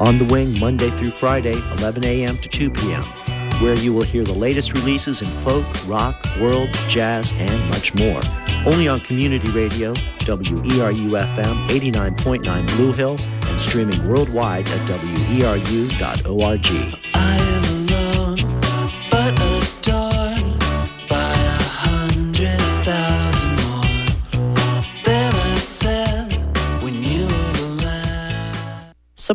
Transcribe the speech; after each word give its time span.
On 0.00 0.18
the 0.18 0.26
Wing, 0.30 0.58
Monday 0.58 0.90
through 0.90 1.12
Friday, 1.12 1.54
11 1.78 2.04
a.m. 2.04 2.36
to 2.36 2.48
2 2.48 2.70
p.m., 2.70 3.02
where 3.62 3.74
you 3.74 3.94
will 3.94 4.02
hear 4.02 4.24
the 4.24 4.32
latest 4.32 4.74
releases 4.74 5.22
in 5.22 5.28
folk, 5.38 5.66
rock, 5.86 6.22
world, 6.40 6.68
jazz, 6.88 7.32
and 7.32 7.70
much 7.70 7.94
more. 7.94 8.20
Only 8.66 8.88
on 8.88 9.00
Community 9.00 9.50
Radio, 9.52 9.94
WERU 9.94 11.34
FM 11.34 11.68
89.9 11.68 12.76
Blue 12.76 12.92
Hill, 12.92 13.16
and 13.46 13.60
streaming 13.60 14.06
worldwide 14.06 14.68
at 14.68 14.80
weru.org. 14.90 16.66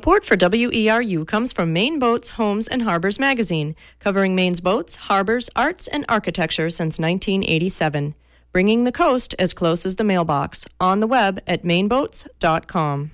Support 0.06 0.24
for 0.24 0.38
WERU 0.38 1.26
comes 1.28 1.52
from 1.52 1.74
Maine 1.74 1.98
Boats, 1.98 2.30
Homes, 2.38 2.68
and 2.68 2.84
Harbors 2.84 3.18
magazine, 3.18 3.76
covering 4.00 4.36
Maine's 4.36 4.62
boats, 4.62 4.98
harbors, 4.98 5.50
arts, 5.56 5.88
and 5.88 6.06
architecture 6.08 6.70
since 6.70 7.00
1987. 7.00 8.14
Bringing 8.52 8.84
the 8.84 8.92
coast 8.92 9.34
as 9.40 9.52
close 9.52 9.84
as 9.84 9.96
the 9.96 10.04
mailbox. 10.04 10.68
On 10.80 11.00
the 11.00 11.08
web 11.08 11.42
at 11.48 11.64
maineboats.com. 11.64 13.14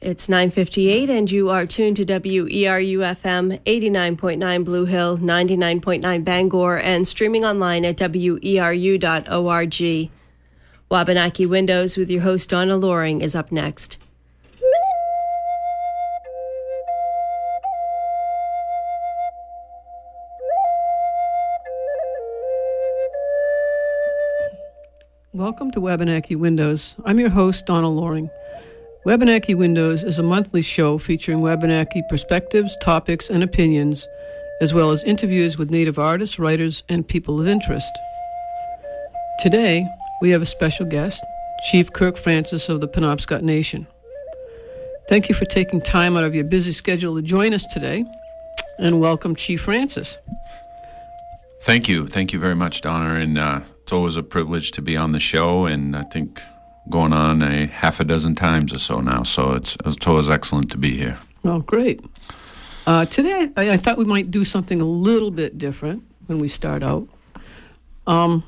It's 0.00 0.26
9:58 0.26 1.08
and 1.08 1.30
you 1.30 1.48
are 1.48 1.64
tuned 1.64 1.98
to 1.98 2.04
WERU 2.04 2.98
FM 3.22 3.60
89.9 3.64 4.64
Blue 4.64 4.86
Hill, 4.86 5.18
99.9 5.18 6.24
Bangor 6.24 6.78
and 6.78 7.06
streaming 7.06 7.44
online 7.44 7.84
at 7.84 7.98
weru.org. 7.98 9.80
Wabanaki 10.90 11.46
Windows 11.46 11.96
with 11.96 12.10
your 12.10 12.22
host 12.22 12.50
Donna 12.50 12.76
Loring 12.76 13.20
is 13.20 13.36
up 13.36 13.52
next. 13.52 13.98
Welcome 25.42 25.72
to 25.72 25.80
Wabanaki 25.80 26.36
Windows. 26.36 26.94
I'm 27.04 27.18
your 27.18 27.28
host, 27.28 27.66
Donna 27.66 27.90
Loring. 27.90 28.30
Wabanaki 29.04 29.56
Windows 29.56 30.04
is 30.04 30.20
a 30.20 30.22
monthly 30.22 30.62
show 30.62 30.98
featuring 30.98 31.40
Wabanaki 31.40 32.04
perspectives, 32.08 32.76
topics, 32.80 33.28
and 33.28 33.42
opinions, 33.42 34.06
as 34.60 34.72
well 34.72 34.90
as 34.90 35.02
interviews 35.02 35.58
with 35.58 35.68
Native 35.68 35.98
artists, 35.98 36.38
writers, 36.38 36.84
and 36.88 37.08
people 37.08 37.40
of 37.40 37.48
interest. 37.48 37.90
Today, 39.40 39.84
we 40.20 40.30
have 40.30 40.42
a 40.42 40.46
special 40.46 40.86
guest, 40.86 41.20
Chief 41.72 41.92
Kirk 41.92 42.16
Francis 42.16 42.68
of 42.68 42.80
the 42.80 42.86
Penobscot 42.86 43.42
Nation. 43.42 43.88
Thank 45.08 45.28
you 45.28 45.34
for 45.34 45.44
taking 45.44 45.80
time 45.80 46.16
out 46.16 46.22
of 46.22 46.36
your 46.36 46.44
busy 46.44 46.70
schedule 46.70 47.16
to 47.16 47.22
join 47.22 47.52
us 47.52 47.66
today, 47.66 48.04
and 48.78 49.00
welcome, 49.00 49.34
Chief 49.34 49.60
Francis. 49.60 50.18
Thank 51.62 51.88
you. 51.88 52.06
Thank 52.06 52.32
you 52.32 52.38
very 52.38 52.54
much, 52.54 52.80
Donna. 52.80 53.14
And 53.14 53.38
uh, 53.38 53.62
always 53.92 54.16
a 54.16 54.22
privilege 54.22 54.70
to 54.72 54.82
be 54.82 54.96
on 54.96 55.12
the 55.12 55.20
show. 55.20 55.66
And 55.66 55.96
I 55.96 56.02
think 56.02 56.40
going 56.88 57.12
on 57.12 57.42
a 57.42 57.66
half 57.66 58.00
a 58.00 58.04
dozen 58.04 58.34
times 58.34 58.72
or 58.72 58.78
so 58.78 59.00
now. 59.00 59.22
So 59.22 59.52
it's, 59.52 59.76
it's 59.84 60.06
always 60.06 60.28
excellent 60.28 60.70
to 60.72 60.76
be 60.76 60.96
here. 60.96 61.18
Oh, 61.44 61.60
great. 61.60 62.04
Uh, 62.86 63.06
today, 63.06 63.50
I, 63.56 63.70
I 63.70 63.76
thought 63.76 63.98
we 63.98 64.04
might 64.04 64.30
do 64.30 64.44
something 64.44 64.80
a 64.80 64.84
little 64.84 65.30
bit 65.30 65.58
different 65.58 66.02
when 66.26 66.38
we 66.38 66.48
start 66.48 66.82
out. 66.82 67.08
Um, 68.06 68.42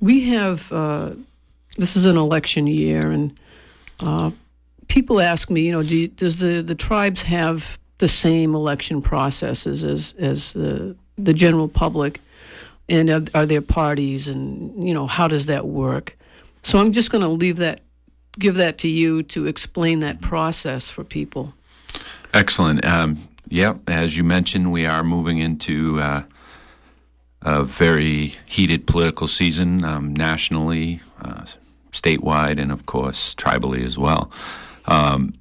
we 0.00 0.24
have, 0.30 0.70
uh, 0.72 1.12
this 1.76 1.96
is 1.96 2.04
an 2.04 2.16
election 2.16 2.66
year, 2.66 3.12
and 3.12 3.38
uh, 4.00 4.32
people 4.88 5.20
ask 5.20 5.50
me, 5.50 5.62
you 5.62 5.72
know, 5.72 5.82
do 5.82 5.96
you, 5.96 6.08
does 6.08 6.38
the, 6.38 6.62
the 6.62 6.74
tribes 6.74 7.22
have 7.22 7.78
the 7.98 8.08
same 8.08 8.54
election 8.54 9.00
processes 9.00 9.84
as, 9.84 10.14
as 10.18 10.52
the, 10.52 10.96
the 11.16 11.32
general 11.32 11.68
public? 11.68 12.20
And 12.88 13.10
are, 13.10 13.22
are 13.34 13.46
there 13.46 13.62
parties, 13.62 14.28
and, 14.28 14.86
you 14.86 14.94
know, 14.94 15.06
how 15.08 15.26
does 15.26 15.46
that 15.46 15.66
work? 15.66 16.16
So 16.62 16.78
I'm 16.78 16.92
just 16.92 17.10
going 17.10 17.22
to 17.22 17.28
leave 17.28 17.56
that, 17.56 17.80
give 18.38 18.54
that 18.56 18.78
to 18.78 18.88
you 18.88 19.24
to 19.24 19.46
explain 19.46 20.00
that 20.00 20.20
process 20.20 20.88
for 20.88 21.02
people. 21.02 21.52
Excellent. 22.32 22.84
Um, 22.84 23.28
yeah, 23.48 23.74
as 23.88 24.16
you 24.16 24.24
mentioned, 24.24 24.70
we 24.70 24.86
are 24.86 25.02
moving 25.02 25.38
into 25.38 26.00
uh, 26.00 26.22
a 27.42 27.64
very 27.64 28.34
heated 28.46 28.86
political 28.86 29.26
season 29.26 29.84
um, 29.84 30.14
nationally, 30.14 31.00
uh, 31.20 31.44
statewide, 31.92 32.60
and 32.60 32.70
of 32.70 32.86
course, 32.86 33.34
tribally 33.34 33.84
as 33.84 33.96
well. 33.96 34.30
Um, 34.84 35.34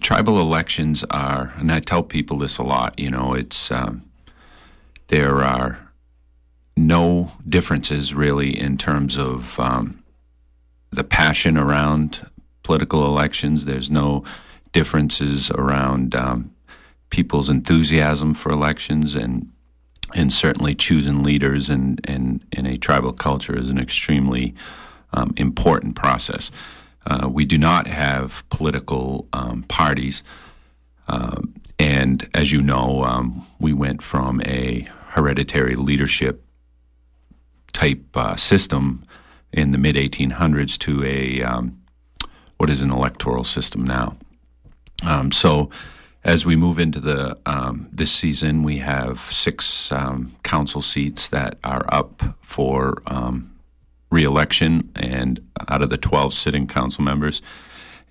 tribal 0.00 0.40
elections 0.40 1.04
are, 1.10 1.52
and 1.58 1.70
I 1.70 1.80
tell 1.80 2.02
people 2.02 2.38
this 2.38 2.58
a 2.58 2.64
lot, 2.64 2.98
you 2.98 3.10
know, 3.10 3.34
it's, 3.34 3.70
um, 3.70 4.02
there 5.08 5.42
are 5.42 5.81
no 6.76 7.32
differences 7.48 8.14
really 8.14 8.58
in 8.58 8.78
terms 8.78 9.16
of 9.16 9.58
um, 9.60 10.02
the 10.90 11.04
passion 11.04 11.56
around 11.56 12.26
political 12.62 13.06
elections. 13.06 13.64
There's 13.64 13.90
no 13.90 14.24
differences 14.72 15.50
around 15.50 16.14
um, 16.14 16.54
people's 17.10 17.50
enthusiasm 17.50 18.34
for 18.34 18.50
elections, 18.50 19.14
and 19.14 19.50
and 20.14 20.32
certainly 20.32 20.74
choosing 20.74 21.22
leaders 21.22 21.68
in 21.68 21.98
in, 22.08 22.42
in 22.52 22.66
a 22.66 22.76
tribal 22.76 23.12
culture 23.12 23.56
is 23.56 23.68
an 23.68 23.78
extremely 23.78 24.54
um, 25.12 25.32
important 25.36 25.94
process. 25.94 26.50
Uh, 27.04 27.28
we 27.28 27.44
do 27.44 27.58
not 27.58 27.86
have 27.86 28.48
political 28.48 29.26
um, 29.32 29.64
parties, 29.64 30.22
um, 31.08 31.54
and 31.78 32.28
as 32.34 32.52
you 32.52 32.62
know, 32.62 33.02
um, 33.04 33.46
we 33.58 33.72
went 33.72 34.02
from 34.02 34.40
a 34.46 34.86
hereditary 35.08 35.74
leadership 35.74 36.42
type 37.72 38.04
uh, 38.16 38.36
system 38.36 39.04
in 39.52 39.72
the 39.72 39.78
mid 39.78 39.96
1800s 39.96 40.78
to 40.78 41.04
a 41.04 41.42
um, 41.42 41.78
what 42.58 42.70
is 42.70 42.80
an 42.80 42.90
electoral 42.90 43.44
system 43.44 43.84
now. 43.84 44.16
Um, 45.04 45.32
so, 45.32 45.68
as 46.24 46.46
we 46.46 46.54
move 46.54 46.78
into 46.78 47.00
the 47.00 47.36
um, 47.46 47.88
this 47.92 48.12
season, 48.12 48.62
we 48.62 48.78
have 48.78 49.18
six 49.20 49.90
um, 49.90 50.36
council 50.44 50.80
seats 50.80 51.28
that 51.28 51.58
are 51.64 51.84
up 51.88 52.22
for 52.40 53.02
um, 53.06 53.52
reelection, 54.10 54.92
and 54.94 55.40
out 55.68 55.82
of 55.82 55.90
the 55.90 55.96
12 55.96 56.32
sitting 56.34 56.68
council 56.68 57.02
members, 57.02 57.42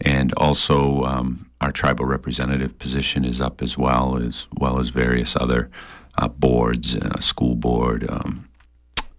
and 0.01 0.33
also 0.33 1.03
um, 1.03 1.49
our 1.61 1.71
tribal 1.71 2.05
representative 2.05 2.77
position 2.79 3.23
is 3.23 3.39
up 3.39 3.61
as 3.61 3.77
well, 3.77 4.17
as 4.17 4.47
well 4.57 4.79
as 4.79 4.89
various 4.89 5.35
other 5.35 5.69
uh, 6.17 6.27
boards, 6.27 6.95
uh, 6.95 7.19
school 7.19 7.55
board. 7.55 8.05
Um, 8.09 8.49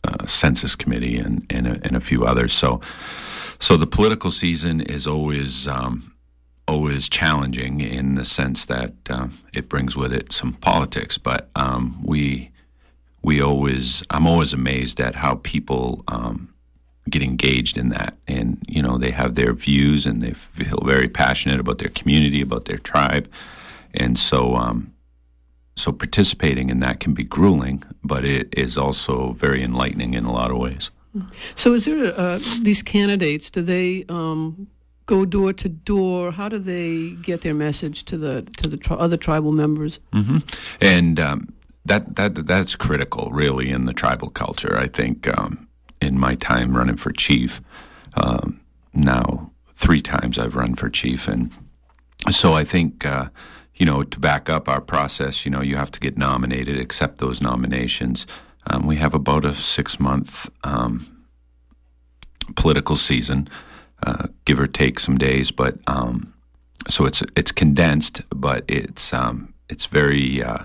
uh, 0.05 0.27
census 0.27 0.75
committee 0.75 1.17
and 1.17 1.47
and 1.51 1.67
a, 1.67 1.81
and 1.85 1.97
a, 1.97 2.01
few 2.01 2.25
others. 2.25 2.53
So, 2.53 2.81
so 3.59 3.77
the 3.77 3.87
political 3.87 4.31
season 4.31 4.81
is 4.81 5.07
always 5.07 5.69
um, 5.69 6.13
always 6.67 7.09
challenging 7.09 7.81
in 7.81 8.15
the 8.15 8.25
sense 8.25 8.65
that 8.67 8.95
uh, 9.09 9.29
it 9.53 9.69
brings 9.69 9.97
with 9.97 10.13
it 10.13 10.33
some 10.33 10.55
politics. 10.55 11.19
But 11.19 11.51
um, 11.55 12.01
we 12.05 12.51
we 13.23 13.41
always 13.41 14.03
I'm 14.11 14.27
always 14.27 14.53
amazed 14.53 15.01
at 15.01 15.15
how 15.15 15.37
people 15.43 16.03
um, 16.09 16.53
get 17.09 17.23
engaged 17.23 17.79
in 17.79 17.89
that, 17.91 18.17
and 18.27 18.59
you 18.67 18.83
know 18.83 18.99
they 18.99 19.13
have 19.13 19.35
their 19.35 19.53
views 19.53 20.07
and 20.07 20.23
they 20.23 20.33
feel 20.33 20.83
very 20.85 21.09
passionate 21.09 21.61
about 21.61 21.79
their 21.79 21.91
community, 21.91 22.41
about 22.41 22.65
their 22.65 22.79
tribe, 22.79 23.31
and 23.95 24.19
so 24.19 24.57
um, 24.57 24.93
so 25.77 25.93
participating 25.93 26.71
in 26.71 26.81
that 26.81 27.01
can 27.01 27.15
be 27.15 27.25
grueling, 27.25 27.83
but 28.05 28.25
it 28.25 28.53
is 28.57 28.77
also 28.77 29.33
very 29.33 29.63
enlightening 29.63 30.15
in 30.15 30.25
a 30.25 30.33
lot 30.33 30.51
of 30.51 30.59
ways. 30.59 30.91
So, 31.55 31.75
is 31.75 31.85
there 31.85 32.19
uh, 32.19 32.41
these 32.63 32.83
candidates? 32.83 33.51
Do 33.51 33.63
they 33.63 34.05
um, 34.09 34.67
go 35.07 35.25
door 35.25 35.53
to 35.53 35.69
door? 35.69 36.33
How 36.33 36.49
do 36.49 36.59
they 36.59 37.11
get 37.23 37.43
their 37.43 37.55
message 37.55 38.05
to 38.07 38.17
the 38.17 38.43
to 38.57 38.69
the 38.69 38.79
tri- 38.79 38.97
other 38.97 39.19
tribal 39.19 39.53
members? 39.53 39.99
Mm-hmm. 40.13 40.39
And 40.81 41.21
um, 41.21 41.53
that 41.85 42.17
that 42.17 42.47
that's 42.47 42.77
critical, 42.77 43.31
really, 43.31 43.71
in 43.71 43.85
the 43.85 43.93
tribal 43.93 44.31
culture. 44.31 44.79
I 44.79 44.89
think 44.89 45.29
um, 45.39 45.69
in 46.01 46.19
my 46.19 46.35
time 46.35 46.77
running 46.77 46.97
for 46.97 47.13
chief, 47.13 47.61
um, 48.15 48.61
now 48.95 49.51
three 49.75 50.01
times 50.01 50.39
I've 50.39 50.55
run 50.55 50.75
for 50.75 50.89
chief, 50.89 51.29
and 51.29 51.53
so 52.31 52.55
I 52.55 52.65
think. 52.65 53.05
Uh, 53.05 53.29
you 53.83 53.87
know, 53.87 54.05
to 54.05 54.21
back 54.21 54.49
up 54.49 54.69
our 54.69 54.81
process, 54.81 55.45
you 55.45 55.51
know, 55.51 55.61
you 55.61 55.75
have 55.75 55.91
to 55.91 55.99
get 55.99 56.17
nominated, 56.17 56.79
accept 56.79 57.19
those 57.19 57.43
nominations. 57.43 58.29
Um, 58.69 58.87
we 58.87 58.95
have 58.99 59.13
about 59.13 59.45
a 59.45 59.57
six 59.57 59.99
month 59.99 60.49
um, 60.63 61.27
political 62.55 62.95
season, 62.95 63.49
uh, 64.07 64.29
give 64.45 64.61
or 64.61 64.69
take 64.69 65.01
some 65.01 65.19
days, 65.19 65.51
but 65.51 65.79
um, 65.89 66.33
so 66.89 67.07
it's 67.07 67.25
it's 67.35 67.51
condensed, 67.51 68.23
but 68.31 68.63
it's 68.69 69.13
um, 69.13 69.53
it's 69.69 69.87
very 69.87 70.41
uh, 70.41 70.63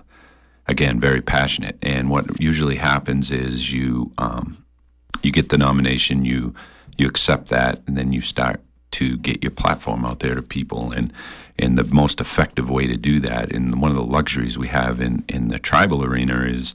again 0.68 1.00
very 1.00 1.24
passionate. 1.24 1.80
And 1.81 2.12
what 2.12 2.40
usually 2.40 2.75
happens 2.75 3.31
is 3.31 3.74
you 3.74 4.12
um, 4.19 4.64
you 5.24 5.31
get 5.31 5.50
the 5.50 5.58
nomination, 5.58 6.24
you 6.24 6.54
you 7.00 7.08
accept 7.08 7.50
that, 7.50 7.81
and 7.88 7.98
then 7.98 8.14
you 8.14 8.22
start 8.22 8.62
to 8.92 9.18
get 9.18 9.42
your 9.42 9.52
platform 9.52 10.06
out 10.06 10.19
there 10.19 10.36
to 10.36 10.44
people 10.44 10.92
and 10.92 11.12
and 11.59 11.77
the 11.77 11.83
most 11.83 12.21
effective 12.21 12.69
way 12.69 12.88
to 12.88 12.98
do 12.98 13.19
that 13.19 13.51
and 13.51 13.81
one 13.81 13.92
of 13.92 13.98
the 13.98 14.04
luxuries 14.04 14.57
we 14.57 14.68
have 14.68 15.01
in 15.01 15.24
in 15.27 15.48
the 15.48 15.59
tribal 15.59 16.04
arena 16.04 16.44
is 16.44 16.74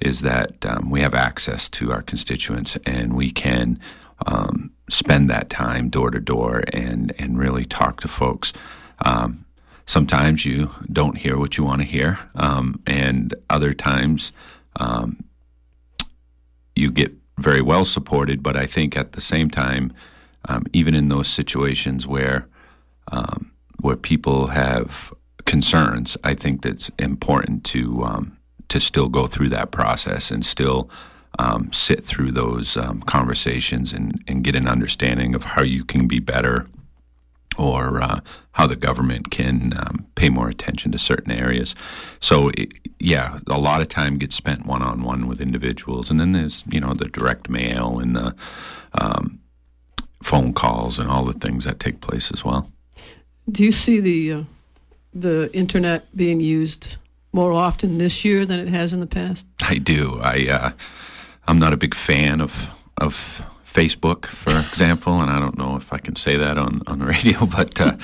is 0.00 0.22
that 0.22 0.64
um, 0.64 0.90
we 0.90 1.00
have 1.02 1.14
access 1.14 1.68
to 1.68 1.92
our 1.92 2.02
constituents 2.02 2.76
and 2.86 3.14
we 3.14 3.30
can 3.30 3.78
um, 4.26 4.70
spend 4.88 5.28
that 5.28 5.50
time 5.50 5.88
door 5.88 6.10
to 6.10 6.20
door 6.20 6.64
and 6.72 7.12
and 7.18 7.38
really 7.38 7.64
talk 7.64 8.00
to 8.00 8.08
folks. 8.08 8.52
Um, 9.04 9.44
sometimes 9.86 10.44
you 10.44 10.70
don't 10.92 11.18
hear 11.18 11.38
what 11.38 11.58
you 11.58 11.64
want 11.64 11.80
to 11.80 11.86
hear 11.86 12.18
um, 12.34 12.80
and 12.86 13.34
other 13.48 13.72
times 13.72 14.32
um, 14.76 15.24
you 16.76 16.90
get 16.90 17.12
very 17.38 17.62
well 17.62 17.84
supported 17.84 18.42
but 18.42 18.56
I 18.56 18.66
think 18.66 18.96
at 18.96 19.12
the 19.12 19.20
same 19.20 19.50
time 19.50 19.92
um, 20.48 20.64
even 20.72 20.94
in 20.94 21.08
those 21.08 21.28
situations 21.28 22.06
where 22.06 22.46
um, 23.10 23.50
where 23.80 23.96
people 23.96 24.48
have 24.48 25.12
concerns, 25.44 26.16
I 26.22 26.34
think 26.34 26.62
that's 26.62 26.90
important 26.98 27.64
to 27.66 28.04
um, 28.04 28.36
to 28.68 28.80
still 28.80 29.08
go 29.08 29.26
through 29.26 29.48
that 29.50 29.72
process 29.72 30.30
and 30.30 30.44
still 30.44 30.88
um, 31.38 31.72
sit 31.72 32.04
through 32.04 32.32
those 32.32 32.76
um, 32.76 33.02
conversations 33.02 33.92
and, 33.92 34.22
and 34.26 34.44
get 34.44 34.54
an 34.54 34.68
understanding 34.68 35.34
of 35.34 35.44
how 35.44 35.62
you 35.62 35.84
can 35.84 36.06
be 36.06 36.18
better 36.18 36.66
or 37.58 38.00
uh, 38.00 38.20
how 38.52 38.66
the 38.66 38.76
government 38.76 39.30
can 39.30 39.72
um, 39.76 40.06
pay 40.14 40.28
more 40.28 40.48
attention 40.48 40.92
to 40.92 40.98
certain 40.98 41.32
areas. 41.32 41.74
So, 42.20 42.50
it, 42.50 42.72
yeah, 42.98 43.38
a 43.48 43.58
lot 43.58 43.80
of 43.80 43.88
time 43.88 44.18
gets 44.18 44.36
spent 44.36 44.66
one 44.66 44.82
on 44.82 45.02
one 45.02 45.26
with 45.26 45.40
individuals, 45.40 46.10
and 46.10 46.20
then 46.20 46.32
there's 46.32 46.64
you 46.70 46.80
know 46.80 46.94
the 46.94 47.08
direct 47.08 47.48
mail 47.48 47.98
and 47.98 48.14
the 48.14 48.34
um, 48.94 49.40
phone 50.22 50.52
calls 50.52 50.98
and 50.98 51.10
all 51.10 51.24
the 51.24 51.32
things 51.32 51.64
that 51.64 51.80
take 51.80 52.00
place 52.00 52.30
as 52.30 52.44
well. 52.44 52.70
Do 53.50 53.64
you 53.64 53.72
see 53.72 54.00
the 54.00 54.32
uh, 54.32 54.42
the 55.14 55.50
internet 55.52 56.14
being 56.16 56.40
used 56.40 56.96
more 57.32 57.52
often 57.52 57.98
this 57.98 58.24
year 58.24 58.46
than 58.46 58.60
it 58.60 58.68
has 58.68 58.92
in 58.92 59.00
the 59.00 59.06
past? 59.06 59.46
I 59.62 59.78
do. 59.78 60.20
I 60.22 60.48
uh, 60.48 60.70
I'm 61.46 61.58
not 61.58 61.72
a 61.72 61.76
big 61.76 61.94
fan 61.94 62.40
of 62.40 62.70
of 62.98 63.42
Facebook, 63.64 64.26
for 64.26 64.56
example, 64.68 65.20
and 65.20 65.30
I 65.30 65.38
don't 65.38 65.58
know 65.58 65.76
if 65.76 65.92
I 65.92 65.98
can 65.98 66.16
say 66.16 66.36
that 66.36 66.58
on 66.58 66.82
on 66.86 66.98
the 66.98 67.06
radio, 67.06 67.46
but 67.56 67.80
uh, 67.80 67.96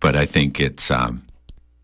but 0.00 0.16
I 0.16 0.26
think 0.26 0.60
it's 0.60 0.90
um, 0.90 1.22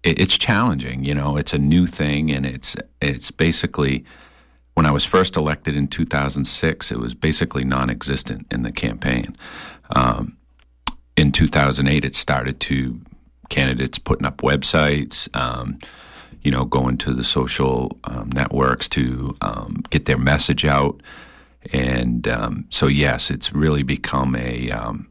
it, 0.02 0.18
it's 0.18 0.38
challenging. 0.38 1.04
You 1.04 1.14
know, 1.14 1.36
it's 1.36 1.52
a 1.52 1.58
new 1.58 1.86
thing, 1.86 2.30
and 2.30 2.46
it's 2.46 2.76
it's 3.00 3.30
basically 3.30 4.04
when 4.74 4.86
I 4.86 4.92
was 4.92 5.04
first 5.04 5.36
elected 5.36 5.76
in 5.76 5.88
2006, 5.88 6.92
it 6.92 7.00
was 7.00 7.12
basically 7.12 7.64
non-existent 7.64 8.46
in 8.52 8.62
the 8.62 8.70
campaign. 8.70 9.36
Um, 9.90 10.37
in 11.18 11.32
2008, 11.32 12.04
it 12.04 12.14
started 12.14 12.60
to 12.60 13.00
candidates 13.48 13.98
putting 13.98 14.24
up 14.24 14.38
websites, 14.38 15.28
um, 15.36 15.76
you 16.42 16.50
know, 16.52 16.64
going 16.64 16.96
to 16.98 17.12
the 17.12 17.24
social 17.24 17.98
um, 18.04 18.30
networks 18.32 18.88
to 18.90 19.36
um, 19.40 19.82
get 19.90 20.06
their 20.06 20.16
message 20.16 20.64
out. 20.64 21.00
And 21.72 22.28
um, 22.28 22.66
so, 22.70 22.86
yes, 22.86 23.32
it's 23.32 23.52
really 23.52 23.82
become 23.82 24.36
a 24.36 24.70
um, 24.70 25.08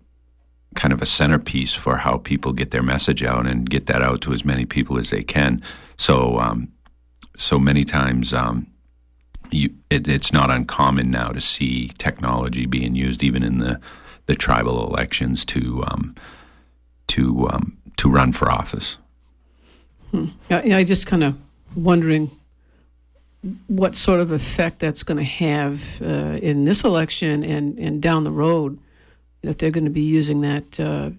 kind 0.75 0.94
of 0.94 1.01
a 1.01 1.06
centerpiece 1.06 1.74
for 1.74 1.98
how 1.98 2.19
people 2.19 2.53
get 2.53 2.71
their 2.71 2.83
message 2.83 3.21
out 3.21 3.45
and 3.45 3.69
get 3.69 3.88
that 3.88 4.01
out 4.01 4.21
to 4.21 4.33
as 4.33 4.45
many 4.45 4.65
people 4.65 4.98
as 4.98 5.10
they 5.10 5.24
can. 5.24 5.62
So, 5.98 6.39
um, 6.39 6.71
so 7.36 7.60
many 7.60 7.83
times, 7.83 8.33
you, 9.51 9.75
it, 9.89 10.07
it's 10.07 10.31
not 10.31 10.50
uncommon 10.50 11.12
now 11.12 11.30
to 11.30 11.42
see 11.42 11.89
technology 11.98 12.65
being 12.65 12.95
used 12.95 13.24
even 13.24 13.44
in 13.44 13.57
the 13.57 13.81
the 14.27 14.35
tribal 14.35 14.88
elections 14.88 15.44
to 15.45 15.83
um, 15.88 16.15
to 17.07 17.50
um, 17.50 17.77
to 17.97 18.09
run 18.09 18.31
for 18.31 18.51
office. 18.51 18.97
Hmm. 20.12 20.27
I, 20.50 20.75
I 20.75 20.83
just 20.83 21.07
kind 21.07 21.24
of 21.24 21.35
wondering 21.75 22.31
what 23.68 23.95
sort 23.95 24.19
of 24.19 24.31
effect 24.31 24.79
that's 24.79 25.03
going 25.03 25.18
to 25.18 25.24
have 25.24 26.01
uh, 26.01 26.39
in 26.41 26.65
this 26.65 26.83
election 26.83 27.44
and, 27.44 27.77
and 27.77 28.01
down 28.01 28.24
the 28.24 28.31
road. 28.31 28.79
If 29.44 29.57
they're 29.57 29.71
going 29.71 29.85
to 29.85 29.91
be 29.91 30.01
using 30.01 30.41
that, 30.41 30.79
uh, 30.79 31.12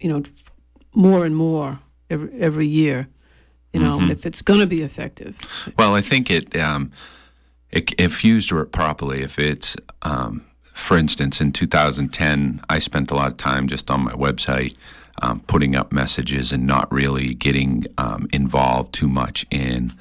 you 0.00 0.08
know, 0.08 0.22
more 0.94 1.24
and 1.24 1.36
more 1.36 1.78
every 2.10 2.30
every 2.40 2.66
year, 2.66 3.08
you 3.72 3.80
know, 3.80 3.98
mm-hmm. 3.98 4.10
if 4.10 4.26
it's 4.26 4.42
going 4.42 4.60
to 4.60 4.66
be 4.66 4.82
effective. 4.82 5.36
Well, 5.78 5.94
I 5.94 6.00
think 6.00 6.30
it, 6.30 6.56
um, 6.56 6.92
it 7.70 7.92
if 7.98 8.24
used 8.24 8.52
properly, 8.72 9.22
if 9.22 9.38
it's 9.38 9.76
um, 10.02 10.44
for 10.76 10.98
instance, 10.98 11.40
in 11.40 11.52
2010, 11.52 12.60
I 12.68 12.78
spent 12.78 13.10
a 13.10 13.14
lot 13.14 13.30
of 13.30 13.38
time 13.38 13.66
just 13.66 13.90
on 13.90 14.02
my 14.02 14.12
website 14.12 14.76
um, 15.22 15.40
putting 15.46 15.74
up 15.74 15.90
messages 15.90 16.52
and 16.52 16.66
not 16.66 16.92
really 16.92 17.32
getting 17.32 17.84
um, 17.96 18.28
involved 18.30 18.92
too 18.92 19.08
much 19.08 19.46
in 19.50 19.94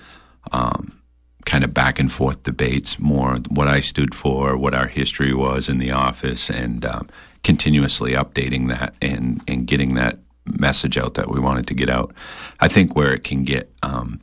um, 0.52 1.02
kind 1.46 1.64
of 1.64 1.74
back 1.74 1.98
and 1.98 2.12
forth 2.12 2.44
debates, 2.44 3.00
more 3.00 3.38
what 3.48 3.70
I 3.70 3.80
stood 3.80 4.14
for, 4.14 4.58
what 4.58 4.76
our 4.76 4.88
history 4.88 5.34
was 5.34 5.70
in 5.70 5.78
the 5.78 5.92
office, 5.92 6.50
and 6.50 6.86
um, 6.86 7.08
continuously 7.42 8.12
updating 8.12 8.68
that 8.68 8.96
and, 9.02 9.42
and 9.48 9.66
getting 9.66 9.96
that 9.96 10.20
message 10.46 10.98
out 10.98 11.14
that 11.14 11.32
we 11.32 11.40
wanted 11.40 11.68
to 11.68 11.74
get 11.74 11.90
out. 11.90 12.14
I 12.60 12.68
think 12.68 12.98
where 12.98 13.14
it 13.14 13.24
can 13.24 13.46
get 13.46 13.72
um, 13.82 14.20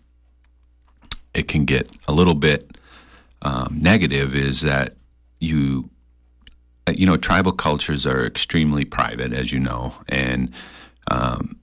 it 1.32 1.48
can 1.48 1.64
get 1.64 1.88
a 2.06 2.12
little 2.12 2.34
bit 2.34 2.76
um, 3.40 3.78
negative 3.80 4.36
is 4.36 4.60
that 4.60 4.96
you 5.40 5.88
you 6.90 7.06
know, 7.06 7.16
tribal 7.16 7.52
cultures 7.52 8.06
are 8.06 8.26
extremely 8.26 8.84
private, 8.84 9.32
as 9.32 9.52
you 9.52 9.60
know, 9.60 9.94
and 10.08 10.52
um, 11.10 11.56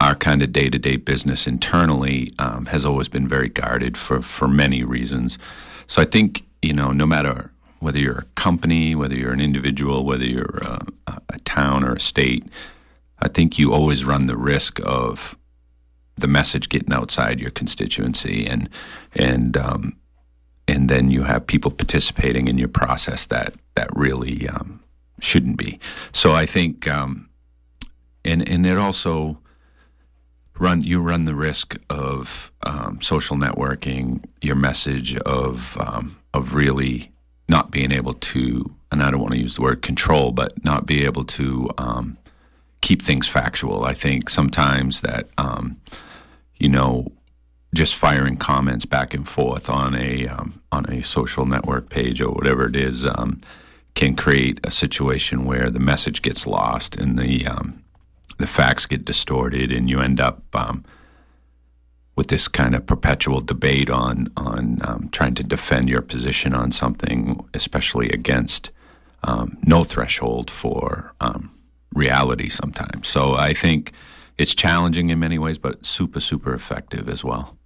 our 0.00 0.14
kind 0.14 0.42
of 0.42 0.52
day 0.52 0.68
to 0.68 0.78
day 0.78 0.96
business 0.96 1.46
internally 1.46 2.32
um, 2.38 2.66
has 2.66 2.84
always 2.84 3.08
been 3.08 3.28
very 3.28 3.48
guarded 3.48 3.96
for, 3.96 4.20
for 4.20 4.48
many 4.48 4.82
reasons. 4.82 5.38
So 5.86 6.02
I 6.02 6.04
think, 6.04 6.44
you 6.62 6.72
know, 6.72 6.92
no 6.92 7.06
matter 7.06 7.52
whether 7.80 7.98
you're 7.98 8.18
a 8.18 8.26
company, 8.34 8.94
whether 8.94 9.14
you're 9.14 9.32
an 9.32 9.40
individual, 9.40 10.04
whether 10.04 10.24
you're 10.24 10.58
a, 10.62 10.86
a 11.28 11.38
town 11.40 11.84
or 11.84 11.94
a 11.94 12.00
state, 12.00 12.44
I 13.20 13.28
think 13.28 13.58
you 13.58 13.72
always 13.72 14.04
run 14.04 14.26
the 14.26 14.36
risk 14.36 14.80
of 14.84 15.36
the 16.16 16.26
message 16.26 16.68
getting 16.68 16.92
outside 16.92 17.40
your 17.40 17.50
constituency 17.50 18.46
and 18.46 18.68
and 19.14 19.56
um, 19.56 19.96
and 20.66 20.88
then 20.88 21.10
you 21.10 21.24
have 21.24 21.46
people 21.46 21.70
participating 21.70 22.48
in 22.48 22.58
your 22.58 22.68
process 22.68 23.26
that 23.26 23.54
that 23.74 23.94
really 23.96 24.48
um, 24.48 24.80
shouldn't 25.20 25.56
be. 25.56 25.80
So 26.12 26.32
I 26.32 26.46
think, 26.46 26.88
um, 26.88 27.28
and 28.24 28.46
and 28.48 28.66
it 28.66 28.78
also 28.78 29.38
run 30.58 30.84
you 30.84 31.00
run 31.00 31.24
the 31.24 31.34
risk 31.34 31.76
of 31.90 32.52
um, 32.62 33.00
social 33.00 33.36
networking, 33.36 34.24
your 34.40 34.56
message 34.56 35.16
of 35.18 35.76
um, 35.80 36.16
of 36.32 36.54
really 36.54 37.12
not 37.48 37.70
being 37.70 37.92
able 37.92 38.14
to, 38.14 38.74
and 38.90 39.02
I 39.02 39.10
don't 39.10 39.20
want 39.20 39.32
to 39.32 39.38
use 39.38 39.56
the 39.56 39.62
word 39.62 39.82
control, 39.82 40.32
but 40.32 40.64
not 40.64 40.86
be 40.86 41.04
able 41.04 41.24
to 41.24 41.68
um, 41.76 42.16
keep 42.80 43.02
things 43.02 43.28
factual. 43.28 43.84
I 43.84 43.94
think 43.94 44.30
sometimes 44.30 45.00
that 45.02 45.28
um, 45.36 45.80
you 46.56 46.68
know 46.68 47.12
just 47.74 47.96
firing 47.96 48.36
comments 48.36 48.84
back 48.84 49.14
and 49.14 49.28
forth 49.28 49.68
on 49.68 49.94
a 49.94 50.28
um, 50.28 50.62
on 50.70 50.86
a 50.86 51.02
social 51.02 51.44
network 51.44 51.90
page 51.90 52.20
or 52.20 52.30
whatever 52.30 52.66
it 52.66 52.76
is 52.76 53.04
um, 53.04 53.40
can 53.94 54.16
create 54.16 54.60
a 54.64 54.70
situation 54.70 55.44
where 55.44 55.70
the 55.70 55.80
message 55.80 56.22
gets 56.22 56.46
lost 56.46 56.96
and 56.96 57.18
the 57.18 57.46
um, 57.46 57.82
the 58.38 58.46
facts 58.46 58.86
get 58.86 59.04
distorted, 59.04 59.70
and 59.70 59.88
you 59.88 60.00
end 60.00 60.20
up 60.20 60.42
um, 60.54 60.84
with 62.16 62.28
this 62.28 62.48
kind 62.48 62.74
of 62.74 62.86
perpetual 62.86 63.40
debate 63.40 63.90
on 63.90 64.28
on 64.36 64.80
um, 64.82 65.08
trying 65.12 65.34
to 65.34 65.44
defend 65.44 65.88
your 65.88 66.02
position 66.02 66.54
on 66.54 66.72
something, 66.72 67.44
especially 67.54 68.08
against 68.10 68.70
um, 69.22 69.56
no 69.64 69.84
threshold 69.84 70.50
for 70.50 71.12
reality 71.94 72.48
sometimes. 72.48 73.06
So 73.06 73.34
I 73.34 73.54
think 73.54 73.92
it's 74.36 74.54
challenging 74.54 75.10
in 75.10 75.20
many 75.20 75.38
ways, 75.38 75.58
but 75.58 75.86
super 75.86 76.20
super 76.20 76.52
effective 76.52 77.08
as 77.08 77.24
well. 77.24 77.56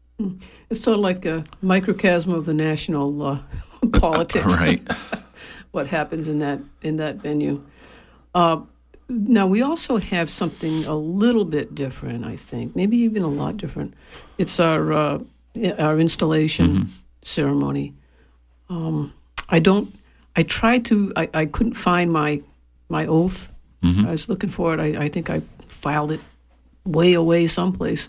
It's 0.68 0.80
sort 0.80 0.97
of 0.97 1.00
like 1.00 1.25
a 1.25 1.44
microcosm 1.62 2.32
of 2.32 2.44
the 2.44 2.54
national 2.54 3.23
uh, 3.23 3.38
politics. 3.92 4.58
right. 4.61 4.82
what 5.73 5.87
happens 5.87 6.29
in 6.29 6.39
that 6.39 6.61
in 6.83 6.97
that 6.97 7.17
venue. 7.17 7.65
Uh, 8.35 8.61
now 9.09 9.47
we 9.47 9.63
also 9.63 9.97
have 9.97 10.31
something 10.31 10.85
a 10.87 10.95
little 10.97 11.45
bit 11.45 11.75
different. 11.75 12.25
I 12.25 12.37
think 12.37 12.77
maybe 12.77 12.97
even 12.99 13.23
a 13.23 13.29
lot 13.29 13.57
different. 13.57 13.95
It's 14.37 14.61
our 14.61 14.93
uh, 14.93 15.19
our 15.79 15.99
installation 15.99 16.69
mm-hmm. 16.69 16.91
ceremony. 17.23 17.95
Um, 18.69 19.15
I 19.49 19.61
don't. 19.61 19.95
I 20.37 20.43
tried 20.43 20.85
to. 20.87 21.13
I, 21.17 21.29
I 21.33 21.47
couldn't 21.47 21.75
find 21.75 22.13
my 22.13 22.43
my 22.89 23.07
oath. 23.07 23.49
Mm-hmm. 23.83 24.07
I 24.07 24.11
was 24.11 24.29
looking 24.29 24.51
for 24.51 24.75
it. 24.75 24.81
I, 24.81 25.05
I 25.05 25.09
think 25.09 25.31
I 25.31 25.43
filed 25.69 26.13
it 26.13 26.21
way 26.85 27.15
away 27.15 27.47
someplace. 27.47 28.09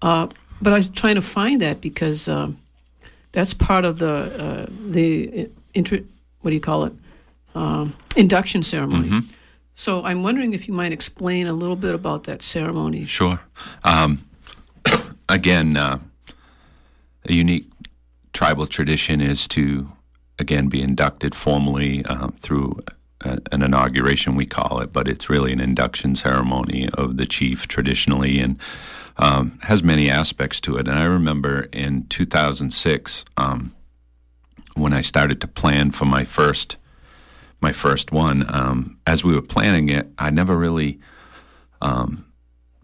Uh, 0.00 0.28
but 0.60 0.72
I 0.72 0.76
was 0.76 0.88
trying 0.88 1.16
to 1.16 1.22
find 1.22 1.60
that 1.60 1.80
because 1.80 2.28
um, 2.28 2.58
that's 3.32 3.52
part 3.52 3.84
of 3.84 3.98
the 3.98 4.08
uh, 4.08 4.66
the 4.88 5.50
intro, 5.74 5.98
what 6.42 6.50
do 6.50 6.54
you 6.54 6.60
call 6.60 6.84
it 6.84 6.92
um, 7.54 7.94
induction 8.16 8.62
ceremony. 8.62 9.08
Mm-hmm. 9.08 9.30
So 9.74 10.04
I'm 10.04 10.22
wondering 10.22 10.52
if 10.52 10.68
you 10.68 10.74
might 10.74 10.92
explain 10.92 11.46
a 11.46 11.52
little 11.52 11.76
bit 11.76 11.94
about 11.94 12.24
that 12.24 12.42
ceremony. 12.42 13.06
Sure. 13.06 13.40
Um, 13.84 14.28
again, 15.28 15.76
uh, 15.76 15.98
a 17.24 17.32
unique 17.32 17.70
tribal 18.32 18.66
tradition 18.66 19.20
is 19.20 19.48
to, 19.48 19.90
again, 20.38 20.68
be 20.68 20.82
inducted 20.82 21.34
formally 21.34 22.04
uh, 22.04 22.28
through 22.38 22.80
a, 23.22 23.38
an 23.50 23.62
inauguration, 23.62 24.34
we 24.34 24.46
call 24.46 24.80
it, 24.80 24.92
but 24.92 25.08
it's 25.08 25.30
really 25.30 25.52
an 25.52 25.60
induction 25.60 26.16
ceremony 26.16 26.88
of 26.94 27.16
the 27.16 27.26
chief 27.26 27.66
traditionally 27.68 28.40
and 28.40 28.58
um, 29.16 29.58
has 29.64 29.82
many 29.82 30.10
aspects 30.10 30.60
to 30.62 30.76
it. 30.76 30.88
And 30.88 30.98
I 30.98 31.04
remember 31.04 31.68
in 31.72 32.06
2006, 32.08 33.24
um, 33.36 33.74
when 34.74 34.92
I 34.92 35.00
started 35.00 35.40
to 35.40 35.48
plan 35.48 35.90
for 35.90 36.04
my 36.04 36.24
first 36.24 36.76
my 37.62 37.72
first 37.72 38.10
one, 38.10 38.44
um, 38.52 38.98
as 39.06 39.22
we 39.22 39.34
were 39.34 39.40
planning 39.40 39.88
it, 39.88 40.08
I 40.18 40.30
never 40.30 40.56
really 40.56 40.98
um, 41.80 42.24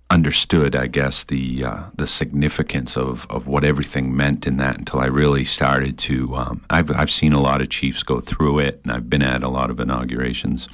understood, 0.08 0.74
I 0.74 0.86
guess, 0.86 1.24
the 1.24 1.64
uh, 1.64 1.82
the 1.96 2.06
significance 2.06 2.96
of, 2.96 3.26
of 3.28 3.46
what 3.46 3.64
everything 3.64 4.16
meant 4.16 4.46
in 4.46 4.56
that 4.58 4.78
until 4.78 5.00
I 5.00 5.06
really 5.06 5.44
started 5.44 5.98
to. 5.98 6.34
Um, 6.34 6.64
I've 6.70 6.90
I've 6.90 7.10
seen 7.10 7.32
a 7.32 7.40
lot 7.40 7.60
of 7.60 7.68
chiefs 7.68 8.02
go 8.02 8.20
through 8.20 8.60
it, 8.60 8.80
and 8.84 8.92
I've 8.92 9.10
been 9.10 9.22
at 9.22 9.42
a 9.42 9.48
lot 9.48 9.70
of 9.70 9.80
inaugurations. 9.80 10.68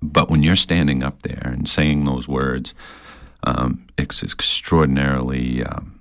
But 0.00 0.30
when 0.30 0.42
you're 0.42 0.56
standing 0.56 1.02
up 1.02 1.22
there 1.22 1.42
and 1.44 1.68
saying 1.68 2.04
those 2.04 2.28
words, 2.28 2.72
um, 3.42 3.86
it's 3.96 4.22
extraordinarily 4.22 5.62
um, 5.62 6.00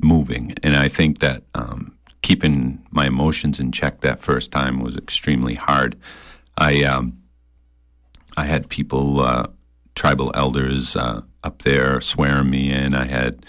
moving, 0.00 0.54
and 0.62 0.76
I 0.76 0.88
think 0.88 1.18
that 1.18 1.42
um, 1.54 1.91
keeping 2.22 2.84
my 2.90 3.06
emotions 3.06 3.60
in 3.60 3.72
check 3.72 4.00
that 4.00 4.22
first 4.22 4.50
time 4.50 4.80
was 4.80 4.96
extremely 4.96 5.54
hard. 5.54 5.96
I 6.56 6.82
um, 6.84 7.22
I 8.36 8.44
had 8.44 8.68
people, 8.68 9.20
uh, 9.20 9.48
tribal 9.94 10.30
elders, 10.34 10.96
uh, 10.96 11.22
up 11.42 11.62
there 11.62 12.00
swearing 12.00 12.50
me 12.50 12.72
in. 12.72 12.94
I 12.94 13.06
had, 13.06 13.44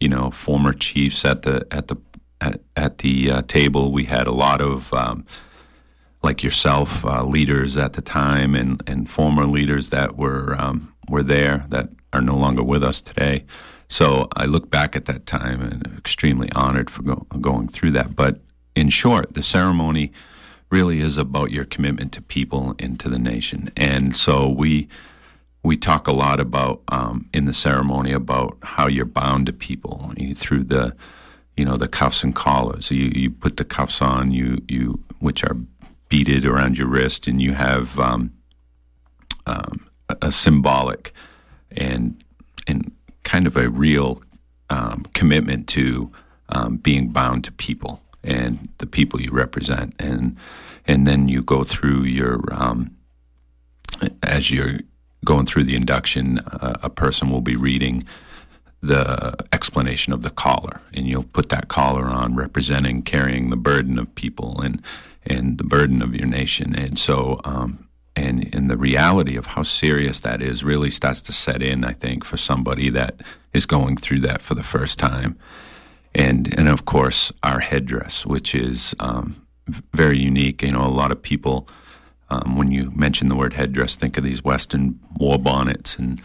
you 0.00 0.08
know, 0.08 0.30
former 0.30 0.72
chiefs 0.72 1.24
at 1.24 1.42
the 1.42 1.66
at 1.70 1.88
the 1.88 1.96
at, 2.40 2.60
at 2.76 2.98
the 2.98 3.30
uh, 3.30 3.42
table. 3.42 3.92
We 3.92 4.04
had 4.04 4.26
a 4.26 4.32
lot 4.32 4.60
of. 4.60 4.92
Um, 4.92 5.24
like 6.22 6.42
yourself, 6.42 7.04
uh, 7.04 7.22
leaders 7.22 7.76
at 7.76 7.92
the 7.92 8.00
time, 8.00 8.54
and, 8.54 8.82
and 8.86 9.10
former 9.10 9.44
leaders 9.44 9.90
that 9.90 10.16
were 10.16 10.56
um, 10.58 10.94
were 11.06 11.22
there 11.22 11.66
that 11.68 11.90
are 12.14 12.22
no 12.22 12.34
longer 12.34 12.62
with 12.62 12.82
us 12.82 13.02
today. 13.02 13.44
So 13.88 14.28
I 14.34 14.46
look 14.46 14.70
back 14.70 14.96
at 14.96 15.04
that 15.06 15.26
time 15.26 15.60
and 15.60 15.86
extremely 15.98 16.50
honored 16.52 16.90
for 16.90 17.02
go- 17.02 17.26
going 17.40 17.68
through 17.68 17.92
that. 17.92 18.16
But 18.16 18.40
in 18.74 18.88
short, 18.88 19.34
the 19.34 19.42
ceremony 19.42 20.12
really 20.70 21.00
is 21.00 21.16
about 21.16 21.50
your 21.52 21.64
commitment 21.64 22.12
to 22.12 22.22
people 22.22 22.74
and 22.78 22.98
to 23.00 23.08
the 23.08 23.18
nation. 23.18 23.70
And 23.76 24.16
so 24.16 24.48
we 24.48 24.88
we 25.62 25.76
talk 25.78 26.06
a 26.06 26.12
lot 26.12 26.40
about 26.40 26.82
um, 26.88 27.28
in 27.32 27.46
the 27.46 27.52
ceremony 27.52 28.12
about 28.12 28.58
how 28.62 28.86
you're 28.86 29.06
bound 29.06 29.46
to 29.46 29.52
people 29.52 30.12
you, 30.16 30.34
through 30.34 30.64
the 30.64 30.94
you 31.56 31.64
know 31.64 31.76
the 31.76 31.88
cuffs 31.88 32.22
and 32.22 32.34
collars. 32.34 32.90
You 32.90 33.10
you 33.14 33.30
put 33.30 33.56
the 33.56 33.64
cuffs 33.64 34.02
on 34.02 34.30
you 34.30 34.62
you 34.68 35.00
which 35.20 35.42
are 35.44 35.56
beaded 36.08 36.44
around 36.44 36.78
your 36.78 36.88
wrist, 36.88 37.26
and 37.26 37.40
you 37.40 37.54
have 37.54 37.98
um, 37.98 38.32
um, 39.46 39.88
a, 40.08 40.16
a 40.22 40.32
symbolic 40.32 41.12
and 41.70 42.22
and 42.66 42.92
kind 43.24 43.46
of 43.46 43.56
a 43.56 43.68
real 43.68 44.22
um, 44.70 45.06
commitment 45.14 45.66
to 45.68 46.10
um, 46.48 46.76
being 46.76 47.08
bound 47.08 47.44
to 47.44 47.52
people 47.52 48.00
and 48.22 48.68
the 48.78 48.86
people 48.86 49.20
you 49.20 49.30
represent, 49.30 49.94
and 49.98 50.36
and 50.86 51.06
then 51.06 51.28
you 51.28 51.42
go 51.42 51.64
through 51.64 52.04
your 52.04 52.40
um, 52.52 52.96
as 54.22 54.50
you're 54.50 54.80
going 55.24 55.46
through 55.46 55.64
the 55.64 55.76
induction, 55.76 56.38
uh, 56.38 56.74
a 56.82 56.90
person 56.90 57.30
will 57.30 57.40
be 57.40 57.56
reading 57.56 58.02
the 58.82 59.34
explanation 59.52 60.12
of 60.12 60.22
the 60.22 60.30
collar, 60.30 60.80
and 60.92 61.06
you'll 61.06 61.22
put 61.22 61.48
that 61.48 61.68
collar 61.68 62.04
on, 62.04 62.36
representing 62.36 63.02
carrying 63.02 63.50
the 63.50 63.56
burden 63.56 63.98
of 63.98 64.14
people 64.14 64.60
and 64.60 64.82
and 65.26 65.56
the 65.56 65.64
burden 65.64 66.02
of 66.02 66.14
your 66.14 66.26
nation, 66.26 66.74
and 66.74 66.98
so 66.98 67.38
um, 67.44 67.88
and 68.16 68.54
and 68.54 68.70
the 68.70 68.76
reality 68.76 69.36
of 69.36 69.46
how 69.46 69.62
serious 69.62 70.20
that 70.20 70.40
is 70.42 70.64
really 70.64 70.90
starts 70.90 71.20
to 71.22 71.32
set 71.32 71.62
in. 71.62 71.84
I 71.84 71.92
think 71.92 72.24
for 72.24 72.36
somebody 72.36 72.90
that 72.90 73.22
is 73.52 73.66
going 73.66 73.96
through 73.96 74.20
that 74.20 74.42
for 74.42 74.54
the 74.54 74.62
first 74.62 74.98
time, 74.98 75.36
and 76.14 76.56
and 76.58 76.68
of 76.68 76.84
course 76.84 77.32
our 77.42 77.60
headdress, 77.60 78.26
which 78.26 78.54
is 78.54 78.94
um, 79.00 79.46
very 79.92 80.18
unique. 80.18 80.62
You 80.62 80.72
know, 80.72 80.86
a 80.86 80.88
lot 80.88 81.12
of 81.12 81.22
people 81.22 81.68
um, 82.30 82.56
when 82.56 82.70
you 82.70 82.90
mention 82.94 83.28
the 83.28 83.36
word 83.36 83.54
headdress, 83.54 83.96
think 83.96 84.16
of 84.16 84.24
these 84.24 84.42
Western 84.42 84.98
war 85.16 85.38
bonnets, 85.38 85.98
and 85.98 86.20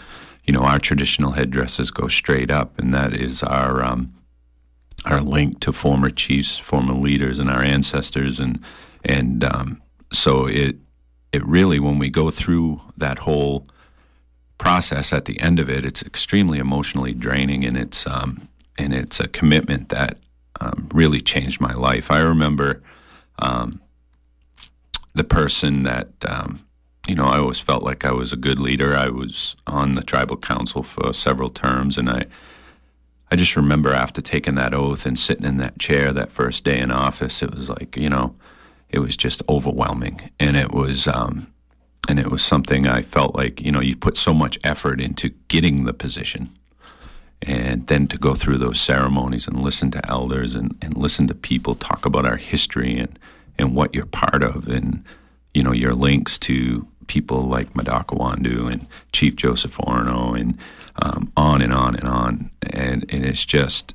you 0.45 0.53
know 0.53 0.61
our 0.61 0.79
traditional 0.79 1.31
headdresses 1.31 1.91
go 1.91 2.07
straight 2.07 2.51
up, 2.51 2.79
and 2.79 2.93
that 2.93 3.13
is 3.13 3.43
our 3.43 3.83
um, 3.83 4.13
our 5.05 5.21
link 5.21 5.59
to 5.61 5.73
former 5.73 6.09
chiefs, 6.09 6.57
former 6.57 6.93
leaders, 6.93 7.39
and 7.39 7.49
our 7.49 7.61
ancestors, 7.61 8.39
and 8.39 8.59
and 9.03 9.43
um, 9.43 9.81
so 10.11 10.45
it 10.45 10.77
it 11.31 11.45
really, 11.45 11.79
when 11.79 11.99
we 11.99 12.09
go 12.09 12.31
through 12.31 12.81
that 12.97 13.19
whole 13.19 13.67
process 14.57 15.13
at 15.13 15.25
the 15.25 15.39
end 15.39 15.59
of 15.59 15.69
it, 15.69 15.85
it's 15.85 16.01
extremely 16.01 16.59
emotionally 16.59 17.13
draining, 17.13 17.63
and 17.63 17.77
it's 17.77 18.05
um, 18.07 18.47
and 18.77 18.93
it's 18.93 19.19
a 19.19 19.27
commitment 19.27 19.89
that 19.89 20.17
um, 20.59 20.89
really 20.93 21.21
changed 21.21 21.61
my 21.61 21.73
life. 21.73 22.09
I 22.11 22.19
remember 22.19 22.81
um, 23.39 23.81
the 25.13 25.23
person 25.23 25.83
that 25.83 26.09
um, 26.27 26.65
you 27.07 27.15
know. 27.15 27.25
I 27.25 27.37
always 27.39 27.59
felt 27.59 27.83
like 27.83 28.05
I 28.05 28.11
was 28.11 28.33
a 28.33 28.37
good 28.37 28.59
leader. 28.59 28.95
I 28.95 29.09
was 29.09 29.55
on 29.67 29.95
the 29.95 30.03
tribal 30.03 30.37
council 30.37 30.83
for 30.83 31.13
several 31.13 31.49
terms, 31.49 31.97
and 31.97 32.09
I. 32.09 32.25
I 33.31 33.35
just 33.35 33.55
remember 33.55 33.93
after 33.93 34.21
taking 34.21 34.55
that 34.55 34.73
oath 34.73 35.05
and 35.05 35.17
sitting 35.17 35.45
in 35.45 35.57
that 35.57 35.77
chair 35.77 36.11
that 36.11 36.31
first 36.31 36.63
day 36.63 36.79
in 36.79 36.89
office, 36.89 37.43
it 37.43 37.53
was 37.53 37.69
like, 37.69 37.95
you 37.95 38.09
know, 38.09 38.33
it 38.89 38.99
was 38.99 39.15
just 39.15 39.41
overwhelming, 39.47 40.31
and 40.39 40.57
it 40.57 40.71
was 40.71 41.07
um, 41.07 41.51
and 42.07 42.19
it 42.19 42.31
was 42.31 42.43
something 42.43 42.87
I 42.87 43.01
felt 43.01 43.35
like 43.35 43.61
you 43.61 43.71
know 43.71 43.81
you 43.81 43.95
put 43.95 44.17
so 44.17 44.33
much 44.33 44.57
effort 44.63 44.99
into 45.01 45.29
getting 45.47 45.85
the 45.85 45.93
position, 45.93 46.49
and 47.41 47.87
then 47.87 48.07
to 48.07 48.17
go 48.17 48.35
through 48.35 48.57
those 48.57 48.79
ceremonies 48.79 49.47
and 49.47 49.61
listen 49.61 49.91
to 49.91 50.09
elders 50.09 50.55
and, 50.55 50.75
and 50.81 50.97
listen 50.97 51.27
to 51.27 51.35
people 51.35 51.75
talk 51.75 52.05
about 52.05 52.25
our 52.25 52.37
history 52.37 52.97
and 52.97 53.19
and 53.57 53.75
what 53.75 53.93
you're 53.93 54.05
part 54.05 54.43
of 54.43 54.67
and 54.67 55.03
you 55.53 55.63
know 55.63 55.73
your 55.73 55.93
links 55.93 56.37
to 56.39 56.87
people 57.09 57.41
like 57.41 57.73
Madockawando 57.73 58.71
and 58.71 58.87
Chief 59.11 59.35
Joseph 59.35 59.77
Orono 59.77 60.39
and 60.39 60.57
um, 61.01 61.33
on 61.35 61.61
and 61.61 61.73
on 61.73 61.95
and 61.95 62.07
on. 62.07 62.51
And 62.63 63.05
and 63.11 63.25
it's 63.25 63.43
just 63.43 63.93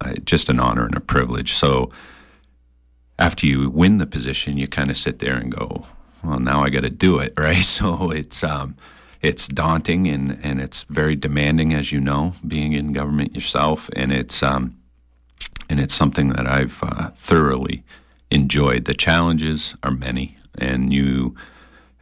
uh, 0.00 0.14
just 0.24 0.48
an 0.48 0.58
honor 0.58 0.86
and 0.86 0.96
a 0.96 1.00
privilege. 1.00 1.52
So 1.52 1.90
after 3.18 3.46
you 3.46 3.70
win 3.70 3.98
the 3.98 4.06
position, 4.06 4.56
you 4.56 4.68
kind 4.68 4.90
of 4.90 4.96
sit 4.96 5.18
there 5.18 5.36
and 5.36 5.50
go, 5.50 5.86
well, 6.22 6.38
now 6.38 6.62
I 6.62 6.70
got 6.70 6.82
to 6.82 6.90
do 6.90 7.18
it, 7.18 7.34
right? 7.38 7.64
So 7.64 8.10
it's 8.10 8.42
um, 8.44 8.76
it's 9.20 9.48
daunting 9.48 10.06
and, 10.06 10.38
and 10.42 10.60
it's 10.60 10.84
very 10.84 11.16
demanding, 11.16 11.74
as 11.74 11.90
you 11.90 12.00
know, 12.00 12.34
being 12.46 12.72
in 12.72 12.92
government 12.92 13.34
yourself, 13.34 13.90
and 13.96 14.12
it's 14.12 14.42
um, 14.42 14.76
and 15.68 15.80
it's 15.80 15.94
something 15.94 16.30
that 16.30 16.46
I've 16.46 16.82
uh, 16.82 17.10
thoroughly 17.16 17.84
enjoyed. 18.30 18.84
The 18.84 18.94
challenges 18.94 19.74
are 19.82 19.90
many, 19.90 20.36
and 20.56 20.92
you 20.92 21.34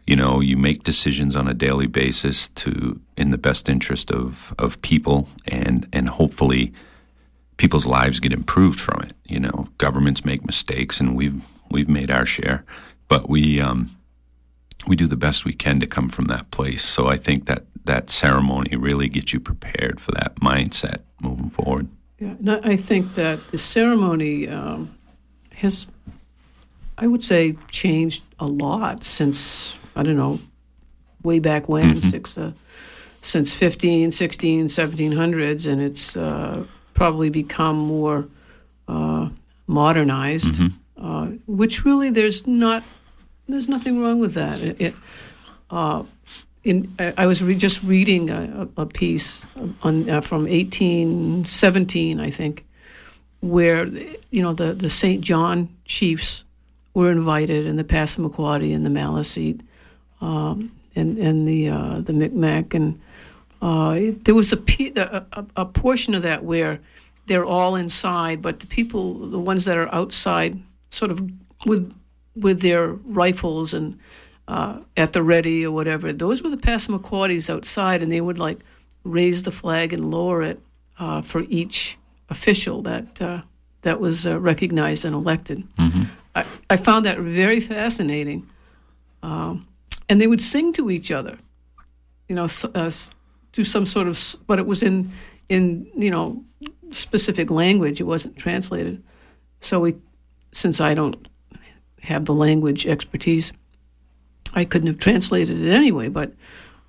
you 0.07 0.17
know 0.17 0.41
you 0.41 0.57
make 0.57 0.85
decisions 0.85 1.35
on 1.35 1.49
a 1.49 1.55
daily 1.55 1.87
basis 1.87 2.49
to 2.49 3.01
in 3.17 3.31
the 3.31 3.39
best 3.39 3.69
interest 3.69 4.11
of 4.11 4.55
of 4.59 4.81
people 4.83 5.29
and 5.49 5.89
and 5.93 6.09
hopefully 6.09 6.73
people's 7.57 7.87
lives 7.87 8.21
get 8.21 8.33
improved 8.33 8.81
from 8.81 9.03
it. 9.03 9.13
You 9.25 9.41
know, 9.41 9.69
governments 9.79 10.25
make 10.25 10.45
mistakes, 10.45 11.01
and 11.01 11.17
we've 11.17 11.41
we've 11.71 11.89
made 11.89 12.11
our 12.11 12.27
share, 12.27 12.65
but 13.09 13.29
we 13.29 13.61
um, 13.61 13.97
we 14.87 14.97
do 14.97 15.07
the 15.07 15.17
best 15.17 15.45
we 15.45 15.53
can 15.53 15.81
to 15.81 15.87
come 15.87 16.09
from 16.09 16.27
that 16.27 16.51
place. 16.51 16.85
So 16.85 17.09
I 17.09 17.17
think 17.17 17.47
that 17.47 17.65
that 17.85 18.11
ceremony 18.11 18.77
really 18.77 19.09
gets 19.09 19.33
you 19.33 19.41
prepared 19.41 20.01
for 20.01 20.13
that 20.13 20.37
mindset 20.37 20.99
moving 21.21 21.51
forward. 21.51 21.89
Yeah, 22.19 22.29
and 22.29 22.51
I 22.51 22.77
think 22.77 23.15
that 23.15 23.39
the 23.51 23.59
ceremony 23.59 24.49
um, 24.49 24.97
has, 25.53 25.87
I 26.97 27.07
would 27.07 27.23
say, 27.23 27.57
changed 27.71 28.23
a 28.39 28.47
lot 28.47 29.05
since 29.05 29.77
I 29.97 30.03
don't 30.03 30.17
know, 30.17 30.39
way 31.23 31.39
back 31.39 31.69
when, 31.69 31.97
mm-hmm. 31.97 32.09
six, 32.09 32.37
uh, 32.37 32.53
since 33.23 33.53
15, 33.53 34.13
16, 34.13 34.67
1700s, 34.67 35.67
and 35.67 35.81
it's 35.81 36.17
uh, 36.17 36.65
probably 36.97 37.29
become 37.29 37.77
more 37.77 38.27
uh, 38.89 39.29
modernized, 39.67 40.55
mm-hmm. 40.55 41.07
uh, 41.07 41.27
which 41.47 41.85
really 41.85 42.11
there's 42.11 42.47
not 42.47 42.83
there's 43.47 43.69
nothing 43.69 44.01
wrong 44.01 44.19
with 44.19 44.35
that. 44.35 44.59
It, 44.59 44.81
it, 44.81 44.95
uh, 45.71 46.03
in, 46.65 46.93
I 46.99 47.27
was 47.27 47.45
re- 47.45 47.55
just 47.55 47.81
reading 47.85 48.29
a, 48.31 48.69
a 48.77 48.87
piece 48.87 49.47
on, 49.83 50.11
uh, 50.11 50.21
from 50.21 50.49
1817, 50.49 52.19
I 52.19 52.31
think, 52.31 52.67
where 53.41 53.87
you 53.87 54.43
know 54.43 54.55
the, 54.55 54.73
the 54.73 54.91
St. 54.91 55.21
John 55.21 55.69
chiefs 55.85 56.43
were 56.95 57.11
invited, 57.13 57.67
and 57.67 57.79
the 57.79 57.85
Passamaquoddy 57.85 58.75
and 58.75 58.85
the 58.85 58.91
Maliseet, 58.91 59.61
um, 60.21 60.73
and 60.97 61.19
and 61.19 61.47
the 61.47 61.69
uh, 61.69 62.01
the 62.01 62.15
Micmac, 62.15 62.75
and 62.75 62.99
uh, 63.63 63.99
there 64.25 64.35
was 64.35 64.53
a, 64.53 64.57
pe- 64.57 64.93
a 64.97 65.25
a 65.33 65.47
a 65.57 65.65
portion 65.67 66.15
of 66.15 66.23
that 66.23 66.45
where 66.45 66.81
they're 67.27 67.45
all 67.45 67.75
inside, 67.75 68.41
but 68.43 68.61
the 68.61 68.67
people, 68.67 69.15
the 69.29 69.39
ones 69.39 69.65
that 69.65 69.77
are 69.77 69.93
outside, 69.95 70.61
sort 70.91 71.11
of 71.11 71.21
with 71.67 71.93
with 72.35 72.61
their 72.61 72.89
rifles 72.93 73.75
and 73.75 73.99
uh, 74.49 74.79
at 74.97 75.13
the 75.13 75.23
ready 75.23 75.65
or 75.67 75.73
whatever, 75.73 76.13
those 76.13 76.43
were 76.43 76.51
the 76.51 76.57
Passamaquoddies 76.57 77.49
outside, 77.51 78.03
and 78.03 78.13
they 78.13 78.21
would 78.21 78.39
like 78.39 78.59
raise 79.05 79.43
the 79.43 79.51
flag 79.51 79.93
and 79.93 80.11
lower 80.11 80.43
it 80.43 80.61
uh, 80.99 81.23
for 81.23 81.43
each 81.49 81.99
official 82.29 82.83
that 82.83 83.21
uh, 83.23 83.41
that 83.83 84.01
was 84.01 84.27
uh, 84.27 84.39
recognized 84.39 85.05
and 85.05 85.15
elected. 85.15 85.65
I, 86.35 86.45
I 86.71 86.77
found 86.77 87.07
that 87.07 87.19
very 87.19 87.61
fascinating. 87.61 88.47
Um, 89.23 89.67
and 90.09 90.21
they 90.21 90.27
would 90.27 90.41
sing 90.41 90.73
to 90.75 90.91
each 90.91 91.11
other, 91.11 91.39
you 92.29 92.37
know, 92.37 92.47
uh, 92.75 92.91
do 93.57 93.65
some 93.65 93.87
sort 93.87 94.07
of, 94.07 94.37
but 94.47 94.59
it 94.59 94.67
was 94.67 94.83
in 94.83 95.11
in 95.49 95.91
you 95.97 96.11
know 96.11 96.45
specific 96.91 97.51
language. 97.51 98.01
It 98.01 98.05
wasn't 98.05 98.37
translated. 98.37 99.03
So 99.63 99.81
we, 99.81 99.97
since 100.53 100.79
I 100.81 100.93
don't 100.93 101.27
have 102.03 102.27
the 102.27 102.35
language 102.35 102.87
expertise, 102.87 103.53
I 104.53 104.67
couldn't 104.67 104.89
have 104.89 104.99
translated 104.99 105.59
it 105.59 105.73
anyway. 105.73 106.09
But 106.09 106.35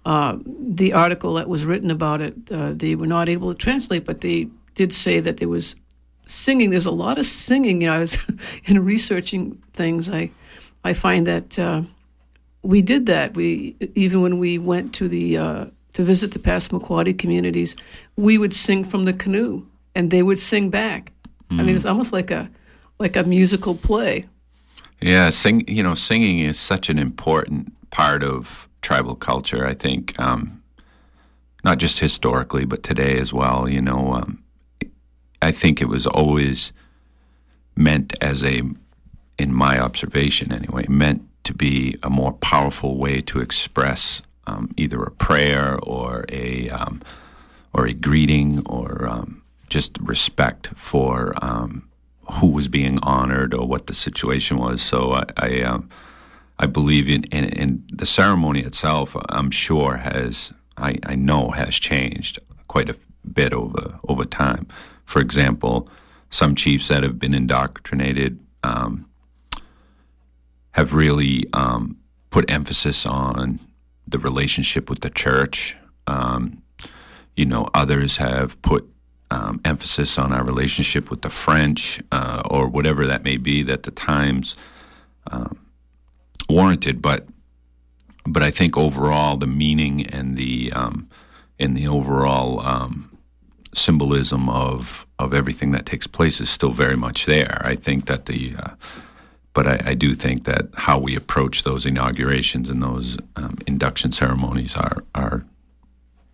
uh, 0.05 0.37
the 0.45 0.91
article 0.91 1.35
that 1.35 1.47
was 1.47 1.65
written 1.65 1.89
about 1.89 2.19
it, 2.21 2.35
uh, 2.51 2.73
they 2.73 2.95
were 2.95 3.07
not 3.07 3.29
able 3.29 3.53
to 3.53 3.57
translate, 3.57 4.03
but 4.03 4.19
they 4.19 4.49
did 4.75 4.93
say 4.93 5.21
that 5.21 5.37
there 5.37 5.49
was 5.49 5.77
singing. 6.27 6.69
There's 6.69 6.85
a 6.85 6.91
lot 6.91 7.17
of 7.17 7.25
singing. 7.25 7.81
You 7.81 7.87
know, 7.87 7.95
I 7.95 7.99
was 7.99 8.17
in 8.65 8.83
researching 8.83 9.63
things. 9.71 10.09
I 10.09 10.31
I 10.83 10.93
find 10.93 11.25
that 11.27 11.57
uh, 11.57 11.83
we 12.61 12.81
did 12.81 13.05
that. 13.05 13.37
We 13.37 13.77
even 13.95 14.21
when 14.21 14.37
we 14.37 14.57
went 14.57 14.93
to 14.95 15.07
the 15.07 15.37
uh, 15.37 15.65
to 15.97 16.03
visit 16.03 16.31
the 16.31 16.37
Passamaquoddy 16.37 17.17
communities, 17.17 17.75
we 18.17 18.37
would 18.37 18.53
sing 18.53 18.83
from 18.83 19.05
the 19.05 19.13
canoe, 19.13 19.65
and 19.95 20.11
they 20.11 20.21
would 20.21 20.37
sing 20.37 20.69
back. 20.69 21.11
I 21.49 21.63
mean, 21.63 21.75
it's 21.75 21.85
almost 21.85 22.13
like 22.13 22.29
a 22.29 22.51
like 22.99 23.15
a 23.15 23.23
musical 23.23 23.73
play. 23.73 24.27
Yeah, 25.01 25.31
sing. 25.31 25.67
You 25.67 25.81
know, 25.81 25.95
singing 25.95 26.37
is 26.37 26.59
such 26.59 26.91
an 26.91 26.99
important 26.99 27.73
part 27.89 28.21
of 28.21 28.69
tribal 28.83 29.15
culture. 29.15 29.65
I 29.65 29.73
think, 29.73 30.13
um, 30.19 30.61
not 31.63 31.79
just 31.79 31.97
historically, 31.97 32.63
but 32.63 32.83
today 32.83 33.17
as 33.17 33.33
well. 33.33 33.67
You 33.67 33.81
know, 33.81 34.13
um, 34.13 34.43
I 35.41 35.51
think 35.51 35.81
it 35.81 35.89
was 35.89 36.05
always 36.05 36.73
meant 37.75 38.13
as 38.21 38.43
a, 38.43 38.61
in 39.39 39.51
my 39.51 39.79
observation 39.79 40.51
anyway, 40.51 40.85
meant 40.87 41.23
to 41.45 41.55
be 41.55 41.97
a 42.03 42.09
more 42.11 42.33
powerful 42.33 42.99
way 42.99 43.19
to 43.21 43.39
express 43.39 44.21
um, 44.47 44.73
either 44.77 45.03
a 45.03 45.11
prayer 45.11 45.77
or 45.83 46.25
a 46.29 46.69
um, 46.69 47.01
or 47.73 47.85
a 47.85 47.93
greeting 47.93 48.65
or 48.65 49.07
um, 49.07 49.43
just 49.69 49.97
respect 50.01 50.69
for 50.75 51.33
um, 51.41 51.87
who 52.39 52.47
was 52.47 52.67
being 52.67 52.99
honored 53.03 53.53
or 53.53 53.67
what 53.67 53.87
the 53.87 53.93
situation 53.93 54.57
was. 54.57 54.81
So 54.81 55.13
I 55.13 55.25
I, 55.37 55.61
um, 55.61 55.89
I 56.57 56.65
believe 56.65 57.09
in, 57.09 57.23
in 57.25 57.45
in 57.45 57.83
the 57.91 58.05
ceremony 58.05 58.61
itself. 58.61 59.15
I'm 59.29 59.51
sure 59.51 59.97
has 59.97 60.53
I, 60.77 60.97
I 61.05 61.15
know 61.15 61.51
has 61.51 61.75
changed 61.75 62.39
quite 62.67 62.89
a 62.89 62.95
bit 63.31 63.53
over 63.53 63.99
over 64.07 64.25
time. 64.25 64.67
For 65.05 65.21
example, 65.21 65.89
some 66.29 66.55
chiefs 66.55 66.87
that 66.87 67.03
have 67.03 67.19
been 67.19 67.33
indoctrinated 67.33 68.39
um, 68.63 69.05
have 70.71 70.93
really 70.93 71.45
um, 71.53 71.97
put 72.29 72.49
emphasis 72.51 73.05
on 73.05 73.59
the 74.07 74.19
relationship 74.19 74.89
with 74.89 75.01
the 75.01 75.09
church. 75.09 75.75
Um, 76.07 76.61
you 77.35 77.45
know, 77.45 77.67
others 77.73 78.17
have 78.17 78.59
put 78.61 78.89
um, 79.29 79.59
emphasis 79.65 80.17
on 80.17 80.31
our 80.31 80.43
relationship 80.43 81.09
with 81.09 81.21
the 81.21 81.29
French 81.29 82.01
uh, 82.11 82.41
or 82.49 82.67
whatever 82.67 83.05
that 83.05 83.23
may 83.23 83.37
be 83.37 83.61
that 83.63 83.83
the 83.83 83.91
times 83.91 84.55
um, 85.29 85.59
warranted. 86.49 87.01
But 87.01 87.27
but 88.25 88.43
I 88.43 88.51
think 88.51 88.77
overall 88.77 89.37
the 89.37 89.47
meaning 89.47 90.07
and 90.07 90.37
the 90.37 90.71
um, 90.73 91.09
and 91.59 91.75
the 91.75 91.87
overall 91.87 92.59
um, 92.61 93.17
symbolism 93.73 94.49
of 94.49 95.05
of 95.19 95.33
everything 95.33 95.71
that 95.71 95.85
takes 95.85 96.07
place 96.07 96.39
is 96.39 96.49
still 96.49 96.71
very 96.71 96.97
much 96.97 97.25
there. 97.25 97.61
I 97.63 97.75
think 97.75 98.05
that 98.05 98.25
the 98.25 98.55
uh, 98.57 98.71
but 99.57 99.65
I, 99.65 99.81
I 99.89 99.93
do 99.95 100.13
think 100.13 100.43
that 100.43 100.67
how 100.75 100.99
we 100.99 101.15
approach 101.15 101.63
those 101.63 101.87
inaugurations 101.87 102.69
and 102.69 102.83
those 102.83 103.17
um, 103.35 103.57
induction 103.65 104.11
ceremonies 104.11 104.75
are 104.75 105.03
are 105.15 105.47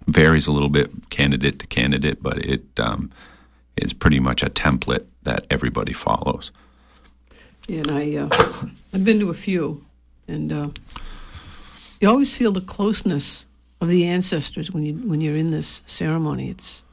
varies 0.07 0.45
a 0.45 0.51
little 0.51 0.67
bit 0.67 1.09
candidate 1.09 1.57
to 1.59 1.67
candidate, 1.67 2.21
but 2.21 2.37
it 2.39 2.65
um, 2.81 3.11
is 3.77 3.93
pretty 3.93 4.19
much 4.19 4.43
a 4.43 4.49
template 4.49 5.05
that 5.21 5.45
everybody 5.49 5.93
follows. 5.93 6.51
And 7.69 7.89
I, 7.89 8.17
uh, 8.17 8.29
I've 8.93 9.05
been 9.05 9.21
to 9.21 9.29
a 9.29 9.33
few, 9.33 9.85
and 10.27 10.51
uh, 10.51 10.67
you 12.01 12.09
always 12.09 12.37
feel 12.37 12.51
the 12.51 12.59
closeness 12.75 13.45
of 13.79 13.87
the 13.87 14.03
ancestors 14.03 14.69
when 14.69 14.83
you 14.83 14.95
when 14.95 15.21
you're 15.21 15.37
in 15.37 15.51
this 15.51 15.81
ceremony. 15.85 16.49
It's 16.49 16.83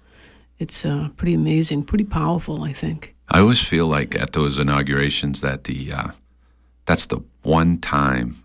it's 0.61 0.85
uh, 0.85 1.09
pretty 1.17 1.35
amazing, 1.35 1.83
pretty 1.83 2.05
powerful. 2.05 2.63
I 2.63 2.73
think. 2.73 3.17
I 3.31 3.41
always 3.41 3.63
feel 3.63 3.87
like 3.87 4.15
at 4.17 4.33
those 4.33 4.59
inaugurations 4.59 5.41
that 5.41 5.65
the 5.65 5.93
uh, 5.93 6.09
that's 6.87 7.07
the 7.07 7.21
one 7.43 7.79
time 7.79 8.43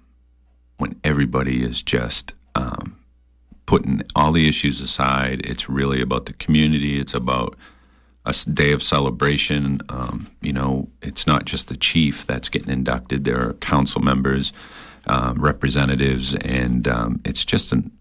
when 0.78 1.00
everybody 1.04 1.63
is 1.63 1.82
just 1.82 2.34
um, 2.54 2.98
putting 3.65 4.04
all 4.15 4.32
the 4.32 4.48
issues 4.48 4.82
aside. 4.82 5.45
It's 5.45 5.67
really 5.67 6.02
about 6.02 6.28
the 6.28 6.34
community. 6.34 7.00
It's 7.00 7.15
about 7.15 7.58
a 8.26 8.34
day 8.54 8.71
of 8.71 8.84
celebration. 8.84 9.82
Um, 9.89 10.30
you 10.41 10.54
know, 10.54 10.89
it's 11.02 11.26
not 11.26 11.45
just 11.45 11.67
the 11.67 11.78
chief 11.78 12.26
that's 12.28 12.50
getting 12.50 12.71
inducted. 12.71 13.24
There 13.24 13.41
are 13.41 13.54
council 13.54 14.02
members, 14.02 14.54
um, 15.08 15.41
representatives, 15.41 16.36
and 16.36 16.88
um, 16.88 17.21
it's 17.26 17.45
just 17.45 17.71
an, 17.71 17.91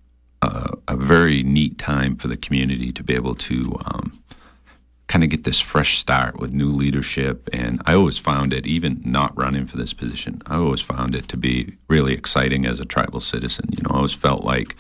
uh, 0.42 0.72
a 0.88 0.96
very 0.96 1.42
neat 1.42 1.78
time 1.78 2.16
for 2.16 2.28
the 2.28 2.36
community 2.36 2.92
to 2.92 3.02
be 3.02 3.14
able 3.14 3.34
to 3.36 3.80
um, 3.86 4.22
kind 5.06 5.22
of 5.22 5.30
get 5.30 5.44
this 5.44 5.60
fresh 5.60 5.98
start 5.98 6.38
with 6.40 6.52
new 6.52 6.70
leadership. 6.70 7.48
And 7.52 7.82
I 7.86 7.94
always 7.94 8.18
found 8.18 8.52
it, 8.52 8.66
even 8.66 9.02
not 9.04 9.36
running 9.36 9.66
for 9.66 9.76
this 9.76 9.92
position, 9.92 10.40
I 10.46 10.56
always 10.56 10.80
found 10.80 11.14
it 11.14 11.28
to 11.28 11.36
be 11.36 11.76
really 11.88 12.14
exciting 12.14 12.64
as 12.66 12.80
a 12.80 12.84
tribal 12.84 13.20
citizen. 13.20 13.68
You 13.70 13.82
know, 13.82 13.90
I 13.90 13.96
always 13.96 14.14
felt 14.14 14.44
like, 14.44 14.76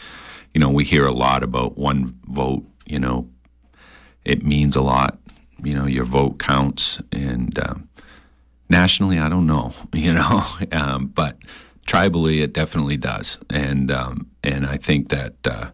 you 0.54 0.60
know, 0.60 0.70
we 0.70 0.84
hear 0.84 1.06
a 1.06 1.12
lot 1.12 1.42
about 1.42 1.76
one 1.76 2.18
vote, 2.26 2.64
you 2.86 2.98
know, 2.98 3.28
it 4.24 4.44
means 4.44 4.76
a 4.76 4.82
lot. 4.82 5.18
You 5.62 5.74
know, 5.74 5.86
your 5.86 6.04
vote 6.04 6.38
counts. 6.38 7.00
And 7.10 7.58
um, 7.58 7.88
nationally, 8.68 9.18
I 9.18 9.28
don't 9.28 9.46
know, 9.46 9.72
you 9.92 10.12
know, 10.12 10.44
um, 10.72 11.06
but 11.06 11.38
tribally, 11.86 12.42
it 12.42 12.52
definitely 12.52 12.96
does. 12.96 13.38
And, 13.50 13.90
um, 13.90 14.30
and 14.42 14.66
I 14.66 14.76
think 14.76 15.08
that, 15.10 15.34
uh, 15.46 15.70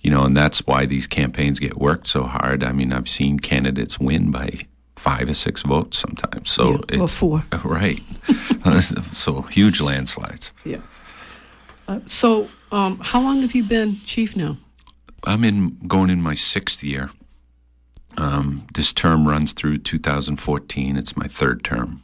you 0.00 0.10
know, 0.10 0.24
and 0.24 0.36
that's 0.36 0.66
why 0.66 0.86
these 0.86 1.06
campaigns 1.06 1.58
get 1.58 1.78
worked 1.78 2.06
so 2.06 2.24
hard. 2.24 2.62
I 2.62 2.72
mean, 2.72 2.92
I've 2.92 3.08
seen 3.08 3.38
candidates 3.38 3.98
win 3.98 4.30
by 4.30 4.52
five 4.96 5.28
or 5.28 5.34
six 5.34 5.62
votes 5.62 5.98
sometimes. 5.98 6.50
So 6.50 6.80
Yeah, 6.92 7.00
or 7.00 7.08
four. 7.08 7.44
right. 7.64 8.00
so 9.12 9.42
huge 9.42 9.80
landslides. 9.80 10.52
Yeah. 10.64 10.80
Uh, 11.86 12.00
so, 12.06 12.48
um, 12.70 13.00
how 13.00 13.20
long 13.20 13.40
have 13.40 13.54
you 13.54 13.64
been 13.64 13.98
chief 14.04 14.36
now? 14.36 14.58
I'm 15.24 15.42
in 15.42 15.78
going 15.86 16.10
in 16.10 16.20
my 16.22 16.34
sixth 16.34 16.84
year. 16.84 17.10
Um, 18.18 18.66
this 18.74 18.92
term 18.92 19.26
runs 19.26 19.52
through 19.52 19.78
2014. 19.78 20.96
It's 20.96 21.16
my 21.16 21.26
third 21.28 21.64
term. 21.64 22.02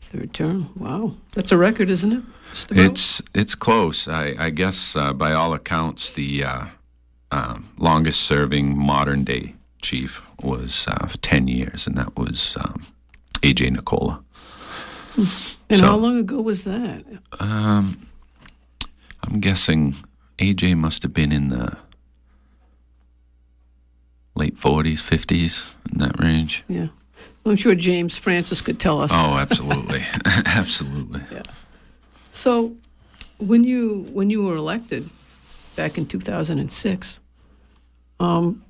Third 0.00 0.34
term. 0.34 0.70
Wow, 0.74 1.14
that's 1.34 1.52
a 1.52 1.56
record, 1.56 1.90
isn't 1.90 2.12
it? 2.12 2.22
It's 2.70 3.22
it's 3.32 3.54
close. 3.54 4.08
I, 4.08 4.34
I 4.38 4.50
guess 4.50 4.96
uh, 4.96 5.12
by 5.12 5.32
all 5.32 5.54
accounts, 5.54 6.10
the 6.10 6.42
uh, 6.42 6.66
um, 7.30 7.68
longest 7.78 8.20
serving 8.22 8.76
modern 8.76 9.24
day 9.24 9.54
chief 9.82 10.22
was 10.42 10.86
uh, 10.88 11.08
10 11.22 11.48
years, 11.48 11.86
and 11.86 11.96
that 11.96 12.16
was 12.16 12.56
um, 12.60 12.86
AJ 13.42 13.72
Nicola. 13.72 14.22
and 15.16 15.80
so- 15.80 15.86
how 15.86 15.96
long 15.96 16.18
ago 16.18 16.40
was 16.40 16.64
that? 16.64 17.04
Um, 17.38 18.06
I'm 19.22 19.40
guessing 19.40 19.96
AJ 20.38 20.76
must 20.76 21.02
have 21.02 21.12
been 21.12 21.32
in 21.32 21.48
the 21.50 21.76
late 24.34 24.56
40s, 24.56 25.02
50s, 25.02 25.72
in 25.92 25.98
that 25.98 26.18
range. 26.18 26.64
Yeah, 26.68 26.88
I'm 27.44 27.56
sure 27.56 27.74
James 27.74 28.16
Francis 28.16 28.62
could 28.62 28.78
tell 28.80 29.00
us. 29.00 29.10
Oh, 29.12 29.36
absolutely, 29.38 30.04
absolutely. 30.46 31.22
Yeah. 31.30 31.42
So, 32.32 32.76
when 33.38 33.64
you 33.64 34.06
when 34.12 34.30
you 34.30 34.42
were 34.42 34.56
elected 34.56 35.10
back 35.80 35.96
in 35.96 36.04
2006, 36.04 37.20
um, 38.20 38.62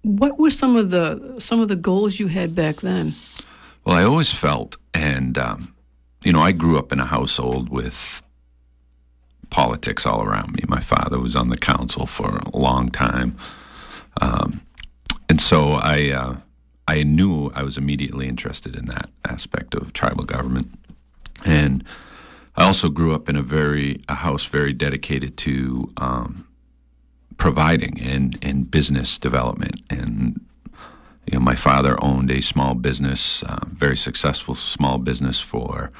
what 0.00 0.38
were 0.38 0.48
some 0.48 0.74
of 0.74 0.90
the 0.90 1.34
some 1.38 1.60
of 1.60 1.68
the 1.68 1.76
goals 1.76 2.18
you 2.18 2.28
had 2.28 2.54
back 2.54 2.80
then? 2.80 3.14
Well, 3.84 3.94
I 3.94 4.04
always 4.04 4.32
felt, 4.32 4.78
and 4.94 5.36
um, 5.36 5.74
you 6.24 6.32
know, 6.32 6.40
I 6.40 6.52
grew 6.52 6.78
up 6.78 6.92
in 6.92 6.98
a 6.98 7.04
household 7.04 7.68
with 7.68 8.22
politics 9.50 10.06
all 10.06 10.22
around 10.22 10.52
me. 10.52 10.62
My 10.66 10.80
father 10.80 11.18
was 11.18 11.36
on 11.36 11.50
the 11.50 11.58
council 11.58 12.06
for 12.06 12.38
a 12.38 12.56
long 12.56 12.88
time, 12.88 13.36
um, 14.22 14.62
and 15.28 15.42
so 15.42 15.72
I 15.72 16.10
uh, 16.10 16.36
I 16.88 17.02
knew 17.02 17.50
I 17.54 17.62
was 17.64 17.76
immediately 17.76 18.28
interested 18.28 18.76
in 18.76 18.86
that 18.86 19.10
aspect 19.26 19.74
of 19.74 19.92
tribal 19.92 20.24
government, 20.24 20.68
and 21.44 21.84
I 22.60 22.64
also 22.66 22.90
grew 22.90 23.14
up 23.14 23.30
in 23.30 23.36
a 23.36 23.42
very 23.42 24.02
a 24.06 24.16
house 24.16 24.44
very 24.44 24.74
dedicated 24.74 25.38
to 25.38 25.90
um, 25.96 26.46
providing 27.38 27.98
and 28.02 28.38
and 28.42 28.70
business 28.70 29.18
development 29.18 29.80
and. 29.88 30.40
You 31.26 31.38
know, 31.38 31.44
my 31.44 31.54
father 31.54 31.96
owned 32.02 32.28
a 32.30 32.40
small 32.40 32.74
business, 32.74 33.44
uh, 33.44 33.64
very 33.68 33.96
successful 33.96 34.56
small 34.56 34.98
business 34.98 35.38
for 35.38 35.92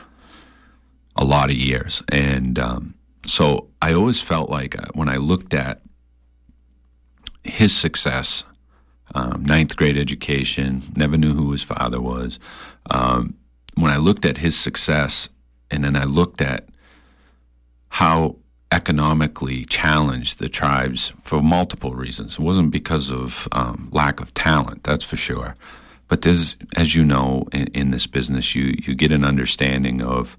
a 1.14 1.24
lot 1.24 1.50
of 1.50 1.56
years, 1.56 2.02
and 2.08 2.58
um, 2.58 2.94
so 3.24 3.68
I 3.80 3.92
always 3.92 4.20
felt 4.20 4.50
like 4.50 4.76
uh, 4.76 4.86
when 4.94 5.08
I 5.08 5.18
looked 5.18 5.54
at 5.54 5.82
his 7.44 7.76
success, 7.76 8.42
um, 9.14 9.44
ninth 9.44 9.76
grade 9.76 9.96
education, 9.96 10.82
never 10.96 11.16
knew 11.16 11.34
who 11.34 11.52
his 11.52 11.62
father 11.62 12.00
was. 12.00 12.40
Um, 12.90 13.36
when 13.76 13.92
I 13.92 13.98
looked 13.98 14.24
at 14.24 14.38
his 14.38 14.58
success, 14.58 15.28
and 15.70 15.84
then 15.84 15.96
I 15.96 16.04
looked 16.04 16.40
at 16.40 16.68
how 17.88 18.36
economically 18.72 19.64
challenged 19.64 20.38
the 20.38 20.48
tribes 20.48 21.12
for 21.22 21.42
multiple 21.42 21.94
reasons. 21.94 22.34
It 22.34 22.40
wasn't 22.40 22.70
because 22.70 23.10
of 23.10 23.48
um, 23.52 23.88
lack 23.92 24.20
of 24.20 24.32
talent, 24.34 24.84
that's 24.84 25.04
for 25.04 25.16
sure. 25.16 25.56
But 26.08 26.22
there's, 26.22 26.56
as 26.76 26.94
you 26.94 27.04
know, 27.04 27.46
in, 27.52 27.66
in 27.68 27.90
this 27.90 28.06
business, 28.06 28.54
you 28.54 28.74
you 28.84 28.94
get 28.94 29.12
an 29.12 29.24
understanding 29.24 30.02
of 30.02 30.36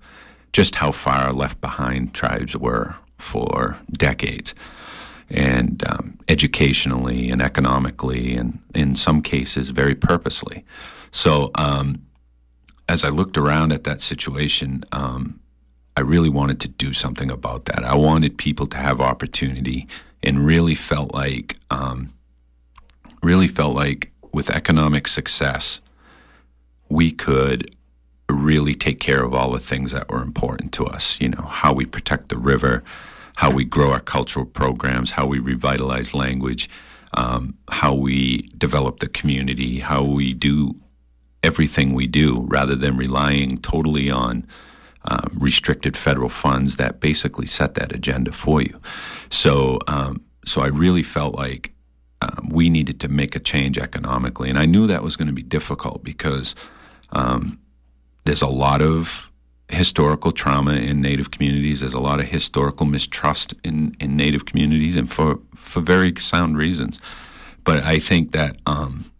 just 0.54 0.76
how 0.76 0.92
far 0.92 1.32
left 1.32 1.62
behind 1.62 2.14
tribes 2.14 2.58
were 2.58 2.96
for 3.18 3.78
decades, 3.94 4.54
and 5.30 5.84
um, 5.88 6.20
educationally 6.28 7.30
and 7.30 7.42
economically, 7.42 8.36
and 8.36 8.60
in 8.76 8.96
some 8.96 9.22
cases, 9.22 9.70
very 9.70 9.96
purposely. 9.96 10.66
So, 11.12 11.52
um, 11.56 12.02
as 12.92 13.06
I 13.06 13.10
looked 13.10 13.38
around 13.38 13.72
at 13.72 13.86
that 13.86 14.02
situation, 14.02 14.84
um, 14.92 15.40
I 15.96 16.02
really 16.02 16.28
wanted 16.28 16.60
to 16.60 16.68
do 16.68 16.92
something 16.92 17.32
about 17.32 17.64
that. 17.66 17.86
I 17.86 17.96
wanted 17.96 18.38
people 18.38 18.68
to 18.68 18.76
have 18.76 19.00
opportunity, 19.00 19.88
and 20.22 20.46
really 20.46 20.76
felt 20.76 21.14
like, 21.14 21.56
um, 21.70 22.14
really 23.24 23.48
felt 23.48 23.76
like 23.76 24.12
with 24.34 24.50
economic 24.50 25.08
success, 25.08 25.80
we 26.90 27.12
could 27.12 27.74
really 28.30 28.76
take 28.76 29.00
care 29.00 29.24
of 29.24 29.34
all 29.34 29.52
the 29.52 29.60
things 29.60 29.94
that 29.94 30.10
were 30.10 30.22
important 30.22 30.74
to 30.74 30.86
us. 30.86 31.20
You 31.22 31.30
know, 31.30 31.44
how 31.44 31.72
we 31.72 31.86
protect 31.86 32.28
the 32.28 32.38
river, 32.38 32.84
how 33.36 33.52
we 33.52 33.64
grow 33.64 33.92
our 33.92 34.02
cultural 34.02 34.46
programs, 34.46 35.12
how 35.12 35.26
we 35.28 35.40
revitalize 35.40 36.14
language, 36.14 36.70
um, 37.14 37.58
how 37.70 37.94
we 37.94 38.50
develop 38.58 39.00
the 39.00 39.08
community, 39.08 39.80
how 39.80 40.04
we 40.04 40.34
do 40.34 40.76
everything 41.44 41.94
we 41.94 42.08
do 42.08 42.46
rather 42.50 42.76
than 42.76 42.98
relying 42.98 43.58
totally 43.60 44.10
on 44.10 44.46
uh, 45.06 45.28
restricted 45.34 45.98
federal 45.98 46.30
funds 46.30 46.76
that 46.76 47.00
basically 47.00 47.48
set 47.48 47.74
that 47.74 47.92
agenda 47.92 48.32
for 48.32 48.62
you. 48.62 48.80
So, 49.30 49.80
um, 49.88 50.22
so 50.46 50.62
I 50.62 50.68
really 50.68 51.04
felt 51.04 51.34
like 51.36 51.74
um, 52.22 52.50
we 52.52 52.70
needed 52.70 53.00
to 53.00 53.08
make 53.08 53.36
a 53.36 53.40
change 53.40 53.80
economically, 53.80 54.50
and 54.50 54.60
I 54.60 54.66
knew 54.66 54.86
that 54.88 55.02
was 55.02 55.16
going 55.16 55.28
to 55.28 55.34
be 55.34 55.42
difficult 55.42 56.04
because 56.04 56.54
um, 57.12 57.60
there's 58.26 58.44
a 58.44 58.48
lot 58.48 58.82
of 58.82 59.32
historical 59.70 60.32
trauma 60.32 60.74
in 60.74 61.02
Native 61.02 61.32
communities. 61.32 61.80
There's 61.80 61.94
a 61.94 62.00
lot 62.00 62.20
of 62.20 62.28
historical 62.28 62.86
mistrust 62.86 63.56
in, 63.64 63.96
in 64.00 64.16
Native 64.16 64.46
communities, 64.46 64.96
and 64.96 65.12
for 65.12 65.40
for 65.56 65.82
very 65.82 66.14
sound 66.20 66.58
reasons. 66.58 67.00
But 67.64 67.84
I 67.84 67.98
think 67.98 68.32
that 68.34 68.58
um, 68.68 69.11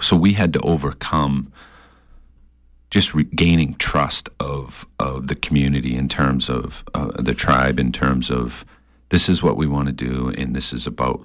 so 0.00 0.16
we 0.16 0.34
had 0.34 0.52
to 0.52 0.60
overcome 0.60 1.52
just 2.90 3.14
regaining 3.14 3.74
trust 3.74 4.28
of 4.40 4.86
of 4.98 5.28
the 5.28 5.36
community 5.36 5.96
in 5.96 6.08
terms 6.08 6.50
of 6.50 6.84
uh, 6.94 7.22
the 7.22 7.34
tribe, 7.34 7.78
in 7.78 7.92
terms 7.92 8.30
of 8.30 8.64
this 9.10 9.28
is 9.28 9.42
what 9.42 9.56
we 9.56 9.66
want 9.66 9.86
to 9.86 9.92
do, 9.92 10.28
and 10.36 10.54
this 10.54 10.72
is 10.72 10.86
about 10.86 11.24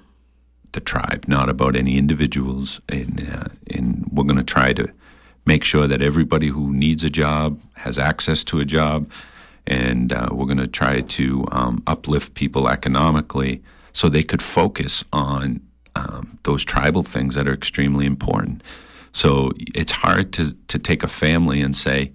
the 0.72 0.80
tribe, 0.80 1.24
not 1.26 1.48
about 1.48 1.76
any 1.76 1.98
individuals. 1.98 2.80
And 2.88 3.28
uh, 3.32 3.48
and 3.74 4.06
we're 4.12 4.24
going 4.24 4.36
to 4.36 4.54
try 4.54 4.72
to 4.74 4.88
make 5.44 5.64
sure 5.64 5.86
that 5.86 6.02
everybody 6.02 6.48
who 6.48 6.72
needs 6.72 7.04
a 7.04 7.10
job 7.10 7.60
has 7.74 7.98
access 7.98 8.44
to 8.44 8.60
a 8.60 8.64
job, 8.64 9.10
and 9.66 10.12
uh, 10.12 10.28
we're 10.30 10.46
going 10.46 10.58
to 10.58 10.66
try 10.66 11.00
to 11.00 11.46
um, 11.50 11.82
uplift 11.86 12.34
people 12.34 12.68
economically 12.68 13.62
so 13.92 14.08
they 14.08 14.24
could 14.24 14.42
focus 14.42 15.04
on 15.12 15.60
um, 15.96 16.38
those 16.42 16.64
tribal 16.64 17.02
things 17.02 17.34
that 17.34 17.48
are 17.48 17.54
extremely 17.54 18.06
important. 18.06 18.62
So 19.12 19.52
it's 19.74 19.92
hard 19.92 20.32
to 20.34 20.54
to 20.68 20.78
take 20.78 21.02
a 21.02 21.08
family 21.08 21.62
and 21.62 21.74
say, 21.74 22.12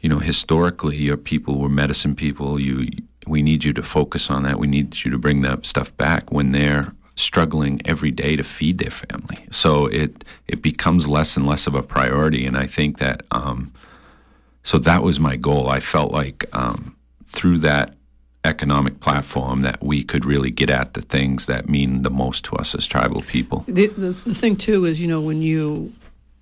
you 0.00 0.08
know, 0.08 0.18
historically 0.18 0.96
your 0.96 1.16
people 1.16 1.58
were 1.58 1.70
medicine 1.70 2.14
people. 2.14 2.60
You 2.60 2.88
we 3.26 3.42
need 3.42 3.64
you 3.64 3.72
to 3.72 3.82
focus 3.82 4.30
on 4.30 4.42
that. 4.42 4.58
We 4.58 4.66
need 4.66 5.04
you 5.04 5.10
to 5.10 5.18
bring 5.18 5.42
that 5.42 5.64
stuff 5.64 5.96
back 5.96 6.30
when 6.30 6.52
they're 6.52 6.92
struggling 7.14 7.80
every 7.84 8.10
day 8.10 8.36
to 8.36 8.42
feed 8.42 8.78
their 8.78 8.90
family. 8.90 9.46
So 9.50 9.86
it 9.86 10.24
it 10.46 10.60
becomes 10.62 11.08
less 11.08 11.36
and 11.36 11.46
less 11.46 11.66
of 11.66 11.74
a 11.74 11.82
priority. 11.82 12.46
And 12.46 12.56
I 12.58 12.66
think 12.66 12.98
that 12.98 13.22
um, 13.30 13.72
so 14.62 14.78
that 14.78 15.02
was 15.02 15.18
my 15.18 15.36
goal. 15.36 15.70
I 15.70 15.80
felt 15.80 16.12
like 16.12 16.44
um, 16.52 16.94
through 17.26 17.58
that 17.60 17.94
economic 18.44 19.00
platform 19.00 19.62
that 19.62 19.82
we 19.82 20.02
could 20.02 20.24
really 20.24 20.50
get 20.50 20.68
at 20.70 20.94
the 20.94 21.00
things 21.02 21.46
that 21.46 21.68
mean 21.68 22.02
the 22.02 22.10
most 22.10 22.44
to 22.44 22.56
us 22.56 22.74
as 22.74 22.86
tribal 22.86 23.22
people. 23.22 23.64
The, 23.68 23.86
the, 23.88 24.10
the 24.26 24.34
thing 24.34 24.56
too 24.56 24.84
is, 24.84 25.00
you 25.00 25.08
know, 25.08 25.20
when 25.20 25.42
you 25.42 25.92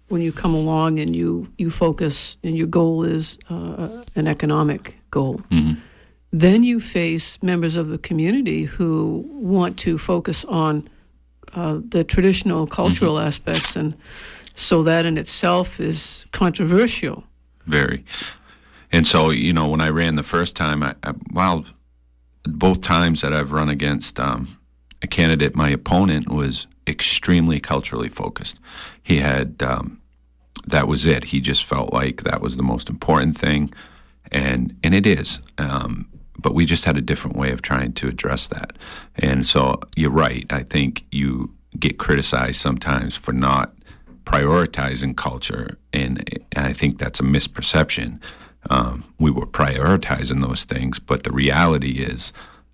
when 0.08 0.22
you 0.22 0.32
come 0.32 0.54
along 0.54 0.98
and 0.98 1.14
you 1.14 1.46
you 1.58 1.70
focus 1.70 2.36
and 2.42 2.56
your 2.56 2.66
goal 2.66 3.04
is 3.04 3.38
uh, 3.48 4.02
an 4.16 4.26
economic 4.26 4.94
goal, 5.10 5.42
Mm-hmm. 5.50 5.74
then 6.32 6.62
you 6.64 6.80
face 6.80 7.38
members 7.42 7.76
of 7.76 7.88
the 7.88 7.98
community 7.98 8.64
who 8.64 9.24
want 9.28 9.76
to 9.78 9.98
focus 9.98 10.44
on 10.46 10.88
uh, 11.54 11.80
the 11.90 12.02
traditional 12.04 12.66
cultural 12.66 13.14
Mm-hmm. 13.16 13.28
aspects, 13.28 13.76
and 13.76 13.94
so 14.54 14.82
that 14.84 15.04
in 15.06 15.18
itself 15.18 15.78
is 15.80 16.24
controversial. 16.32 17.24
Very. 17.66 18.04
And 18.92 19.06
so, 19.06 19.30
you 19.30 19.52
know, 19.52 19.68
when 19.68 19.80
I 19.80 19.90
ran 19.90 20.16
the 20.16 20.22
first 20.24 20.56
time, 20.56 20.82
I, 20.82 20.94
I, 21.04 21.12
well, 21.32 21.64
both 22.44 22.81
times 22.81 23.20
that 23.20 23.35
I've 23.35 23.53
run 23.53 23.68
against 23.68 24.18
um, 24.18 24.59
a 25.03 25.07
candidate, 25.07 25.55
my 25.55 25.68
opponent 25.70 26.29
was 26.29 26.66
extremely 26.87 27.61
culturally 27.61 28.09
focused. 28.09 28.59
He 29.03 29.18
had, 29.18 29.62
um, 29.62 30.00
that 30.66 30.88
was 30.88 31.07
it. 31.07 31.24
He 31.24 31.40
just 31.40 31.64
felt 31.64 31.92
like 31.92 32.22
that 32.22 32.40
was 32.40 32.57
the 32.57 32.62
most 32.62 32.88
important 32.88 33.38
thing. 33.38 33.72
And, 34.33 34.76
and 34.85 34.94
it 34.94 35.07
is. 35.07 35.40
Um, 35.59 36.09
but 36.38 36.55
we 36.55 36.64
just 36.64 36.85
had 36.85 36.96
a 36.96 37.03
different 37.03 37.37
way 37.37 37.53
of 37.53 37.62
trying 37.62 37.92
to 37.94 38.09
address 38.09 38.46
that. 38.48 38.72
And 39.16 39.46
so 39.46 39.81
you're 39.96 40.11
right. 40.11 40.50
I 40.50 40.62
think 40.62 41.05
you 41.11 41.55
get 41.79 41.98
criticized 41.98 42.61
sometimes 42.61 43.16
for 43.16 43.33
not 43.33 43.74
prioritizing 44.24 45.16
culture, 45.16 45.79
and, 45.92 46.22
and 46.53 46.66
I 46.66 46.72
think 46.72 46.98
that's 46.98 47.20
a 47.20 47.24
misperception. 47.24 48.20
Um, 48.68 49.05
we 49.18 49.31
were 49.31 49.46
prioritizing 49.46 50.42
those 50.42 50.64
things, 50.64 50.99
but 50.99 51.25
the 51.25 51.33
reality 51.33 52.03
is 52.03 52.33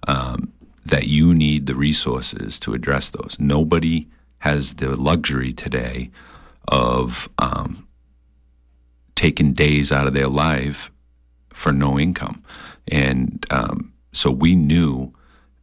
um, 0.09 0.53
that 0.85 1.07
you 1.07 1.35
need 1.35 1.67
the 1.67 1.75
resources 1.75 2.59
to 2.61 2.75
address 2.75 3.11
those. 3.11 3.37
Nobody 3.39 4.09
has 4.39 4.75
the 4.75 4.97
luxury 4.97 5.53
today 5.53 6.11
of 6.69 7.29
um, 7.39 7.87
taking 9.15 9.53
days 9.53 9.93
out 9.93 10.07
of 10.07 10.15
their 10.15 10.29
life 10.29 10.91
for 11.53 11.73
no 11.73 11.99
income. 11.99 12.43
And 12.89 13.45
um, 13.51 13.93
so 14.13 14.31
we 14.31 14.55
knew 14.55 15.13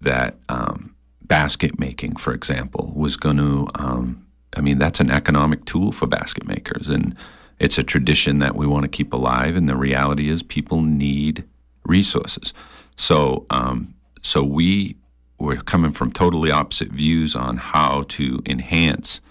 that 0.01 0.35
um, 0.49 0.95
basket 1.21 1.79
making, 1.79 2.15
for 2.17 2.33
example, 2.33 2.91
was 2.95 3.15
going 3.15 3.37
to, 3.37 3.67
um, 3.75 4.25
I 4.55 4.61
mean, 4.61 4.79
that's 4.79 4.99
an 4.99 5.11
economic 5.11 5.65
tool 5.65 5.91
for 5.91 6.07
basket 6.07 6.45
makers. 6.45 6.87
And 6.87 7.15
it's 7.59 7.77
a 7.77 7.83
tradition 7.83 8.39
that 8.39 8.55
we 8.55 8.67
want 8.67 8.83
to 8.83 8.89
keep 8.89 9.13
alive. 9.13 9.55
And 9.55 9.69
the 9.69 9.75
reality 9.75 10.29
is 10.29 10.43
people 10.43 10.81
need 10.81 11.43
resources. 11.85 12.53
So, 12.95 13.45
um, 13.49 13.93
so 14.21 14.43
we 14.43 14.95
were 15.39 15.57
coming 15.57 15.91
from 15.91 16.11
totally 16.11 16.51
opposite 16.51 16.89
views 16.89 17.35
on 17.35 17.57
how 17.57 18.03
to 18.09 18.41
enhance 18.45 19.21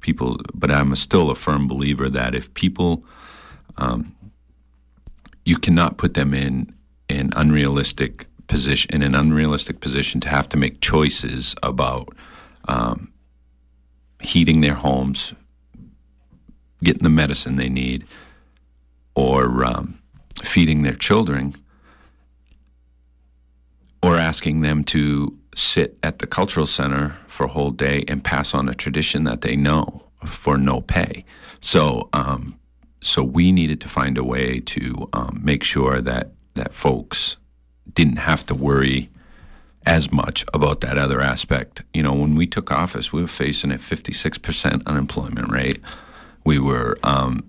people. 0.00 0.38
But 0.54 0.70
I'm 0.70 0.94
still 0.94 1.30
a 1.30 1.34
firm 1.34 1.66
believer 1.66 2.08
that 2.08 2.34
if 2.34 2.52
people, 2.54 3.04
um, 3.76 4.14
you 5.44 5.58
cannot 5.58 5.98
put 5.98 6.14
them 6.14 6.34
in 6.34 6.74
an 7.08 7.32
unrealistic 7.36 8.26
position 8.48 8.90
in 8.92 9.02
an 9.02 9.14
unrealistic 9.14 9.80
position 9.80 10.20
to 10.22 10.28
have 10.28 10.48
to 10.48 10.56
make 10.56 10.80
choices 10.80 11.54
about 11.62 12.08
um, 12.66 13.12
heating 14.20 14.62
their 14.62 14.74
homes, 14.74 15.32
getting 16.82 17.02
the 17.02 17.10
medicine 17.10 17.56
they 17.56 17.68
need, 17.68 18.06
or 19.14 19.64
um, 19.64 19.98
feeding 20.42 20.82
their 20.82 20.94
children, 20.94 21.54
or 24.02 24.16
asking 24.16 24.60
them 24.60 24.84
to 24.84 25.36
sit 25.54 25.98
at 26.02 26.20
the 26.20 26.26
cultural 26.26 26.66
center 26.66 27.16
for 27.26 27.44
a 27.44 27.48
whole 27.48 27.72
day 27.72 28.04
and 28.06 28.22
pass 28.22 28.54
on 28.54 28.68
a 28.68 28.74
tradition 28.74 29.24
that 29.24 29.40
they 29.40 29.56
know 29.56 30.04
for 30.24 30.56
no 30.56 30.80
pay. 30.80 31.24
So, 31.60 32.08
um, 32.12 32.58
so 33.00 33.22
we 33.22 33.52
needed 33.52 33.80
to 33.80 33.88
find 33.88 34.18
a 34.18 34.24
way 34.24 34.60
to 34.60 35.08
um, 35.12 35.40
make 35.42 35.64
sure 35.64 36.00
that 36.00 36.32
that 36.54 36.74
folks 36.74 37.36
didn't 37.92 38.16
have 38.16 38.44
to 38.46 38.54
worry 38.54 39.10
as 39.86 40.12
much 40.12 40.44
about 40.52 40.80
that 40.82 40.98
other 40.98 41.20
aspect. 41.20 41.82
You 41.94 42.02
know, 42.02 42.12
when 42.12 42.34
we 42.34 42.46
took 42.46 42.70
office, 42.70 43.12
we 43.12 43.22
were 43.22 43.28
facing 43.28 43.72
a 43.72 43.78
56% 43.78 44.84
unemployment 44.86 45.50
rate. 45.50 45.80
We 46.48 46.58
were, 46.58 46.98
um, 47.02 47.44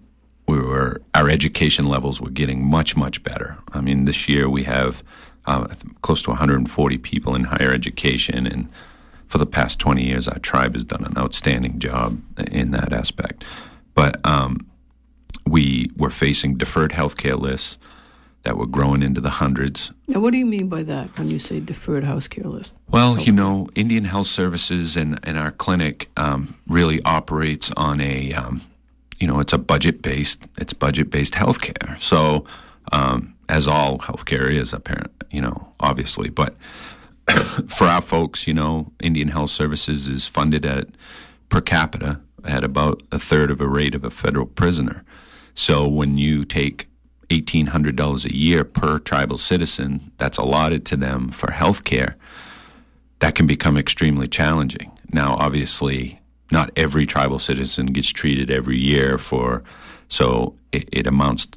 we 0.46 0.60
were, 0.60 1.02
our 1.16 1.30
education 1.30 1.88
levels 1.88 2.20
were 2.20 2.30
getting 2.30 2.66
much, 2.66 2.98
much 2.98 3.24
better. 3.24 3.58
I 3.72 3.80
mean, 3.80 4.04
this 4.04 4.28
year 4.28 4.50
we 4.50 4.66
have 4.66 5.04
uh, 5.46 5.70
close 6.02 6.22
to 6.24 6.32
140 6.32 6.98
people 6.98 7.34
in 7.34 7.46
higher 7.46 7.72
education, 7.72 8.46
and 8.46 8.68
for 9.26 9.38
the 9.38 9.46
past 9.46 9.80
20 9.80 10.04
years, 10.04 10.28
our 10.28 10.40
tribe 10.40 10.74
has 10.74 10.84
done 10.84 11.06
an 11.06 11.18
outstanding 11.18 11.80
job 11.80 12.22
in 12.52 12.72
that 12.72 12.92
aspect. 12.92 13.46
But 13.94 14.20
um, 14.28 14.68
we 15.48 15.90
were 15.96 16.10
facing 16.10 16.58
deferred 16.58 16.92
health 16.92 17.16
care 17.16 17.38
lists 17.38 17.78
that 18.44 18.58
were 18.58 18.68
growing 18.68 19.02
into 19.02 19.22
the 19.22 19.30
hundreds. 19.30 19.94
Now, 20.08 20.20
what 20.20 20.34
do 20.34 20.40
you 20.40 20.46
mean 20.46 20.68
by 20.68 20.84
that 20.84 21.18
when 21.18 21.30
you 21.30 21.40
say 21.40 21.62
deferred 21.62 22.04
house 22.04 22.28
care 22.28 22.44
list? 22.44 22.74
Well, 22.90 23.18
you 23.18 23.32
know, 23.32 23.70
Indian 23.76 24.04
Health 24.04 24.28
Services 24.28 24.98
and, 24.98 25.22
and 25.24 25.38
our 25.38 25.52
clinic 25.52 26.10
um, 26.18 26.58
really 26.68 27.02
operates 27.04 27.72
on 27.78 28.02
a, 28.02 28.34
um, 28.34 28.62
you 29.20 29.28
know, 29.28 29.40
it's 29.40 29.54
a 29.54 29.58
budget 29.58 30.02
based, 30.02 30.42
it's 30.58 30.74
budget 30.74 31.10
based 31.10 31.34
healthcare. 31.34 32.00
So, 32.02 32.46
um, 32.92 33.36
as 33.48 33.68
all 33.68 34.00
healthcare 34.00 34.52
is, 34.52 34.74
apparent, 34.74 35.12
you 35.32 35.42
know, 35.42 35.74
obviously, 35.80 36.30
but 36.30 36.56
for 37.68 37.86
our 37.86 38.02
folks, 38.02 38.48
you 38.48 38.54
know, 38.54 38.92
Indian 39.02 39.30
Health 39.30 39.50
Services 39.50 40.08
is 40.08 40.28
funded 40.28 40.66
at 40.66 40.88
per 41.50 41.62
capita 41.62 42.22
at 42.46 42.64
about 42.64 43.04
a 43.12 43.20
third 43.20 43.52
of 43.52 43.60
a 43.60 43.68
rate 43.68 43.96
of 43.96 44.04
a 44.04 44.10
federal 44.10 44.46
prisoner. 44.46 45.04
So 45.54 45.88
when 45.88 46.18
you 46.18 46.46
take 46.46 46.88
$1,800 47.30 48.26
a 48.26 48.36
year 48.36 48.64
per 48.64 49.00
tribal 49.00 49.38
citizen 49.38 50.12
that's 50.18 50.38
allotted 50.38 50.86
to 50.88 50.96
them 50.96 51.30
for 51.30 51.52
health 51.52 51.84
care, 51.84 52.16
that 53.20 53.36
can 53.36 53.46
become 53.46 53.78
extremely 53.78 54.28
challenging. 54.28 54.92
Now, 55.12 55.36
obviously, 55.36 56.19
not 56.52 56.72
every 56.76 57.06
tribal 57.06 57.40
citizen 57.40 57.88
gets 57.88 58.10
treated 58.10 58.50
every 58.50 58.78
year 58.78 59.18
for, 59.18 59.64
so 60.08 60.56
it, 60.72 60.90
it 60.92 61.08
amounts 61.08 61.48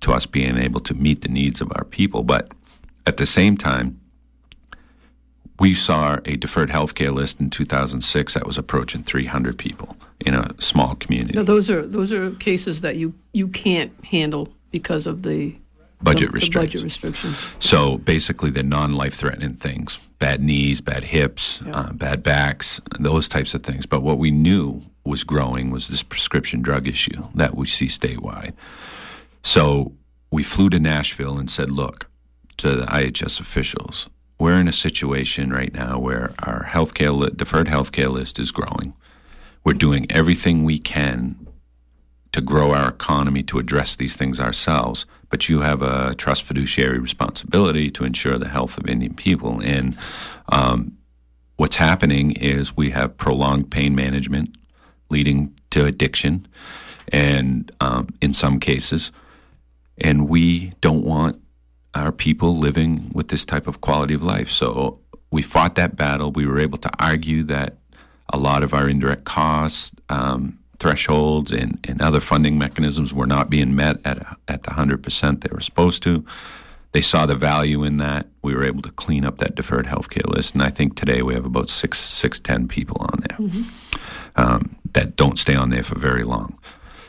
to 0.00 0.12
us 0.12 0.26
being 0.26 0.56
able 0.56 0.80
to 0.80 0.94
meet 0.94 1.22
the 1.22 1.28
needs 1.28 1.60
of 1.60 1.70
our 1.76 1.84
people. 1.84 2.22
But 2.22 2.50
at 3.06 3.16
the 3.16 3.26
same 3.26 3.56
time, 3.56 4.00
we 5.58 5.74
saw 5.74 6.18
a 6.24 6.36
deferred 6.36 6.70
health 6.70 6.94
care 6.94 7.12
list 7.12 7.38
in 7.38 7.50
2006 7.50 8.34
that 8.34 8.46
was 8.46 8.56
approaching 8.56 9.04
300 9.04 9.58
people 9.58 9.96
in 10.20 10.34
a 10.34 10.54
small 10.60 10.94
community. 10.94 11.36
Now, 11.36 11.44
those 11.44 11.68
are 11.70 11.86
those 11.86 12.12
are 12.12 12.30
cases 12.32 12.80
that 12.80 12.96
you 12.96 13.14
you 13.32 13.46
can't 13.46 13.92
handle 14.06 14.48
because 14.70 15.06
of 15.06 15.22
the 15.22 15.54
budget 16.02 16.28
the, 16.28 16.32
restrictions. 16.34 16.82
The 16.82 16.86
budget 17.00 17.14
restrictions. 17.14 17.48
So 17.58 17.98
basically, 17.98 18.50
the 18.50 18.62
non-life 18.62 19.14
threatening 19.14 19.54
things: 19.56 19.98
bad 20.18 20.40
knees, 20.40 20.80
bad 20.80 21.04
hips, 21.04 21.60
Yeah. 21.64 21.72
uh, 21.72 21.92
bad 21.92 22.22
backs, 22.22 22.80
those 22.98 23.28
types 23.28 23.54
of 23.54 23.62
things. 23.62 23.86
But 23.86 24.02
what 24.02 24.18
we 24.18 24.30
knew 24.30 24.82
was 25.04 25.24
growing 25.24 25.70
was 25.70 25.88
this 25.88 26.02
prescription 26.02 26.62
drug 26.62 26.86
issue 26.86 27.28
that 27.34 27.56
we 27.56 27.66
see 27.66 27.86
statewide. 27.86 28.52
So 29.42 29.92
we 30.30 30.42
flew 30.42 30.68
to 30.70 30.78
Nashville 30.78 31.38
and 31.38 31.50
said, 31.50 31.70
"Look, 31.70 32.06
to 32.58 32.76
the 32.76 32.86
IHS 32.86 33.40
officials, 33.40 34.08
we're 34.38 34.58
in 34.60 34.68
a 34.68 34.72
situation 34.72 35.50
right 35.50 35.72
now 35.74 35.98
where 35.98 36.32
our 36.40 36.64
healthcare 36.70 37.16
li- 37.16 37.30
deferred 37.34 37.66
healthcare 37.68 38.10
list 38.10 38.38
is 38.38 38.52
growing. 38.52 38.94
We're 39.64 39.74
doing 39.74 40.06
everything 40.10 40.64
we 40.64 40.78
can 40.78 41.46
to 42.32 42.40
grow 42.40 42.72
our 42.72 42.88
economy 42.90 43.42
to 43.44 43.58
address 43.58 43.96
these 43.96 44.14
things 44.16 44.38
ourselves. 44.40 45.04
But 45.30 45.48
you 45.48 45.60
have 45.60 45.80
a 45.80 46.14
trust 46.14 46.42
fiduciary 46.42 46.98
responsibility 46.98 47.90
to 47.90 48.04
ensure 48.04 48.36
the 48.36 48.48
health 48.48 48.76
of 48.76 48.88
Indian 48.88 49.14
people. 49.14 49.60
And 49.62 49.96
um, 50.48 50.98
what's 51.56 51.76
happening 51.76 52.32
is 52.32 52.76
we 52.76 52.90
have 52.90 53.16
prolonged 53.16 53.70
pain 53.70 53.94
management 53.94 54.56
leading 55.08 55.54
to 55.70 55.86
addiction, 55.86 56.46
and 57.08 57.72
um, 57.80 58.08
in 58.20 58.32
some 58.32 58.60
cases, 58.60 59.12
and 59.98 60.28
we 60.28 60.72
don't 60.80 61.04
want 61.04 61.40
our 61.94 62.12
people 62.12 62.56
living 62.56 63.10
with 63.12 63.28
this 63.28 63.44
type 63.44 63.66
of 63.66 63.80
quality 63.80 64.14
of 64.14 64.22
life. 64.22 64.48
So 64.48 65.00
we 65.30 65.42
fought 65.42 65.74
that 65.74 65.96
battle. 65.96 66.30
We 66.30 66.46
were 66.46 66.60
able 66.60 66.78
to 66.78 66.90
argue 66.98 67.42
that 67.44 67.78
a 68.32 68.38
lot 68.38 68.62
of 68.62 68.72
our 68.72 68.88
indirect 68.88 69.24
costs 69.24 69.92
um, 70.08 70.59
thresholds 70.80 71.52
and, 71.52 71.78
and 71.86 72.02
other 72.02 72.20
funding 72.20 72.58
mechanisms 72.58 73.14
were 73.14 73.26
not 73.26 73.50
being 73.50 73.76
met 73.76 73.98
at, 74.04 74.18
a, 74.18 74.36
at 74.48 74.62
the 74.64 74.70
100% 74.70 75.40
they 75.42 75.54
were 75.54 75.60
supposed 75.60 76.02
to. 76.02 76.24
They 76.92 77.02
saw 77.02 77.26
the 77.26 77.36
value 77.36 77.84
in 77.84 77.98
that. 77.98 78.26
We 78.42 78.54
were 78.54 78.64
able 78.64 78.82
to 78.82 78.90
clean 78.90 79.24
up 79.24 79.38
that 79.38 79.54
deferred 79.54 79.86
healthcare 79.86 80.26
list. 80.26 80.54
And 80.54 80.62
I 80.62 80.70
think 80.70 80.96
today 80.96 81.22
we 81.22 81.34
have 81.34 81.44
about 81.44 81.68
six, 81.68 81.98
six, 82.00 82.40
ten 82.40 82.66
people 82.66 82.96
on 82.98 83.20
there 83.28 83.64
um, 84.34 84.76
that 84.92 85.14
don't 85.14 85.38
stay 85.38 85.54
on 85.54 85.70
there 85.70 85.84
for 85.84 85.98
very 85.98 86.24
long. 86.24 86.58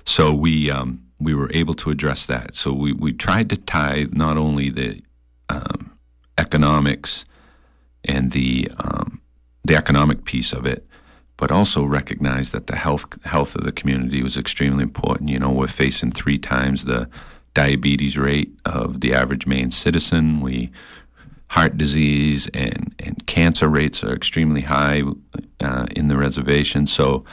So 0.05 0.33
we 0.33 0.69
um, 0.69 1.01
we 1.19 1.33
were 1.33 1.49
able 1.53 1.73
to 1.75 1.91
address 1.91 2.25
that. 2.25 2.55
So 2.55 2.73
we, 2.73 2.93
we 2.93 3.13
tried 3.13 3.49
to 3.49 3.57
tie 3.57 4.07
not 4.11 4.37
only 4.37 4.69
the 4.69 5.01
um, 5.49 5.97
economics 6.37 7.25
and 8.03 8.31
the 8.31 8.69
um, 8.77 9.21
the 9.63 9.75
economic 9.75 10.25
piece 10.25 10.53
of 10.53 10.65
it, 10.65 10.85
but 11.41 11.49
also 11.49 11.83
recognize 11.83 12.51
that 12.51 12.67
the 12.67 12.75
health 12.75 13.19
health 13.25 13.55
of 13.55 13.63
the 13.63 13.71
community 13.71 14.21
was 14.21 14.37
extremely 14.37 14.83
important. 14.83 15.27
You 15.27 15.39
know, 15.39 15.49
we're 15.49 15.67
facing 15.67 16.11
three 16.11 16.37
times 16.37 16.85
the 16.85 17.09
diabetes 17.55 18.15
rate 18.15 18.51
of 18.63 19.01
the 19.01 19.11
average 19.15 19.47
Maine 19.47 19.71
citizen. 19.71 20.39
We 20.39 20.69
heart 21.47 21.79
disease 21.79 22.47
and, 22.53 22.93
and 22.99 23.25
cancer 23.25 23.67
rates 23.67 24.03
are 24.03 24.13
extremely 24.13 24.61
high 24.61 25.01
uh, 25.59 25.87
in 25.95 26.09
the 26.09 26.15
reservation. 26.15 26.85
So 26.85 27.25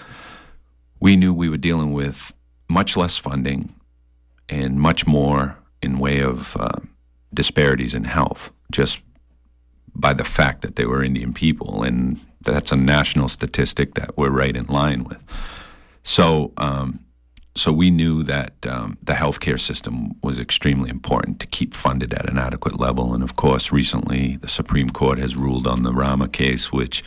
we 0.99 1.15
knew 1.15 1.35
we 1.35 1.51
were 1.51 1.59
dealing 1.59 1.93
with 1.93 2.33
much 2.67 2.97
less 2.97 3.19
funding 3.19 3.75
and 4.49 4.81
much 4.81 5.07
more 5.07 5.59
in 5.83 5.99
way 5.99 6.21
of 6.21 6.57
uh, 6.57 6.81
disparities 7.35 7.95
in 7.95 8.05
health 8.05 8.55
just 8.73 9.01
by 9.95 10.13
the 10.13 10.25
fact 10.25 10.63
that 10.63 10.77
they 10.77 10.87
were 10.87 11.03
Indian 11.03 11.33
people. 11.33 11.83
And 11.83 12.21
that's 12.41 12.73
a 12.73 12.77
national 12.77 13.29
statistic 13.29 13.95
that 13.95 14.17
we're 14.17 14.31
right 14.31 14.57
in 14.57 14.67
line 14.67 15.05
with. 15.05 15.19
So, 16.03 16.53
um, 16.57 17.01
so 17.57 17.73
we 17.73 17.91
knew 17.91 18.23
that 18.23 18.55
um, 18.67 18.99
the 19.03 19.15
healthcare 19.15 19.59
system 19.59 20.15
was 20.23 20.39
extremely 20.39 20.91
important 20.91 21.41
to 21.41 21.47
keep 21.47 21.75
funded 21.75 22.15
at 22.15 22.31
an 22.31 22.39
adequate 22.39 22.79
level. 22.79 23.15
And 23.15 23.23
of 23.23 23.35
course, 23.35 23.73
recently 23.73 24.37
the 24.37 24.49
Supreme 24.49 24.91
Court 24.91 25.19
has 25.19 25.37
ruled 25.37 25.67
on 25.67 25.83
the 25.83 25.93
Ramah 25.93 26.29
case, 26.29 26.73
which 26.73 27.03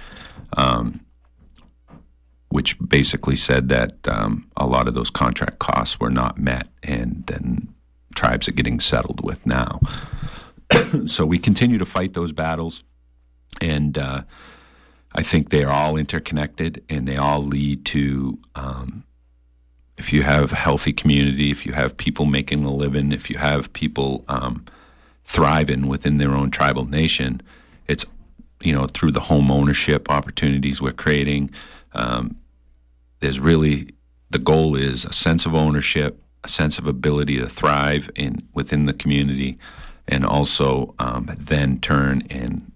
um, 0.58 1.00
which 2.50 2.78
basically 2.80 3.38
said 3.38 3.70
that 3.70 4.06
um, 4.10 4.50
a 4.58 4.68
lot 4.68 4.88
of 4.90 4.94
those 4.94 5.10
contract 5.10 5.60
costs 5.60 6.02
were 6.02 6.10
not 6.10 6.38
met, 6.38 6.68
and 6.84 7.24
then 7.28 7.74
tribes 8.14 8.50
are 8.50 8.52
getting 8.52 8.80
settled 8.82 9.24
with 9.24 9.46
now. 9.46 9.80
so 11.06 11.26
we 11.26 11.38
continue 11.40 11.78
to 11.78 11.86
fight 11.86 12.14
those 12.14 12.32
battles, 12.32 12.84
and 13.60 13.98
uh, 13.98 14.24
I 15.14 15.24
think 15.24 15.50
they 15.50 15.64
are 15.64 15.72
all 15.72 15.98
interconnected, 15.98 16.84
and 16.90 17.08
they 17.08 17.18
all 17.18 17.42
lead 17.42 17.86
to. 17.88 18.40
Um, 18.56 19.04
if 19.98 20.12
you 20.12 20.24
have 20.24 20.52
a 20.52 20.56
healthy 20.56 20.94
community, 20.94 21.52
if 21.52 21.64
you 21.66 21.74
have 21.74 21.96
people 21.96 22.26
making 22.26 22.66
a 22.66 22.74
living, 22.74 23.12
if 23.12 23.30
you 23.30 23.38
have 23.38 23.72
people 23.74 24.26
um, 24.28 24.66
thriving 25.26 25.88
within 25.88 26.18
their 26.18 26.32
own 26.32 26.50
tribal 26.50 26.86
nation, 26.86 27.42
it's 27.88 28.06
you 28.62 28.74
know 28.74 28.88
through 28.88 29.12
the 29.12 29.22
home 29.22 29.52
ownership 29.52 30.10
opportunities 30.10 30.82
we're 30.82 30.92
creating. 30.92 31.52
Um, 31.94 32.38
there's 33.20 33.40
really 33.40 33.94
the 34.30 34.40
goal 34.40 34.76
is 34.76 35.06
a 35.06 35.14
sense 35.14 35.46
of 35.46 35.54
ownership, 35.54 36.20
a 36.44 36.48
sense 36.48 36.80
of 36.80 36.88
ability 36.88 37.38
to 37.38 37.48
thrive 37.48 38.10
in 38.16 38.48
within 38.54 38.86
the 38.86 38.94
community, 38.94 39.60
and 40.12 40.26
also 40.26 40.94
um, 41.00 41.34
then 41.40 41.80
turn 41.80 42.22
and 42.30 42.72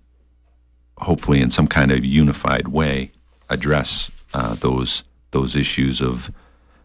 hopefully 1.00 1.42
in 1.42 1.52
some 1.52 1.68
kind 1.68 1.92
of 1.92 2.04
unified 2.06 2.70
way 2.70 3.12
address 3.50 4.10
uh, 4.34 4.56
those 4.56 5.04
those 5.32 5.56
issues 5.56 6.02
of 6.02 6.32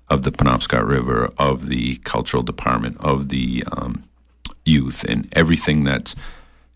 of 0.08 0.24
the 0.24 0.32
Penobscot 0.32 0.84
River, 0.86 1.32
of 1.38 1.68
the 1.68 1.96
cultural 1.98 2.42
department, 2.42 2.96
of 2.98 3.28
the 3.28 3.62
um, 3.70 4.02
youth, 4.64 5.04
and 5.04 5.28
everything 5.34 5.84
that's 5.84 6.16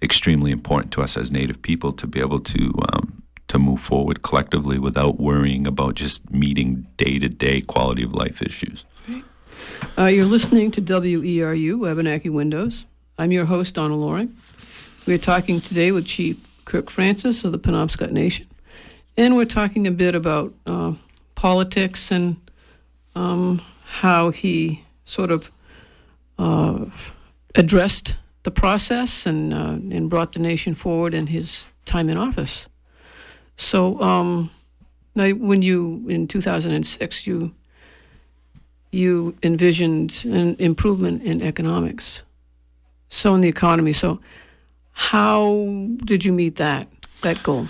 extremely 0.00 0.52
important 0.52 0.92
to 0.92 1.02
us 1.02 1.16
as 1.16 1.32
Native 1.32 1.60
people 1.60 1.92
to 1.94 2.06
be 2.06 2.20
able 2.20 2.38
to 2.38 2.72
um, 2.92 3.22
to 3.48 3.58
move 3.58 3.80
forward 3.80 4.22
collectively 4.22 4.78
without 4.78 5.18
worrying 5.20 5.66
about 5.66 5.96
just 5.96 6.30
meeting 6.30 6.86
day 6.96 7.18
to 7.18 7.28
day 7.28 7.60
quality 7.60 8.04
of 8.04 8.14
life 8.14 8.40
issues. 8.40 8.84
Uh, 9.98 10.06
you're 10.06 10.24
listening 10.24 10.70
to 10.70 10.80
WERU, 10.80 11.78
Wabanaki 11.78 12.28
Windows. 12.28 12.84
I'm 13.16 13.30
your 13.30 13.44
host, 13.44 13.76
Donna 13.76 13.94
Loring. 13.94 14.36
We're 15.06 15.18
talking 15.18 15.60
today 15.60 15.92
with 15.92 16.04
Chief 16.04 16.36
Kirk 16.64 16.90
Francis 16.90 17.44
of 17.44 17.52
the 17.52 17.60
Penobscot 17.60 18.10
Nation. 18.10 18.48
And 19.16 19.36
we're 19.36 19.44
talking 19.44 19.86
a 19.86 19.92
bit 19.92 20.16
about 20.16 20.52
uh, 20.66 20.94
politics 21.36 22.10
and 22.10 22.36
um, 23.14 23.62
how 23.84 24.30
he 24.30 24.84
sort 25.04 25.30
of 25.30 25.52
uh, 26.40 26.86
addressed 27.54 28.16
the 28.42 28.50
process 28.50 29.26
and 29.26 29.54
uh, 29.54 29.78
and 29.96 30.10
brought 30.10 30.32
the 30.32 30.40
nation 30.40 30.74
forward 30.74 31.14
in 31.14 31.28
his 31.28 31.68
time 31.84 32.08
in 32.08 32.16
office. 32.16 32.66
So 33.56 34.00
um, 34.00 34.50
now, 35.14 35.30
when 35.30 35.62
you 35.62 36.04
in 36.08 36.26
2006 36.26 37.26
you 37.28 37.54
you 38.90 39.36
envisioned 39.44 40.24
an 40.24 40.56
improvement 40.58 41.22
in 41.22 41.42
economics, 41.42 42.22
so 43.14 43.34
in 43.34 43.40
the 43.40 43.48
economy. 43.48 43.92
So 43.92 44.20
how 44.92 45.88
did 46.04 46.24
you 46.24 46.32
meet 46.32 46.56
that 46.56 46.88
that 47.22 47.42
goal? 47.42 47.68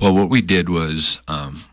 Well, 0.00 0.14
what 0.14 0.30
we 0.30 0.42
did 0.42 0.68
was 0.68 1.20
um, 1.28 1.64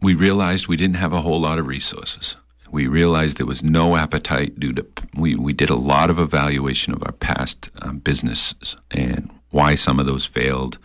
we 0.00 0.14
realized 0.14 0.68
we 0.68 0.76
didn't 0.76 0.96
have 0.96 1.12
a 1.12 1.20
whole 1.20 1.40
lot 1.40 1.58
of 1.58 1.66
resources. 1.66 2.36
We 2.70 2.86
realized 2.86 3.38
there 3.38 3.46
was 3.46 3.62
no 3.62 3.96
appetite 3.96 4.60
due 4.60 4.74
to 4.74 4.86
we, 5.16 5.34
we 5.34 5.52
did 5.52 5.70
a 5.70 5.74
lot 5.74 6.10
of 6.10 6.18
evaluation 6.18 6.92
of 6.92 7.02
our 7.02 7.12
past 7.12 7.70
um, 7.80 7.98
businesses 7.98 8.76
and 8.90 9.30
why 9.50 9.74
some 9.74 9.98
of 9.98 10.06
those 10.06 10.26
failed, 10.26 10.78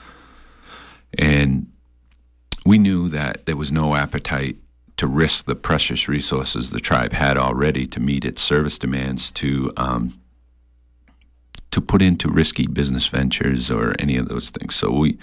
and 1.18 1.68
we 2.66 2.78
knew 2.78 3.10
that 3.10 3.46
there 3.46 3.58
was 3.58 3.72
no 3.72 3.96
appetite 3.96 4.56
to 4.96 5.08
risk 5.08 5.46
the 5.46 5.56
precious 5.56 6.08
resources 6.08 6.70
the 6.70 6.80
tribe 6.80 7.12
had 7.12 7.38
already 7.38 7.86
to 7.88 8.00
meet 8.00 8.24
its 8.24 8.42
service 8.42 8.78
demands 8.78 9.32
to 9.32 9.74
um, 9.76 10.18
to 11.74 11.82
put 11.82 12.02
into 12.02 12.30
risky 12.30 12.68
business 12.68 13.08
ventures 13.08 13.70
or 13.70 13.96
any 14.00 14.16
of 14.16 14.30
those 14.30 14.50
things. 14.50 14.76
So 14.76 14.92
we 14.92 15.18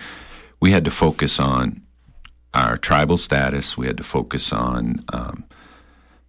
we 0.60 0.72
had 0.72 0.84
to 0.84 0.90
focus 0.90 1.40
on 1.40 1.80
our 2.52 2.76
tribal 2.76 3.16
status. 3.16 3.78
We 3.78 3.86
had 3.86 3.96
to 3.96 4.04
focus 4.04 4.52
on 4.52 5.04
um, 5.12 5.44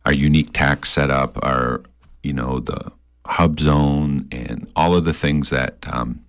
our 0.05 0.13
unique 0.13 0.53
tax 0.53 0.89
setup, 0.89 1.43
our 1.43 1.81
you 2.23 2.33
know 2.33 2.59
the 2.59 2.91
HUBZone, 3.25 4.31
and 4.31 4.71
all 4.75 4.95
of 4.95 5.05
the 5.05 5.13
things 5.13 5.49
that 5.49 5.77
um, 5.91 6.23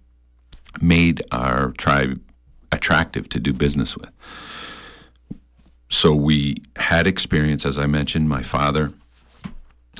made 0.80 1.22
our 1.30 1.72
tribe 1.72 2.20
attractive 2.72 3.28
to 3.28 3.38
do 3.38 3.52
business 3.52 3.96
with. 3.96 4.10
So 5.90 6.14
we 6.14 6.56
had 6.76 7.06
experience, 7.06 7.66
as 7.66 7.78
I 7.78 7.86
mentioned. 7.86 8.26
My 8.26 8.42
father 8.42 8.94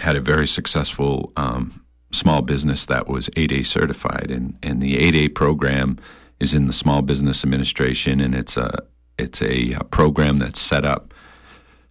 had 0.01 0.17
a 0.17 0.21
very 0.21 0.47
successful 0.47 1.31
um, 1.37 1.82
small 2.13 2.43
business 2.43 2.87
that 2.87 3.09
was 3.09 3.29
8A 3.31 3.67
certified, 3.67 4.31
and 4.31 4.57
and 4.63 4.81
the 4.81 4.97
8A 4.97 5.35
program 5.35 5.99
is 6.41 6.55
in 6.55 6.67
the 6.67 6.73
Small 6.73 7.03
Business 7.03 7.45
Administration, 7.45 8.21
and 8.21 8.35
it's 8.35 8.57
a 8.57 8.79
it's 9.19 9.43
a, 9.43 9.73
a 9.73 9.85
program 9.85 10.39
that's 10.39 10.61
set 10.61 10.85
up 10.85 11.13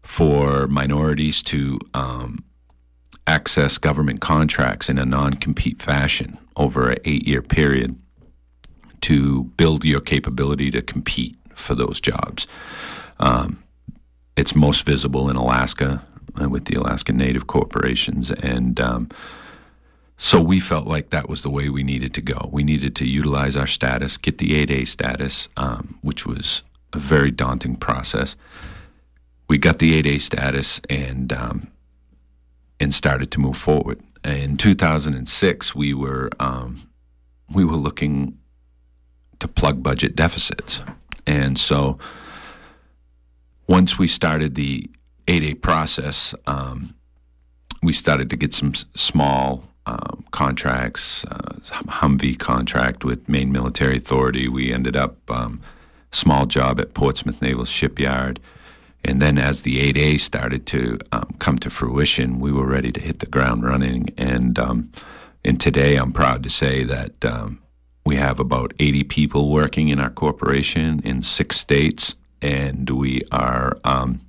for 0.04 0.68
minorities 0.68 1.44
to 1.44 1.80
um, 1.94 2.44
access 3.28 3.78
government 3.78 4.20
contracts 4.20 4.90
in 4.90 4.98
a 4.98 5.06
non-compete 5.06 5.82
fashion 5.82 6.38
over 6.56 6.90
an 6.90 6.98
eight-year 7.06 7.42
period 7.42 7.96
to 9.02 9.44
build 9.56 9.86
your 9.86 10.02
capability 10.02 10.72
to 10.72 10.82
compete 10.82 11.38
for 11.56 11.76
those 11.76 12.02
jobs. 12.02 12.48
Um, 13.20 13.64
it's 14.36 14.56
most 14.56 14.86
visible 14.86 15.30
in 15.30 15.36
Alaska 15.36 16.04
uh, 16.42 16.50
with 16.50 16.66
the 16.66 16.76
Alaska 16.80 17.14
Native 17.14 17.48
corporations, 17.48 18.32
and 18.32 18.80
um, 18.80 19.10
so 20.24 20.40
we 20.40 20.60
felt 20.60 20.86
like 20.86 21.10
that 21.10 21.28
was 21.28 21.42
the 21.42 21.50
way 21.50 21.68
we 21.68 21.82
needed 21.82 22.14
to 22.14 22.22
go. 22.22 22.48
We 22.52 22.64
needed 22.64 22.96
to 22.98 23.08
utilize 23.08 23.56
our 23.56 23.66
status, 23.66 24.18
get 24.18 24.38
the 24.38 24.64
8A 24.64 24.88
status, 24.88 25.50
um, 25.58 25.98
which 26.04 26.28
was 26.28 26.62
a 26.94 27.00
very 27.00 27.32
daunting 27.32 27.76
process. 27.76 28.36
We 29.50 29.58
got 29.58 29.80
the 29.80 30.00
8A 30.00 30.22
status 30.22 30.80
and 30.92 31.34
um, 31.34 31.72
and 32.80 32.94
started 32.94 33.32
to 33.32 33.40
move 33.40 33.58
forward. 33.58 34.00
In 34.24 34.58
2006, 34.58 35.74
we 35.74 35.96
were 35.96 36.30
um, 36.40 36.88
we 37.52 37.66
were 37.66 37.76
looking 37.76 38.38
to 39.40 39.48
plug 39.48 39.82
budget 39.82 40.16
deficits, 40.16 40.82
and 41.26 41.58
so 41.58 41.98
once 43.66 43.98
we 43.98 44.08
started 44.08 44.54
the 44.54 44.88
8A 45.26 45.64
process, 45.64 46.36
um, 46.46 46.94
we 47.82 47.92
started 47.92 48.30
to 48.30 48.36
get 48.36 48.54
some 48.54 48.76
small 48.96 49.71
um, 49.86 50.24
contracts, 50.32 51.26
uh, 51.26 51.56
Humvee 51.64 52.38
contract 52.38 53.04
with 53.04 53.28
Maine 53.28 53.52
Military 53.52 53.98
Authority. 53.98 54.48
We 54.48 54.74
ended 54.74 54.96
up 54.96 55.18
um, 55.30 55.62
small 56.12 56.46
job 56.46 56.80
at 56.80 56.94
Portsmouth 56.94 57.42
Naval 57.42 57.66
Shipyard. 57.66 58.40
And 59.04 59.22
then 59.22 59.38
as 59.38 59.64
the 59.64 59.92
8A 59.92 60.20
started 60.20 60.66
to 60.68 61.00
um, 61.12 61.36
come 61.40 61.58
to 61.60 61.70
fruition, 61.70 62.40
we 62.40 62.52
were 62.52 62.68
ready 62.68 62.92
to 62.92 63.02
hit 63.02 63.20
the 63.20 63.26
ground 63.26 63.64
running. 63.64 64.14
And, 64.18 64.60
um, 64.60 64.92
and 65.44 65.60
today 65.60 65.96
I'm 65.96 66.14
proud 66.14 66.44
to 66.44 66.50
say 66.50 66.84
that 66.84 67.26
um, 67.26 67.62
we 68.06 68.16
have 68.18 68.40
about 68.40 68.74
80 68.80 69.04
people 69.06 69.50
working 69.50 69.88
in 69.88 70.00
our 70.00 70.10
corporation 70.10 71.02
in 71.04 71.24
six 71.24 71.58
states, 71.58 72.16
and 72.42 72.90
we 72.90 73.22
are 73.32 73.78
um, 73.84 74.22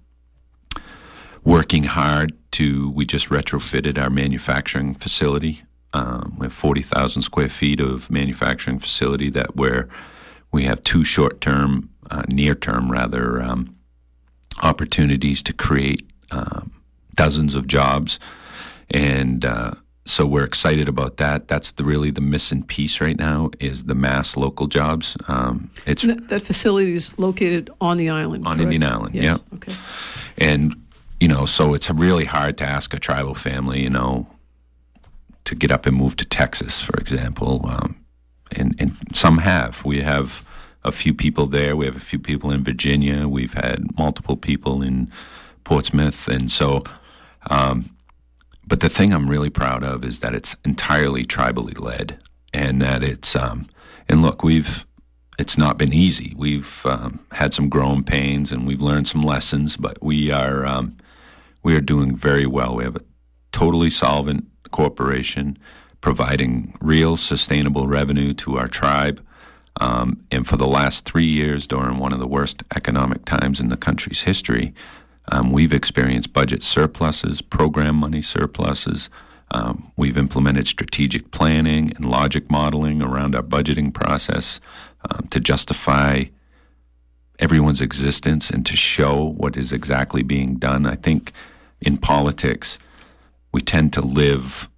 working 1.45 1.85
hard 1.85 2.33
to. 2.53 2.91
We 2.91 3.05
just 3.07 3.29
retrofitted 3.29 3.99
our 3.99 4.11
manufacturing 4.11 4.95
facility. 4.95 5.63
Um, 5.95 6.37
we 6.39 6.47
have 6.47 6.55
40,000 6.55 7.23
square 7.23 7.49
feet 7.51 7.81
of 7.81 8.11
manufacturing 8.11 8.79
facility 8.79 9.29
that 9.31 9.57
where 9.57 9.89
we 10.51 10.65
have 10.65 10.83
two 10.85 11.05
short-term, 11.05 11.91
uh, 12.11 12.23
near-term 12.29 12.91
rather, 12.91 13.43
um, 13.43 13.77
opportunities 14.63 15.43
to 15.43 15.53
create 15.53 16.07
um, 16.31 16.73
dozens 17.15 17.55
of 17.55 17.67
jobs, 17.67 18.19
and 18.91 19.45
uh, 19.45 19.73
so 20.05 20.27
we're 20.27 20.45
excited 20.45 20.89
about 20.89 21.17
that. 21.19 21.47
That's 21.49 21.73
the 21.73 21.85
really 21.85 22.11
the 22.11 22.21
missing 22.21 22.63
piece 22.65 23.01
right 23.01 23.17
now 23.19 23.51
is 23.61 23.85
the 23.85 23.95
mass 23.95 24.37
local 24.37 24.67
jobs. 24.67 25.17
Um, 25.29 25.71
it's 25.87 26.03
That, 26.03 26.29
that 26.29 26.43
facility 26.43 26.95
is 26.95 27.17
located 27.19 27.71
on 27.81 27.97
the 27.99 28.09
island. 28.11 28.47
On 28.47 28.57
correct? 28.57 28.63
Indian 28.73 28.93
Island, 28.93 29.15
Yes. 29.15 29.25
yeah. 29.25 29.57
Okay. 29.57 29.73
and 30.39 30.75
you 31.23 31.29
know, 31.29 31.47
so 31.47 31.73
it's 31.73 31.89
really 31.89 32.25
hard 32.25 32.59
to 32.59 32.65
ask 32.65 32.93
a 32.93 32.99
tribal 32.99 33.37
family, 33.37 33.81
you 33.81 33.91
know, 33.91 34.27
to 35.45 35.55
get 35.55 35.71
up 35.71 35.87
and 35.87 35.97
move 35.97 36.17
to 36.17 36.25
Texas, 36.25 36.81
for 36.81 36.99
example. 36.99 37.65
Um, 37.65 38.05
and 38.51 38.75
and 38.81 38.97
some 39.15 39.39
have. 39.39 39.85
We 39.85 40.03
have 40.03 40.45
a 40.83 40.91
few 40.91 41.15
people 41.15 41.47
there. 41.47 41.77
We 41.77 41.87
have 41.87 41.95
a 41.95 42.01
few 42.01 42.19
people 42.19 42.51
in 42.51 42.65
Virginia. 42.65 43.29
We've 43.29 43.53
had 43.53 43.97
multiple 43.97 44.37
people 44.37 44.83
in 44.83 45.13
Portsmouth, 45.63 46.27
and 46.27 46.51
so. 46.51 46.83
Um, 47.49 47.97
but 48.67 48.81
the 48.81 48.89
thing 48.89 49.15
I'm 49.15 49.31
really 49.31 49.51
proud 49.51 49.85
of 49.85 50.05
is 50.05 50.19
that 50.21 50.35
it's 50.35 50.57
entirely 50.65 51.25
tribally 51.25 51.79
led, 51.79 52.19
and 52.53 52.83
that 52.83 53.05
it's 53.05 53.37
um, 53.37 53.69
and 54.09 54.23
look, 54.23 54.43
we've 54.43 54.85
it's 55.39 55.57
not 55.57 55.79
been 55.79 55.93
easy. 55.93 56.35
We've 56.37 56.85
um, 56.85 57.21
had 57.31 57.55
some 57.55 57.69
growing 57.69 58.03
pains, 58.03 58.51
and 58.51 58.67
we've 58.67 58.83
learned 58.83 59.07
some 59.07 59.23
lessons, 59.23 59.77
but 59.77 60.03
we 60.03 60.33
are 60.33 60.67
um, 60.67 60.97
we 61.63 61.77
are 61.77 61.81
doing 61.81 62.17
very 62.17 62.47
well. 62.47 62.77
We 62.77 62.85
have 62.85 62.97
a 62.97 63.05
totally 63.53 63.91
solvent 63.91 64.47
corporation 64.71 65.59
providing 66.01 66.77
real 66.81 67.17
sustainable 67.17 67.87
revenue 67.87 68.35
to 68.35 68.59
our 68.59 68.69
tribe. 68.69 69.25
Um, 69.81 70.25
and 70.31 70.47
for 70.47 70.57
the 70.57 70.67
last 70.67 71.05
three 71.05 71.27
years, 71.27 71.67
during 71.67 71.99
one 71.99 72.13
of 72.13 72.19
the 72.19 72.29
worst 72.29 72.63
economic 72.77 73.25
times 73.25 73.61
in 73.61 73.69
the 73.69 73.77
country's 73.77 74.23
history, 74.23 74.75
um, 75.31 75.53
we've 75.53 75.73
experienced 75.73 76.33
budget 76.33 76.63
surpluses, 76.63 77.41
program 77.41 77.97
money 77.97 78.21
surpluses. 78.21 79.09
Um, 79.53 79.93
we've 79.97 80.17
implemented 80.17 80.67
strategic 80.67 81.31
planning 81.31 81.93
and 81.95 82.05
logic 82.05 82.51
modeling 82.51 83.01
around 83.01 83.35
our 83.35 83.43
budgeting 83.43 83.95
process 83.95 84.61
um, 85.09 85.29
to 85.29 85.39
justify 85.39 86.25
everyone's 87.39 87.81
existence 87.81 88.51
and 88.51 88.67
to 88.67 88.77
show 88.77 89.23
what 89.23 89.57
is 89.57 89.73
exactly 89.73 90.23
being 90.23 90.57
done. 90.57 90.87
I 90.87 90.97
think 90.97 91.33
in 91.83 91.99
politics, 91.99 92.79
we 93.53 93.61
tend 93.61 93.93
to 93.93 94.01
live 94.01 94.69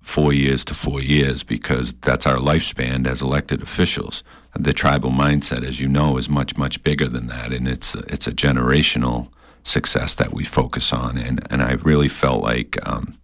four 0.00 0.32
years 0.32 0.64
to 0.64 0.74
four 0.74 1.02
years 1.02 1.42
because 1.42 1.92
that's 1.94 2.26
our 2.26 2.36
lifespan 2.36 3.08
as 3.08 3.22
elected 3.22 3.62
officials. 3.62 4.22
The 4.54 4.72
tribal 4.72 5.10
mindset, 5.10 5.64
as 5.66 5.80
you 5.80 5.88
know, 5.88 6.16
is 6.16 6.28
much 6.28 6.56
much 6.56 6.82
bigger 6.82 7.08
than 7.08 7.26
that, 7.26 7.52
and 7.52 7.68
it's 7.68 7.94
a, 7.94 7.98
it's 8.12 8.26
a 8.26 8.32
generational 8.32 9.28
success 9.64 10.14
that 10.14 10.32
we 10.32 10.44
focus 10.44 10.92
on. 10.92 11.18
And 11.18 11.46
and 11.50 11.62
I 11.62 11.72
really 11.72 12.08
felt 12.08 12.42
like. 12.42 12.78
Um, 12.86 13.18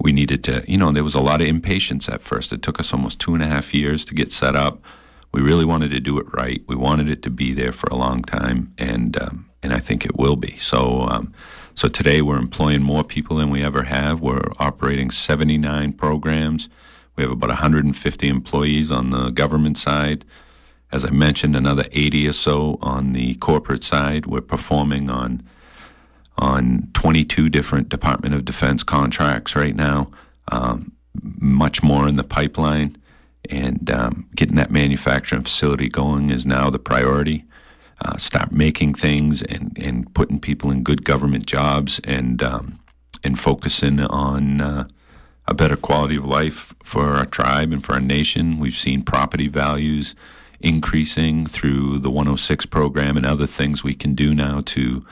we 0.00 0.12
needed 0.12 0.44
to, 0.44 0.64
you 0.68 0.78
know, 0.78 0.92
there 0.92 1.02
was 1.02 1.16
a 1.16 1.20
lot 1.20 1.40
of 1.40 1.48
impatience 1.48 2.08
at 2.08 2.22
first. 2.22 2.52
It 2.52 2.62
took 2.62 2.78
us 2.78 2.92
almost 2.92 3.18
two 3.18 3.34
and 3.34 3.42
a 3.42 3.48
half 3.48 3.74
years 3.74 4.04
to 4.04 4.14
get 4.14 4.30
set 4.30 4.54
up. 4.54 4.80
We 5.32 5.42
really 5.42 5.64
wanted 5.64 5.90
to 5.90 6.00
do 6.00 6.18
it 6.20 6.26
right. 6.32 6.62
We 6.68 6.76
wanted 6.76 7.08
it 7.08 7.20
to 7.22 7.30
be 7.30 7.52
there 7.52 7.72
for 7.72 7.88
a 7.90 7.96
long 7.96 8.22
time, 8.22 8.72
and 8.78 9.20
um, 9.20 9.50
and 9.62 9.72
I 9.72 9.80
think 9.80 10.04
it 10.04 10.16
will 10.16 10.36
be. 10.36 10.56
So 10.56 11.02
um, 11.02 11.34
so 11.78 11.86
today 11.86 12.20
we're 12.20 12.38
employing 12.38 12.82
more 12.82 13.04
people 13.04 13.36
than 13.36 13.50
we 13.50 13.62
ever 13.62 13.84
have. 13.84 14.20
We're 14.20 14.50
operating 14.58 15.12
79 15.12 15.92
programs. 15.92 16.68
We 17.14 17.22
have 17.22 17.30
about 17.30 17.50
150 17.50 18.26
employees 18.26 18.90
on 18.90 19.10
the 19.10 19.30
government 19.30 19.78
side, 19.78 20.24
as 20.90 21.04
I 21.04 21.10
mentioned, 21.10 21.54
another 21.54 21.84
80 21.92 22.26
or 22.26 22.32
so 22.32 22.78
on 22.82 23.12
the 23.12 23.36
corporate 23.36 23.84
side. 23.84 24.26
We're 24.26 24.40
performing 24.40 25.08
on 25.08 25.44
on 26.36 26.88
22 26.94 27.48
different 27.48 27.88
Department 27.88 28.34
of 28.34 28.44
Defense 28.44 28.82
contracts 28.82 29.54
right 29.54 29.76
now. 29.76 30.10
Um, 30.50 30.90
much 31.40 31.80
more 31.80 32.08
in 32.08 32.16
the 32.16 32.24
pipeline, 32.24 32.96
and 33.50 33.88
um, 33.88 34.28
getting 34.34 34.56
that 34.56 34.72
manufacturing 34.72 35.44
facility 35.44 35.88
going 35.88 36.30
is 36.30 36.44
now 36.44 36.70
the 36.70 36.80
priority. 36.80 37.44
Uh, 38.00 38.16
start 38.16 38.52
making 38.52 38.94
things 38.94 39.42
and, 39.42 39.76
and 39.80 40.14
putting 40.14 40.38
people 40.38 40.70
in 40.70 40.84
good 40.84 41.04
government 41.04 41.46
jobs 41.46 42.00
and 42.04 42.42
um, 42.44 42.78
and 43.24 43.38
focusing 43.40 44.00
on 44.00 44.60
uh, 44.60 44.86
a 45.48 45.54
better 45.54 45.76
quality 45.76 46.16
of 46.16 46.24
life 46.24 46.74
for 46.84 47.06
our 47.14 47.26
tribe 47.26 47.72
and 47.72 47.84
for 47.84 47.94
our 47.94 48.00
nation. 48.00 48.58
We've 48.58 48.74
seen 48.74 49.02
property 49.02 49.48
values 49.48 50.14
increasing 50.60 51.46
through 51.46 51.98
the 51.98 52.10
106 52.10 52.66
program 52.66 53.16
and 53.16 53.24
other 53.24 53.46
things 53.46 53.82
we 53.82 53.94
can 53.94 54.14
do 54.14 54.34
now 54.34 54.60
to 54.66 55.04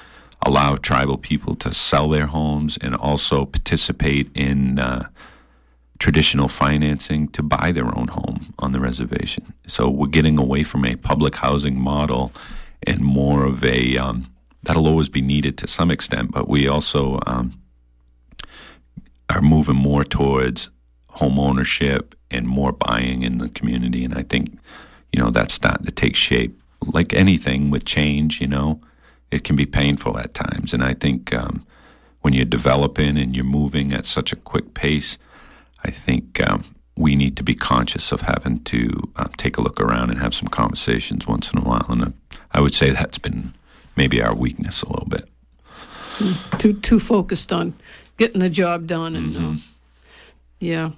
allow 0.43 0.77
tribal 0.77 1.17
people 1.17 1.55
to 1.57 1.73
sell 1.73 2.09
their 2.09 2.27
homes 2.27 2.77
and 2.79 2.95
also 2.95 3.47
participate 3.47 4.31
in 4.35 4.79
uh, 4.79 5.09
traditional 5.99 6.49
financing 6.49 7.29
to 7.29 7.43
buy 7.43 7.73
their 7.73 7.97
own 7.97 8.09
home 8.09 8.55
on 8.59 8.73
the 8.73 8.81
reservation. 8.81 9.55
So 9.67 9.89
we're 9.89 10.09
getting 10.09 10.39
away 10.39 10.63
from 10.63 10.85
a 10.85 10.97
public 10.97 11.37
housing 11.37 11.81
model 11.81 12.33
and 12.83 13.01
more 13.01 13.45
of 13.45 13.65
a 13.65 13.97
um, 13.97 14.27
that'll 14.67 14.87
always 14.87 15.09
be 15.09 15.23
needed 15.23 15.57
to 15.59 15.67
some 15.67 15.91
extent, 15.91 16.33
but 16.33 16.49
we 16.49 16.67
also 16.67 17.21
um, 17.27 17.61
are 19.31 19.41
moving 19.41 19.77
more 19.77 20.05
towards 20.05 20.71
home 21.11 21.39
ownership 21.39 22.15
and 22.31 22.47
more 22.47 22.73
buying 22.73 23.23
in 23.23 23.39
the 23.39 23.49
community. 23.49 24.05
And 24.05 24.15
I 24.15 24.23
think, 24.23 24.59
you 25.13 25.21
know, 25.21 25.31
that's 25.31 25.55
starting 25.55 25.87
to 25.87 25.93
take 25.93 26.17
shape. 26.17 26.61
Like 26.85 27.15
anything 27.15 27.71
with 27.71 27.85
change, 27.85 28.41
you 28.41 28.47
know, 28.47 28.81
it 29.31 29.45
can 29.45 29.57
be 29.57 29.67
painful 29.67 30.19
at 30.19 30.35
times. 30.35 30.75
And 30.75 30.83
I 30.83 30.95
think 30.95 31.35
um, 31.35 31.65
when 32.21 32.33
you're 32.33 32.45
developing 32.45 33.17
and 33.17 33.35
you're 33.35 33.45
moving 33.45 33.93
at 33.93 34.05
such 34.05 34.33
a 34.33 34.37
quick 34.37 34.75
pace, 34.75 35.17
I 35.85 35.91
think 35.91 36.47
um, 36.49 36.65
we 36.97 37.15
need 37.15 37.37
to 37.37 37.43
be 37.43 37.55
conscious 37.55 38.13
of 38.13 38.23
having 38.23 38.63
to 38.65 39.13
uh, 39.17 39.29
take 39.37 39.57
a 39.57 39.63
look 39.63 39.81
around 39.81 40.11
and 40.11 40.19
have 40.21 40.35
some 40.35 40.49
conversations 40.49 41.27
once 41.27 41.53
in 41.53 41.59
a 41.59 41.63
while. 41.63 41.87
And 41.89 42.15
I 42.53 42.61
would 42.61 42.75
say 42.75 42.91
that's 42.91 43.19
been 43.19 43.55
maybe 43.97 44.23
our 44.23 44.35
weakness 44.35 44.83
a 44.83 44.89
little 44.89 45.09
bit. 45.09 45.29
Too 46.59 46.75
too 46.75 46.99
focused 46.99 47.53
on 47.53 47.75
getting 48.17 48.41
the 48.41 48.51
job 48.51 48.87
done, 48.87 49.17
and 49.17 49.37
uh, 49.37 49.61
yeah. 50.61 50.91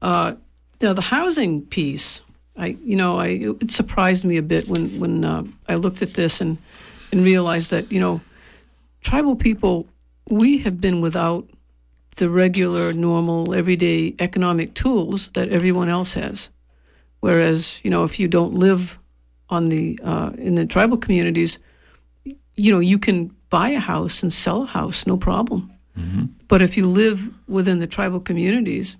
Uh, 0.00 0.34
now 0.80 0.92
the 0.92 1.02
housing 1.02 1.62
piece, 1.62 2.22
I 2.56 2.76
you 2.82 2.96
know 2.96 3.18
I 3.18 3.28
it 3.60 3.70
surprised 3.70 4.24
me 4.24 4.36
a 4.36 4.42
bit 4.42 4.68
when 4.68 4.98
when 5.00 5.24
uh, 5.24 5.44
I 5.68 5.74
looked 5.74 6.02
at 6.02 6.14
this 6.14 6.40
and 6.40 6.56
and 7.12 7.24
realized 7.24 7.70
that 7.70 7.92
you 7.92 8.00
know 8.00 8.20
tribal 9.02 9.36
people 9.36 9.86
we 10.30 10.58
have 10.58 10.80
been 10.80 11.00
without 11.00 11.48
the 12.16 12.28
regular, 12.28 12.92
normal, 12.92 13.54
everyday 13.54 14.14
economic 14.18 14.74
tools 14.74 15.30
that 15.34 15.48
everyone 15.50 15.88
else 15.88 16.14
has. 16.14 16.50
Whereas, 17.20 17.80
you 17.82 17.90
know, 17.90 18.04
if 18.04 18.20
you 18.20 18.28
don't 18.28 18.54
live 18.54 18.98
on 19.50 19.68
the 19.68 19.98
uh, 20.04 20.30
in 20.38 20.54
the 20.54 20.66
tribal 20.66 20.96
communities, 20.96 21.58
you 22.56 22.72
know, 22.72 22.80
you 22.80 22.98
can 22.98 23.34
buy 23.50 23.70
a 23.70 23.80
house 23.80 24.22
and 24.22 24.32
sell 24.32 24.62
a 24.62 24.66
house, 24.66 25.06
no 25.06 25.16
problem. 25.16 25.72
But 26.48 26.62
if 26.62 26.76
you 26.76 26.86
live 26.86 27.28
within 27.48 27.78
the 27.80 27.86
tribal 27.86 28.20
communities, 28.20 28.96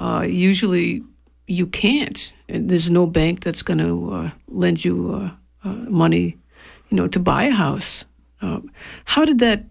uh, 0.00 0.24
usually 0.28 1.02
you 1.46 1.66
can't. 1.66 2.32
And 2.48 2.68
there's 2.68 2.90
no 2.90 3.06
bank 3.06 3.40
that's 3.40 3.62
going 3.62 3.78
to 3.78 4.12
uh, 4.12 4.30
lend 4.48 4.84
you 4.84 5.12
uh, 5.14 5.68
uh, 5.68 5.72
money, 5.90 6.36
you 6.90 6.96
know, 6.96 7.08
to 7.08 7.18
buy 7.18 7.44
a 7.44 7.50
house. 7.50 8.04
Uh, 8.40 8.60
how 9.04 9.24
did 9.24 9.38
that? 9.40 9.64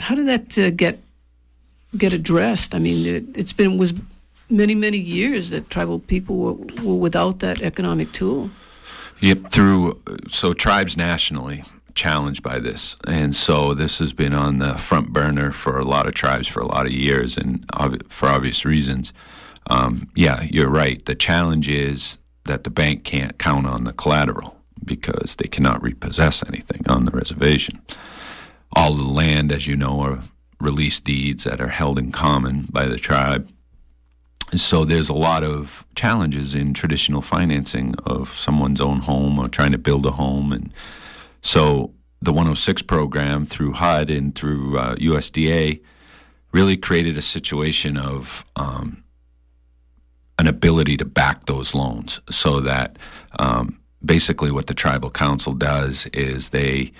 How 0.00 0.14
did 0.14 0.26
that 0.26 0.58
uh, 0.58 0.70
get 0.70 0.98
get 1.96 2.12
addressed? 2.12 2.74
I 2.74 2.78
mean, 2.78 3.06
it, 3.06 3.24
it's 3.34 3.52
been 3.52 3.78
was 3.78 3.92
many 4.48 4.74
many 4.74 4.98
years 4.98 5.50
that 5.50 5.68
tribal 5.70 5.98
people 5.98 6.36
were, 6.36 6.56
were 6.82 6.94
without 6.94 7.38
that 7.40 7.60
economic 7.62 8.12
tool. 8.12 8.50
Yep, 9.20 9.50
through 9.50 10.02
so 10.28 10.52
tribes 10.52 10.96
nationally 10.96 11.64
challenged 11.94 12.42
by 12.42 12.58
this, 12.58 12.96
and 13.06 13.34
so 13.34 13.72
this 13.72 13.98
has 13.98 14.12
been 14.12 14.34
on 14.34 14.58
the 14.58 14.76
front 14.76 15.12
burner 15.12 15.52
for 15.52 15.78
a 15.78 15.84
lot 15.84 16.06
of 16.06 16.14
tribes 16.14 16.46
for 16.46 16.60
a 16.60 16.66
lot 16.66 16.86
of 16.86 16.92
years, 16.92 17.36
and 17.36 17.64
for 18.08 18.28
obvious 18.28 18.64
reasons. 18.64 19.12
Um, 19.68 20.08
yeah, 20.14 20.42
you're 20.44 20.70
right. 20.70 21.04
The 21.04 21.14
challenge 21.14 21.68
is 21.68 22.18
that 22.44 22.64
the 22.64 22.70
bank 22.70 23.04
can't 23.04 23.38
count 23.38 23.66
on 23.66 23.84
the 23.84 23.92
collateral 23.92 24.56
because 24.84 25.36
they 25.36 25.48
cannot 25.48 25.82
repossess 25.82 26.44
anything 26.46 26.82
on 26.88 27.04
the 27.04 27.10
reservation. 27.10 27.82
All 28.74 28.94
the 28.94 29.02
land, 29.02 29.50
as 29.50 29.66
you 29.66 29.76
know, 29.76 30.00
are 30.00 30.22
release 30.60 31.00
deeds 31.00 31.44
that 31.44 31.60
are 31.60 31.68
held 31.68 31.98
in 31.98 32.12
common 32.12 32.66
by 32.70 32.86
the 32.86 32.98
tribe. 32.98 33.50
So 34.54 34.84
there's 34.84 35.08
a 35.08 35.14
lot 35.14 35.42
of 35.42 35.84
challenges 35.96 36.54
in 36.54 36.72
traditional 36.72 37.20
financing 37.20 37.94
of 38.04 38.30
someone's 38.30 38.80
own 38.80 39.00
home 39.00 39.38
or 39.38 39.48
trying 39.48 39.72
to 39.72 39.78
build 39.78 40.06
a 40.06 40.12
home. 40.12 40.52
And 40.52 40.72
so 41.40 41.92
the 42.22 42.32
106 42.32 42.82
program 42.82 43.44
through 43.44 43.72
HUD 43.72 44.10
and 44.10 44.34
through 44.34 44.78
uh, 44.78 44.94
USDA 44.96 45.80
really 46.52 46.76
created 46.76 47.18
a 47.18 47.22
situation 47.22 47.96
of 47.96 48.44
um, 48.54 49.02
an 50.38 50.46
ability 50.46 50.96
to 50.98 51.04
back 51.04 51.46
those 51.46 51.74
loans 51.74 52.20
so 52.30 52.60
that 52.60 52.96
um, 53.38 53.80
basically 54.04 54.50
what 54.50 54.66
the 54.66 54.74
tribal 54.74 55.10
council 55.10 55.52
does 55.52 56.06
is 56.12 56.50
they 56.50 56.92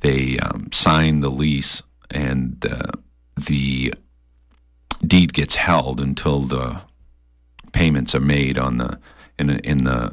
they 0.00 0.38
um, 0.38 0.70
sign 0.72 1.20
the 1.20 1.30
lease 1.30 1.82
and 2.10 2.64
uh, 2.64 2.92
the 3.36 3.92
deed 5.06 5.32
gets 5.32 5.56
held 5.56 6.00
until 6.00 6.42
the 6.42 6.82
payments 7.72 8.14
are 8.14 8.20
made 8.20 8.58
on 8.58 8.78
the 8.78 8.98
in 9.38 9.50
in 9.60 9.84
the 9.84 10.12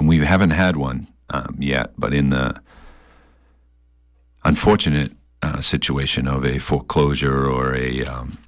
we 0.00 0.24
haven't 0.24 0.50
had 0.50 0.76
one 0.76 1.08
um, 1.30 1.56
yet, 1.58 1.92
but 1.96 2.12
in 2.12 2.30
the 2.30 2.60
unfortunate 4.44 5.12
uh, 5.42 5.60
situation 5.60 6.28
of 6.28 6.44
a 6.44 6.58
foreclosure 6.58 7.48
or 7.48 7.74
a 7.74 8.04
um, 8.04 8.38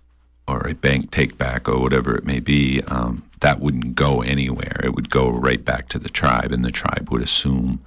or 0.48 0.66
a 0.66 0.74
bank 0.74 1.10
take 1.10 1.36
back 1.36 1.68
or 1.68 1.80
whatever 1.80 2.16
it 2.16 2.24
may 2.24 2.38
be, 2.38 2.80
um, 2.82 3.28
that 3.40 3.58
wouldn't 3.60 3.96
go 3.96 4.22
anywhere. 4.22 4.80
It 4.84 4.94
would 4.94 5.10
go 5.10 5.28
right 5.28 5.64
back 5.64 5.88
to 5.88 5.98
the 5.98 6.08
tribe, 6.08 6.52
and 6.52 6.64
the 6.64 6.70
tribe 6.70 7.10
would 7.10 7.22
assume 7.22 7.82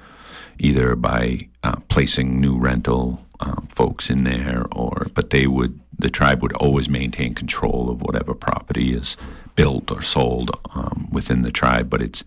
either 0.59 0.95
by 0.95 1.47
uh, 1.63 1.77
placing 1.87 2.41
new 2.41 2.57
rental 2.57 3.25
um, 3.39 3.67
folks 3.71 4.09
in 4.09 4.25
there, 4.25 4.65
or 4.71 5.07
but 5.13 5.29
they 5.29 5.47
would 5.47 5.79
the 5.99 6.09
tribe 6.09 6.41
would 6.41 6.53
always 6.53 6.89
maintain 6.89 7.35
control 7.35 7.89
of 7.89 8.01
whatever 8.01 8.33
property 8.33 8.93
is 8.93 9.17
built 9.55 9.91
or 9.91 10.01
sold 10.01 10.51
um, 10.73 11.07
within 11.11 11.41
the 11.41 11.51
tribe. 11.51 11.89
But 11.89 12.01
it's 12.01 12.23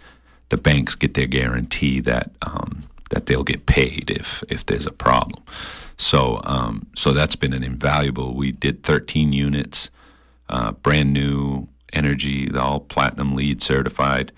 the 0.51 0.57
banks 0.57 0.95
get 0.95 1.15
their 1.15 1.27
guarantee 1.27 2.01
that 2.01 2.31
um, 2.43 2.85
that 3.11 3.27
they'll 3.27 3.45
get 3.45 3.67
paid 3.67 4.11
if 4.11 4.45
if 4.49 4.65
there's 4.67 4.87
a 4.87 4.93
problem. 4.93 5.43
So 5.97 6.41
um, 6.45 6.87
so 6.95 7.13
that's 7.13 7.37
been 7.37 7.53
an 7.53 7.63
invaluable. 7.63 8.35
We 8.35 8.53
did 8.53 8.83
13 8.83 9.33
units, 9.33 9.91
uh, 10.49 10.73
brand 10.73 11.13
new 11.13 11.69
energy, 11.93 12.51
all 12.55 12.81
platinum 12.81 13.35
LEED 13.35 13.63
certified. 13.63 14.33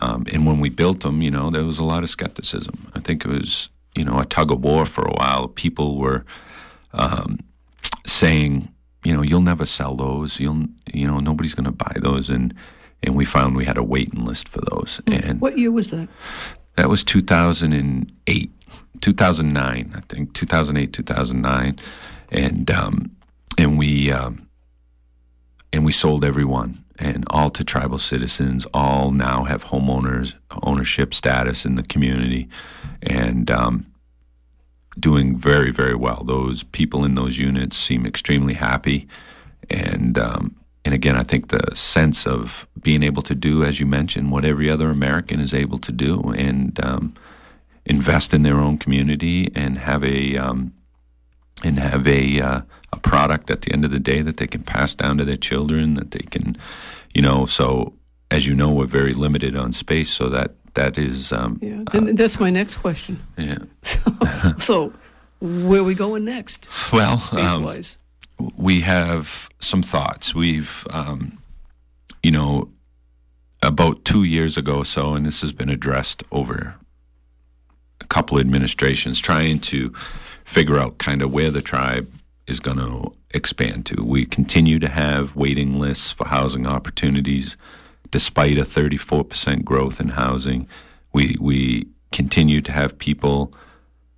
Um, 0.00 0.26
and 0.32 0.46
when 0.46 0.60
we 0.60 0.68
built 0.68 1.00
them, 1.00 1.22
you 1.22 1.30
know, 1.30 1.50
there 1.50 1.64
was 1.64 1.78
a 1.78 1.84
lot 1.84 2.02
of 2.02 2.10
skepticism. 2.10 2.90
I 2.94 3.00
think 3.00 3.24
it 3.24 3.28
was, 3.28 3.68
you 3.96 4.04
know, 4.04 4.18
a 4.20 4.24
tug 4.24 4.52
of 4.52 4.62
war 4.62 4.86
for 4.86 5.04
a 5.04 5.12
while. 5.12 5.48
People 5.48 5.98
were 5.98 6.24
um, 6.92 7.40
saying, 8.08 8.68
you 9.04 9.14
know, 9.14 9.22
you'll 9.22 9.40
never 9.40 9.66
sell 9.66 9.94
those. 9.94 10.40
You'll, 10.40 10.66
you 10.92 11.06
know, 11.06 11.18
nobody's 11.18 11.54
going 11.54 11.64
to 11.66 11.72
buy 11.72 11.94
those. 12.00 12.30
And 12.30 12.54
and 13.02 13.14
we 13.14 13.24
found 13.24 13.56
we 13.56 13.64
had 13.64 13.78
a 13.78 13.82
waiting 13.82 14.24
list 14.24 14.48
for 14.48 14.60
those. 14.70 15.00
And 15.06 15.40
What 15.40 15.56
year 15.56 15.70
was 15.70 15.90
that? 15.90 16.08
that 16.76 16.88
was 16.88 17.04
2008, 17.04 18.50
2009, 19.00 19.92
I 19.96 20.00
think, 20.08 20.32
2008, 20.34 20.92
2009, 20.92 21.78
and 22.30 22.70
um, 22.70 23.10
and 23.56 23.78
we 23.78 24.12
um, 24.12 24.48
and 25.72 25.84
we 25.84 25.92
sold 25.92 26.24
every 26.24 26.44
one, 26.44 26.84
and 26.98 27.24
all 27.30 27.50
to 27.50 27.64
tribal 27.64 27.98
citizens. 27.98 28.66
All 28.74 29.10
now 29.12 29.44
have 29.44 29.66
homeowners 29.66 30.34
ownership 30.62 31.14
status 31.14 31.64
in 31.64 31.76
the 31.76 31.82
community, 31.82 32.48
and 33.02 33.50
um, 33.50 33.86
doing 34.98 35.36
very 35.36 35.70
very 35.70 35.94
well. 35.94 36.22
Those 36.24 36.62
people 36.64 37.04
in 37.04 37.14
those 37.14 37.38
units 37.38 37.76
seem 37.76 38.06
extremely 38.06 38.54
happy, 38.54 39.08
and 39.70 40.18
um, 40.18 40.56
and 40.84 40.94
again, 40.94 41.16
I 41.16 41.22
think 41.22 41.48
the 41.48 41.76
sense 41.76 42.26
of 42.26 42.66
being 42.80 43.02
able 43.02 43.22
to 43.22 43.34
do, 43.34 43.62
as 43.62 43.80
you 43.80 43.86
mentioned, 43.86 44.30
what 44.30 44.44
every 44.44 44.70
other 44.70 44.90
American 44.90 45.40
is 45.40 45.52
able 45.52 45.78
to 45.80 45.92
do, 45.92 46.32
and 46.36 46.82
um, 46.84 47.14
invest 47.84 48.32
in 48.32 48.42
their 48.42 48.58
own 48.58 48.78
community, 48.78 49.50
and 49.54 49.78
have 49.78 50.02
a 50.04 50.36
um, 50.36 50.72
and 51.62 51.78
have 51.78 52.06
a 52.06 52.40
uh, 52.40 52.60
a 52.92 52.98
product 53.00 53.50
at 53.50 53.62
the 53.62 53.72
end 53.72 53.84
of 53.84 53.90
the 53.90 53.98
day 53.98 54.22
that 54.22 54.38
they 54.38 54.46
can 54.46 54.62
pass 54.62 54.94
down 54.94 55.18
to 55.18 55.24
their 55.24 55.36
children, 55.36 55.94
that 55.94 56.12
they 56.12 56.24
can, 56.30 56.56
you 57.14 57.22
know. 57.22 57.46
So 57.46 57.92
as 58.30 58.46
you 58.46 58.54
know, 58.54 58.70
we're 58.70 58.86
very 58.86 59.12
limited 59.12 59.56
on 59.56 59.72
space, 59.72 60.10
so 60.10 60.28
that 60.28 60.54
that 60.78 60.96
is 60.96 61.32
um, 61.32 61.58
Yeah, 61.60 61.82
and 61.92 62.16
that's 62.16 62.38
my 62.38 62.50
next 62.50 62.78
question. 62.78 63.20
yeah. 63.36 63.58
So, 64.58 64.92
where 65.40 65.80
are 65.80 65.84
we 65.84 65.94
going 65.94 66.24
next, 66.24 66.68
Well, 66.92 67.18
space 67.18 67.54
um, 67.54 67.64
wise? 67.64 67.98
we 68.56 68.80
have 68.82 69.48
some 69.60 69.82
thoughts. 69.82 70.34
We've, 70.34 70.86
um, 70.90 71.38
you 72.22 72.30
know, 72.30 72.68
about 73.62 74.04
two 74.04 74.22
years 74.22 74.56
ago 74.56 74.78
or 74.78 74.84
so, 74.84 75.14
and 75.14 75.26
this 75.26 75.40
has 75.40 75.52
been 75.52 75.68
addressed 75.68 76.22
over 76.30 76.76
a 78.00 78.04
couple 78.06 78.38
administrations, 78.38 79.18
trying 79.18 79.58
to 79.60 79.92
figure 80.44 80.78
out 80.78 80.98
kind 80.98 81.20
of 81.22 81.32
where 81.32 81.50
the 81.50 81.62
tribe 81.62 82.08
is 82.46 82.60
going 82.60 82.78
to 82.78 83.12
expand 83.34 83.84
to. 83.86 84.02
We 84.04 84.24
continue 84.26 84.78
to 84.78 84.88
have 84.88 85.34
waiting 85.34 85.78
lists 85.80 86.12
for 86.12 86.28
housing 86.28 86.66
opportunities, 86.66 87.56
despite 88.10 88.58
a 88.58 88.62
34% 88.62 89.64
growth 89.64 90.00
in 90.00 90.10
housing. 90.10 90.68
We 91.12 91.36
we 91.40 91.86
continue 92.12 92.60
to 92.62 92.72
have 92.72 92.98
people 92.98 93.52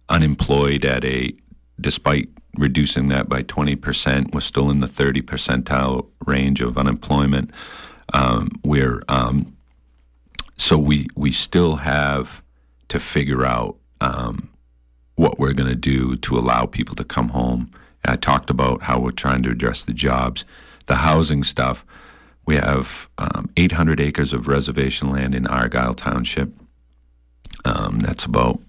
unemployed 0.08 0.84
at 0.84 1.04
a 1.04 1.32
despite 1.80 2.28
reducing 2.56 3.08
that 3.08 3.28
by 3.28 3.42
20%, 3.42 4.34
we're 4.34 4.40
still 4.40 4.70
in 4.70 4.80
the 4.80 4.86
30 4.86 5.22
percentile 5.22 6.06
range 6.26 6.60
of 6.60 6.76
unemployment. 6.76 7.50
Um, 8.12 8.50
we're 8.64 9.02
um, 9.08 9.56
so 10.56 10.76
we 10.76 11.06
we 11.14 11.30
still 11.30 11.76
have 11.76 12.42
to 12.88 12.98
figure 12.98 13.46
out 13.46 13.76
um, 14.00 14.50
what 15.14 15.38
we're 15.38 15.52
going 15.52 15.68
to 15.68 15.76
do 15.76 16.16
to 16.16 16.36
allow 16.36 16.66
people 16.66 16.96
to 16.96 17.04
come 17.04 17.28
home. 17.28 17.70
I 18.04 18.16
talked 18.16 18.50
about 18.50 18.82
how 18.82 18.98
we're 18.98 19.10
trying 19.10 19.42
to 19.44 19.50
address 19.50 19.84
the 19.84 19.92
jobs, 19.92 20.44
the 20.86 20.96
housing 20.96 21.44
stuff. 21.44 21.84
We 22.50 22.56
have 22.56 23.08
um, 23.16 23.48
800 23.56 24.00
acres 24.00 24.32
of 24.32 24.48
reservation 24.48 25.08
land 25.08 25.36
in 25.36 25.46
Argyle 25.46 25.94
Township. 25.94 26.52
Um, 27.64 28.00
that's 28.00 28.24
about 28.24 28.60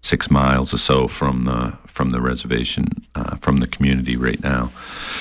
six 0.00 0.30
miles 0.30 0.72
or 0.72 0.78
so 0.78 1.06
from 1.06 1.44
the 1.44 1.76
from 1.86 2.08
the 2.08 2.22
reservation 2.22 2.86
uh, 3.14 3.36
from 3.36 3.58
the 3.58 3.66
community 3.66 4.16
right 4.16 4.42
now. 4.42 4.72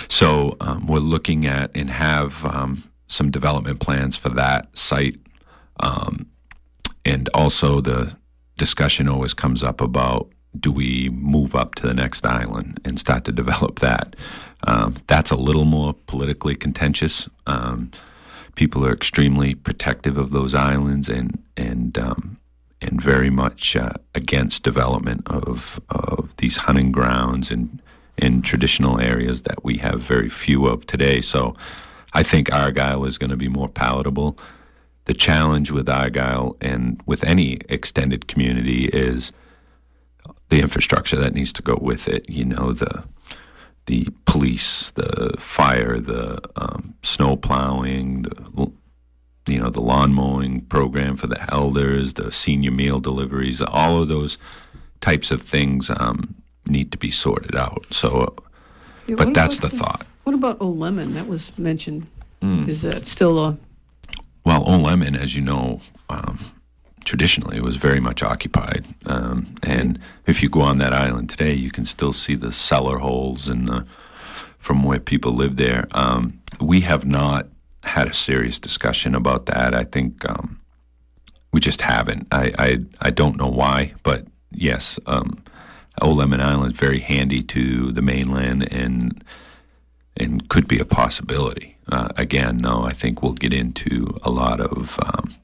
So 0.07 0.55
um, 0.61 0.87
we're 0.87 0.99
looking 0.99 1.45
at 1.45 1.69
and 1.75 1.89
have 1.89 2.45
um, 2.45 2.89
some 3.07 3.29
development 3.29 3.81
plans 3.81 4.15
for 4.15 4.29
that 4.29 4.77
site, 4.77 5.19
um, 5.81 6.27
and 7.03 7.27
also 7.33 7.81
the 7.81 8.15
discussion 8.55 9.09
always 9.09 9.33
comes 9.33 9.63
up 9.63 9.81
about 9.81 10.29
do 10.59 10.71
we 10.71 11.09
move 11.09 11.55
up 11.55 11.75
to 11.75 11.87
the 11.87 11.93
next 11.93 12.25
island 12.25 12.79
and 12.85 12.99
start 12.99 13.25
to 13.25 13.31
develop 13.31 13.79
that. 13.79 14.15
Um, 14.65 14.95
that's 15.07 15.31
a 15.31 15.39
little 15.39 15.65
more 15.65 15.93
politically 16.07 16.55
contentious. 16.55 17.27
Um, 17.47 17.91
people 18.55 18.85
are 18.85 18.93
extremely 18.93 19.55
protective 19.55 20.17
of 20.17 20.31
those 20.31 20.55
islands 20.55 21.09
and 21.09 21.39
and 21.57 21.97
um, 21.97 22.37
and 22.81 23.01
very 23.01 23.29
much 23.29 23.75
uh, 23.75 23.93
against 24.15 24.63
development 24.63 25.27
of 25.27 25.79
of 25.89 26.29
these 26.37 26.57
hunting 26.57 26.91
grounds 26.91 27.51
and 27.51 27.81
in 28.17 28.41
traditional 28.41 28.99
areas 28.99 29.41
that 29.41 29.63
we 29.63 29.77
have 29.77 29.99
very 29.99 30.29
few 30.29 30.67
of 30.67 30.85
today. 30.85 31.19
So 31.19 31.55
I 32.13 32.23
think 32.23 32.53
Argyle 32.53 33.05
is 33.05 33.17
going 33.17 33.31
to 33.31 33.37
be 33.37 33.49
more 33.49 33.69
palatable. 33.69 34.37
The 35.05 35.15
challenge 35.15 35.71
with 35.71 35.89
Argyle 35.89 36.55
and 36.61 37.01
with 37.05 37.23
any 37.23 37.59
extended 37.69 38.27
community 38.27 38.85
is 38.85 39.31
the 40.53 40.61
infrastructure 40.61 41.15
that 41.15 41.33
needs 41.33 41.51
to 41.51 41.63
go 41.63 41.75
with 41.81 42.07
it. 42.07 42.29
You 42.29 42.45
know 42.45 42.73
the 42.73 43.03
the 43.87 44.07
police, 44.25 44.91
the 44.91 45.35
fire, 45.39 45.99
the 45.99 46.39
um, 46.55 46.93
snow 47.01 47.35
plowing, 47.35 48.21
the 48.21 48.71
you 49.47 49.59
know 49.59 49.71
the 49.71 49.81
lawn 49.81 50.13
mowing 50.13 50.61
program 50.61 51.17
for 51.17 51.25
the 51.25 51.43
elders, 51.51 52.13
the 52.13 52.31
senior 52.31 52.69
meal 52.69 52.99
deliveries, 52.99 53.61
all 53.61 54.01
of 54.01 54.09
those 54.09 54.37
types 55.01 55.31
of 55.31 55.41
things 55.41 55.89
um, 55.97 56.35
need 56.67 56.91
to 56.91 56.99
be 56.99 57.09
sorted 57.09 57.55
out. 57.55 57.85
So, 57.89 58.35
Yeah, 59.07 59.15
but 59.15 59.33
that's 59.33 59.57
about 59.57 59.71
the 59.71 59.77
thought. 59.77 60.05
What 60.23 60.35
about 60.35 60.59
Olamon? 60.59 61.15
That 61.15 61.27
was 61.27 61.51
mentioned. 61.57 62.05
Hmm. 62.41 62.69
Is 62.69 62.83
that 62.83 63.07
still 63.07 63.39
a 63.39 63.57
Well, 64.45 64.63
Olamon, 64.65 65.19
as 65.19 65.35
you 65.35 65.41
know, 65.41 65.81
um, 66.09 66.37
traditionally 67.05 67.57
it 67.57 67.63
was 67.63 67.75
very 67.75 67.99
much 67.99 68.23
occupied. 68.23 68.85
Um, 69.05 69.55
and 69.63 69.99
if 70.25 70.41
you 70.41 70.49
go 70.49 70.61
on 70.61 70.77
that 70.79 70.93
island 70.93 71.29
today, 71.29 71.53
you 71.53 71.71
can 71.71 71.85
still 71.85 72.13
see 72.13 72.35
the 72.35 72.51
cellar 72.51 72.99
holes 72.99 73.47
and 73.47 73.67
the 73.67 73.85
from 74.59 74.83
where 74.83 74.99
people 74.99 75.33
live 75.33 75.57
there. 75.57 75.87
Um, 75.91 76.39
we 76.61 76.81
have 76.81 77.05
not 77.05 77.47
had 77.83 78.09
a 78.09 78.13
serious 78.13 78.59
discussion 78.59 79.13
about 79.13 79.45
that. 79.47 79.75
I 79.75 79.83
think 79.83 80.27
um, 80.29 80.61
we 81.51 81.59
just 81.59 81.81
haven't. 81.81 82.27
I, 82.31 82.51
I 82.57 82.79
I 83.01 83.09
don't 83.09 83.37
know 83.37 83.49
why, 83.49 83.93
but 84.03 84.25
yes, 84.51 84.99
um, 85.05 85.43
Olamon 86.01 86.41
Island 86.41 86.73
is 86.73 86.79
very 86.79 86.99
handy 86.99 87.41
to 87.43 87.91
the 87.91 88.01
mainland 88.01 88.71
and 88.71 89.23
and 90.15 90.47
could 90.49 90.67
be 90.67 90.79
a 90.79 90.85
possibility. 90.85 91.77
Uh, 91.91 92.09
again, 92.17 92.57
though, 92.57 92.83
I 92.83 92.91
think 92.91 93.21
we'll 93.21 93.33
get 93.33 93.53
into 93.53 94.15
a 94.23 94.31
lot 94.31 94.61
of 94.61 94.99
um, 95.05 95.35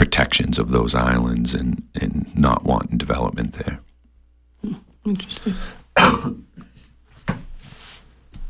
protections 0.00 0.58
of 0.58 0.70
those 0.70 0.94
islands 0.94 1.52
and, 1.52 1.82
and 1.94 2.34
not 2.34 2.64
wanting 2.64 2.96
development 2.96 3.52
there. 3.52 3.80
interesting? 5.04 5.54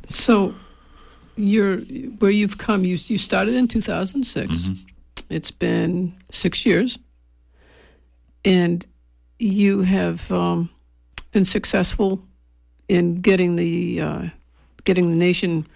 so, 0.09 0.55
you're 1.35 1.79
where 2.21 2.31
you've 2.31 2.57
come. 2.57 2.85
You 2.85 2.97
you 3.07 3.19
started 3.19 3.55
in 3.55 3.67
2006. 3.67 4.69
It's 5.29 5.51
been 5.51 6.15
six 6.31 6.65
years, 6.65 7.01
and 8.45 8.87
you 9.41 9.83
have 9.83 10.31
um, 10.31 10.71
been 11.33 11.45
successful 11.45 12.23
in 12.89 13.23
getting 13.23 13.57
the 13.57 14.01
uh, 14.01 14.23
getting 14.85 15.11
the 15.11 15.17
nation 15.17 15.67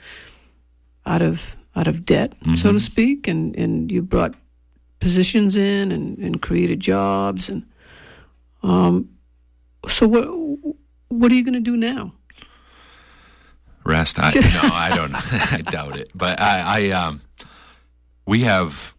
out 1.05 1.23
of 1.23 1.57
out 1.75 1.89
of 1.89 2.05
debt, 2.05 2.35
so 2.55 2.73
to 2.73 2.79
speak, 2.79 3.27
and 3.27 3.57
and 3.57 3.91
you 3.91 4.01
brought 4.01 4.37
positions 5.05 5.55
in 5.55 5.93
and, 5.93 6.19
and 6.19 6.41
created 6.41 6.81
jobs 6.81 7.49
and 7.49 7.65
um, 8.63 9.11
so 9.87 10.09
what 10.09 10.25
what 11.09 11.31
are 11.31 11.35
you 11.35 11.45
going 11.45 11.55
to 11.55 11.61
do 11.61 11.77
now? 11.77 12.13
Rest? 13.85 14.19
I, 14.19 14.31
no, 14.35 14.61
I 14.63 14.91
don't. 14.95 15.15
I 15.53 15.59
doubt 15.59 15.97
it. 15.97 16.11
But 16.15 16.41
I, 16.41 16.89
I, 16.89 16.91
um, 16.91 17.21
we 18.27 18.41
have 18.41 18.95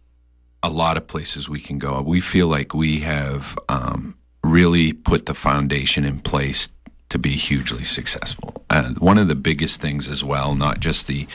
a 0.62 0.70
lot 0.70 0.96
of 0.96 1.08
places 1.08 1.48
we 1.48 1.60
can 1.60 1.78
go. 1.78 2.00
We 2.00 2.20
feel 2.20 2.46
like 2.46 2.72
we 2.72 3.00
have 3.00 3.58
um, 3.68 4.16
really 4.42 4.92
put 4.92 5.26
the 5.26 5.34
foundation 5.34 6.04
in 6.04 6.20
place 6.20 6.68
to 7.08 7.18
be 7.18 7.32
hugely 7.32 7.84
successful. 7.84 8.64
Uh, 8.70 8.92
one 8.94 9.18
of 9.18 9.28
the 9.28 9.34
biggest 9.34 9.80
things 9.80 10.08
as 10.08 10.24
well, 10.24 10.54
not 10.54 10.80
just 10.80 11.06
the 11.06 11.26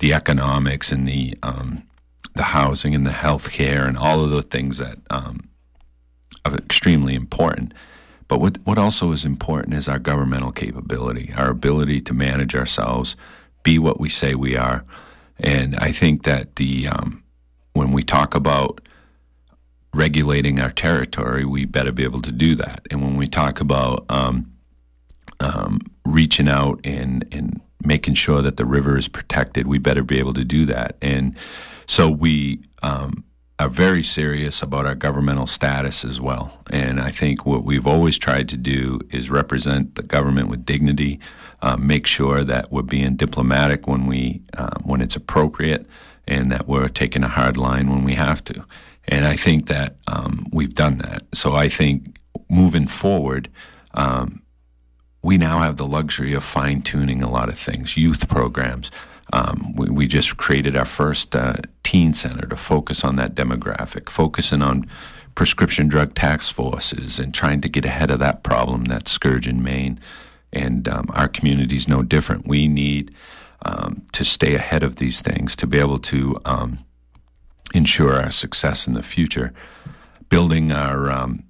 the 0.00 0.12
economics 0.12 0.92
and 0.92 1.08
the 1.08 1.36
um, 1.42 1.82
the 2.34 2.42
housing 2.44 2.94
and 2.94 3.06
the 3.06 3.10
healthcare 3.10 3.86
and 3.86 3.98
all 3.98 4.22
of 4.22 4.30
the 4.30 4.42
things 4.42 4.78
that 4.78 4.96
um, 5.10 5.48
are 6.44 6.54
extremely 6.54 7.14
important. 7.14 7.74
But 8.28 8.40
what, 8.40 8.58
what 8.64 8.78
also 8.78 9.12
is 9.12 9.24
important 9.24 9.74
is 9.74 9.88
our 9.88 9.98
governmental 9.98 10.52
capability, 10.52 11.32
our 11.36 11.50
ability 11.50 12.00
to 12.02 12.14
manage 12.14 12.54
ourselves, 12.54 13.16
be 13.62 13.78
what 13.78 13.98
we 13.98 14.08
say 14.08 14.34
we 14.34 14.56
are. 14.56 14.84
And 15.38 15.76
I 15.76 15.92
think 15.92 16.24
that 16.24 16.56
the 16.56 16.88
um, 16.88 17.22
when 17.72 17.92
we 17.92 18.02
talk 18.02 18.34
about 18.34 18.80
regulating 19.94 20.60
our 20.60 20.70
territory, 20.70 21.44
we 21.44 21.64
better 21.64 21.92
be 21.92 22.04
able 22.04 22.22
to 22.22 22.32
do 22.32 22.54
that. 22.56 22.86
And 22.90 23.02
when 23.02 23.16
we 23.16 23.26
talk 23.26 23.60
about 23.60 24.04
um, 24.10 24.52
um, 25.40 25.80
reaching 26.04 26.48
out 26.48 26.80
and, 26.84 27.26
and 27.32 27.60
making 27.84 28.14
sure 28.14 28.42
that 28.42 28.56
the 28.56 28.66
river 28.66 28.98
is 28.98 29.08
protected, 29.08 29.66
we 29.66 29.78
better 29.78 30.02
be 30.02 30.18
able 30.18 30.34
to 30.34 30.44
do 30.44 30.66
that. 30.66 30.96
And 31.00 31.36
so 31.88 32.08
we 32.08 32.60
um, 32.82 33.24
are 33.58 33.68
very 33.68 34.04
serious 34.04 34.62
about 34.62 34.86
our 34.86 34.94
governmental 34.94 35.46
status 35.46 36.04
as 36.04 36.20
well. 36.20 36.62
And 36.70 37.00
I 37.00 37.08
think 37.08 37.44
what 37.44 37.64
we've 37.64 37.86
always 37.86 38.16
tried 38.16 38.48
to 38.50 38.56
do 38.56 39.00
is 39.10 39.30
represent 39.30 39.96
the 39.96 40.04
government 40.04 40.48
with 40.48 40.64
dignity, 40.64 41.18
uh, 41.60 41.76
make 41.76 42.06
sure 42.06 42.44
that 42.44 42.70
we're 42.70 42.82
being 42.82 43.16
diplomatic 43.16 43.88
when 43.88 44.06
we 44.06 44.42
uh, 44.56 44.78
when 44.84 45.00
it's 45.00 45.16
appropriate, 45.16 45.86
and 46.28 46.52
that 46.52 46.68
we're 46.68 46.88
taking 46.88 47.24
a 47.24 47.28
hard 47.28 47.56
line 47.56 47.90
when 47.90 48.04
we 48.04 48.14
have 48.14 48.44
to. 48.44 48.64
And 49.08 49.24
I 49.24 49.34
think 49.34 49.66
that 49.66 49.96
um, 50.06 50.46
we've 50.52 50.74
done 50.74 50.98
that. 50.98 51.24
So 51.34 51.56
I 51.56 51.68
think 51.68 52.20
moving 52.48 52.86
forward. 52.86 53.48
Um, 53.94 54.42
we 55.22 55.36
now 55.36 55.58
have 55.58 55.76
the 55.76 55.86
luxury 55.86 56.32
of 56.32 56.44
fine 56.44 56.80
tuning 56.80 57.22
a 57.22 57.30
lot 57.30 57.48
of 57.48 57.58
things, 57.58 57.96
youth 57.96 58.28
programs. 58.28 58.90
Um, 59.32 59.74
we, 59.76 59.88
we 59.88 60.06
just 60.06 60.36
created 60.36 60.76
our 60.76 60.84
first 60.84 61.36
uh, 61.36 61.56
teen 61.82 62.14
center 62.14 62.46
to 62.46 62.56
focus 62.56 63.04
on 63.04 63.16
that 63.16 63.34
demographic, 63.34 64.08
focusing 64.08 64.62
on 64.62 64.88
prescription 65.34 65.86
drug 65.86 66.14
tax 66.14 66.50
forces 66.50 67.18
and 67.18 67.32
trying 67.32 67.60
to 67.60 67.68
get 67.68 67.84
ahead 67.84 68.10
of 68.10 68.18
that 68.18 68.42
problem, 68.42 68.86
that 68.86 69.06
scourge 69.06 69.46
in 69.46 69.62
Maine. 69.62 70.00
And 70.52 70.88
um, 70.88 71.10
our 71.12 71.28
community 71.28 71.76
is 71.76 71.86
no 71.86 72.02
different. 72.02 72.48
We 72.48 72.68
need 72.68 73.14
um, 73.62 74.02
to 74.12 74.24
stay 74.24 74.54
ahead 74.54 74.82
of 74.82 74.96
these 74.96 75.20
things 75.20 75.54
to 75.56 75.66
be 75.66 75.78
able 75.78 75.98
to 75.98 76.40
um, 76.44 76.84
ensure 77.74 78.14
our 78.14 78.30
success 78.30 78.86
in 78.86 78.94
the 78.94 79.02
future. 79.02 79.52
Building 80.28 80.72
our 80.72 81.10
um, 81.10 81.44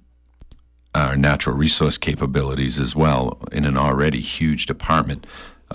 our 0.95 1.15
natural 1.15 1.55
resource 1.55 1.97
capabilities 1.97 2.79
as 2.79 2.95
well 2.95 3.39
in 3.51 3.65
an 3.65 3.77
already 3.77 4.21
huge 4.21 4.65
department. 4.65 5.25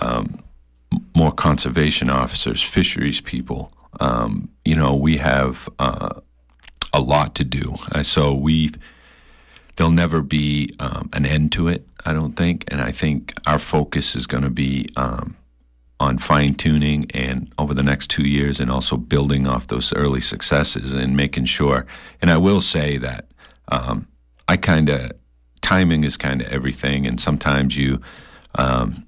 Um, 0.01 0.43
more 1.15 1.31
conservation 1.31 2.09
officers, 2.09 2.61
fisheries 2.61 3.21
people. 3.21 3.71
Um, 3.99 4.49
you 4.63 4.75
know, 4.75 4.95
we 4.95 5.17
have 5.17 5.69
uh, 5.79 6.19
a 6.93 6.99
lot 6.99 7.35
to 7.35 7.43
do. 7.43 7.75
Uh, 7.91 8.03
so 8.03 8.33
we 8.33 8.71
there'll 9.75 9.91
never 9.91 10.21
be 10.21 10.73
um, 10.79 11.09
an 11.13 11.25
end 11.25 11.51
to 11.53 11.67
it. 11.67 11.85
I 12.05 12.13
don't 12.13 12.33
think, 12.33 12.65
and 12.69 12.81
I 12.81 12.91
think 12.91 13.33
our 13.45 13.59
focus 13.59 14.15
is 14.15 14.27
going 14.27 14.43
to 14.43 14.49
be 14.49 14.87
um, 14.95 15.35
on 15.99 16.17
fine 16.17 16.53
tuning 16.53 17.09
and 17.13 17.51
over 17.57 17.73
the 17.73 17.83
next 17.83 18.09
two 18.09 18.23
years, 18.23 18.59
and 18.59 18.69
also 18.69 18.95
building 18.97 19.47
off 19.47 19.67
those 19.67 19.91
early 19.93 20.21
successes 20.21 20.93
and 20.93 21.17
making 21.17 21.45
sure. 21.45 21.85
And 22.21 22.29
I 22.29 22.37
will 22.37 22.61
say 22.61 22.97
that 22.97 23.27
um, 23.69 24.07
I 24.47 24.57
kind 24.57 24.89
of 24.89 25.11
timing 25.61 26.03
is 26.03 26.15
kind 26.15 26.41
of 26.41 26.47
everything, 26.47 27.07
and 27.07 27.19
sometimes 27.19 27.77
you 27.77 28.01
um, 28.55 29.04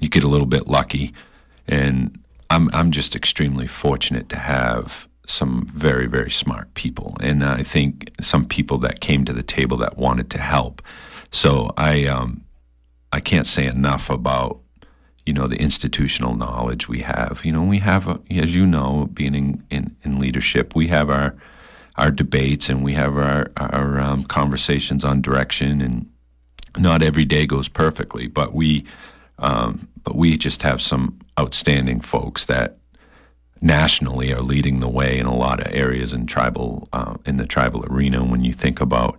you 0.00 0.08
get 0.08 0.24
a 0.24 0.28
little 0.28 0.46
bit 0.46 0.66
lucky, 0.66 1.12
and 1.66 2.18
I'm 2.50 2.70
I'm 2.72 2.90
just 2.90 3.14
extremely 3.16 3.66
fortunate 3.66 4.28
to 4.30 4.38
have 4.38 5.08
some 5.26 5.66
very 5.72 6.06
very 6.06 6.30
smart 6.30 6.72
people, 6.74 7.16
and 7.20 7.44
I 7.44 7.62
think 7.62 8.12
some 8.20 8.46
people 8.46 8.78
that 8.78 9.00
came 9.00 9.24
to 9.24 9.32
the 9.32 9.42
table 9.42 9.76
that 9.78 9.96
wanted 9.96 10.30
to 10.30 10.38
help. 10.38 10.82
So 11.30 11.70
I 11.76 12.06
um, 12.06 12.44
I 13.12 13.20
can't 13.20 13.46
say 13.46 13.66
enough 13.66 14.10
about 14.10 14.60
you 15.26 15.32
know 15.32 15.46
the 15.46 15.56
institutional 15.56 16.36
knowledge 16.36 16.88
we 16.88 17.00
have. 17.00 17.40
You 17.44 17.52
know, 17.52 17.62
we 17.62 17.78
have, 17.78 18.06
a, 18.06 18.20
as 18.30 18.54
you 18.54 18.66
know, 18.66 19.08
being 19.12 19.34
in, 19.34 19.64
in, 19.70 19.96
in, 20.02 20.18
leadership, 20.18 20.74
we 20.74 20.88
have 20.88 21.10
our 21.10 21.34
our 21.96 22.10
debates 22.10 22.68
and 22.68 22.84
we 22.84 22.94
have 22.94 23.16
our 23.16 23.50
our 23.56 24.00
um, 24.00 24.24
conversations 24.24 25.04
on 25.04 25.22
direction, 25.22 25.80
and 25.80 26.10
not 26.76 27.02
every 27.02 27.24
day 27.24 27.46
goes 27.46 27.68
perfectly, 27.68 28.26
but 28.26 28.54
we 28.54 28.84
um, 29.38 29.88
but 30.02 30.16
we 30.16 30.36
just 30.36 30.62
have 30.62 30.80
some 30.80 31.18
outstanding 31.38 32.00
folks 32.00 32.44
that 32.46 32.78
nationally 33.60 34.32
are 34.32 34.42
leading 34.42 34.80
the 34.80 34.88
way 34.88 35.18
in 35.18 35.26
a 35.26 35.34
lot 35.34 35.60
of 35.60 35.72
areas 35.72 36.12
in 36.12 36.26
tribal 36.26 36.86
uh, 36.92 37.14
in 37.24 37.38
the 37.38 37.46
tribal 37.46 37.84
arena. 37.86 38.22
When 38.22 38.44
you 38.44 38.52
think 38.52 38.80
about 38.80 39.18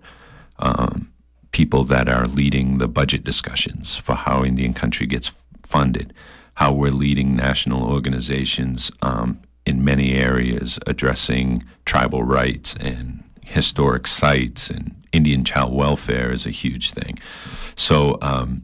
um, 0.59 1.11
people 1.51 1.83
that 1.85 2.07
are 2.07 2.27
leading 2.27 2.77
the 2.77 2.87
budget 2.87 3.23
discussions 3.23 3.95
for 3.95 4.13
how 4.13 4.43
Indian 4.43 4.73
country 4.73 5.07
gets 5.07 5.31
funded, 5.63 6.13
how 6.55 6.71
we're 6.73 6.91
leading 6.91 7.35
national 7.35 7.83
organizations 7.83 8.91
um, 9.01 9.41
in 9.65 9.83
many 9.83 10.13
areas 10.13 10.79
addressing 10.85 11.63
tribal 11.85 12.23
rights 12.23 12.75
and 12.79 13.23
historic 13.41 14.05
sites 14.07 14.69
and 14.69 14.95
Indian 15.11 15.43
child 15.43 15.73
welfare 15.73 16.31
is 16.31 16.45
a 16.45 16.51
huge 16.51 16.91
thing. 16.91 17.17
So, 17.75 18.17
um, 18.21 18.63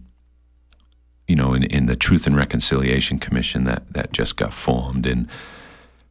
you 1.32 1.36
know, 1.36 1.54
in, 1.54 1.64
in 1.64 1.86
the 1.86 1.96
Truth 1.96 2.28
and 2.28 2.36
Reconciliation 2.36 3.20
Commission 3.20 3.64
that, 3.64 3.84
that 3.94 4.12
just 4.12 4.36
got 4.36 4.54
formed, 4.54 5.06
and 5.06 5.28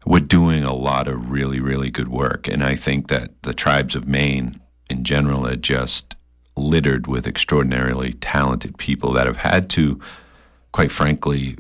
we're 0.07 0.21
doing 0.21 0.65
a 0.65 0.75
lot 0.75 1.07
of 1.07 1.31
really, 1.31 1.61
really 1.61 1.91
good 1.91 2.09
work. 2.09 2.49
And 2.49 2.65
I 2.65 2.75
think 2.75 3.09
that 3.09 3.43
the 3.43 3.55
tribes 3.55 3.95
of 3.95 4.09
Maine 4.09 4.61
in 4.89 5.05
general 5.05 5.47
are 5.47 5.57
just 5.57 6.17
littered 6.57 7.07
with 7.07 7.27
extraordinarily 7.27 8.15
talented 8.15 8.79
people 8.79 9.13
that 9.13 9.27
have 9.27 9.37
had 9.37 9.69
to 9.71 10.01
quite 10.73 10.93
frankly, 10.93 11.57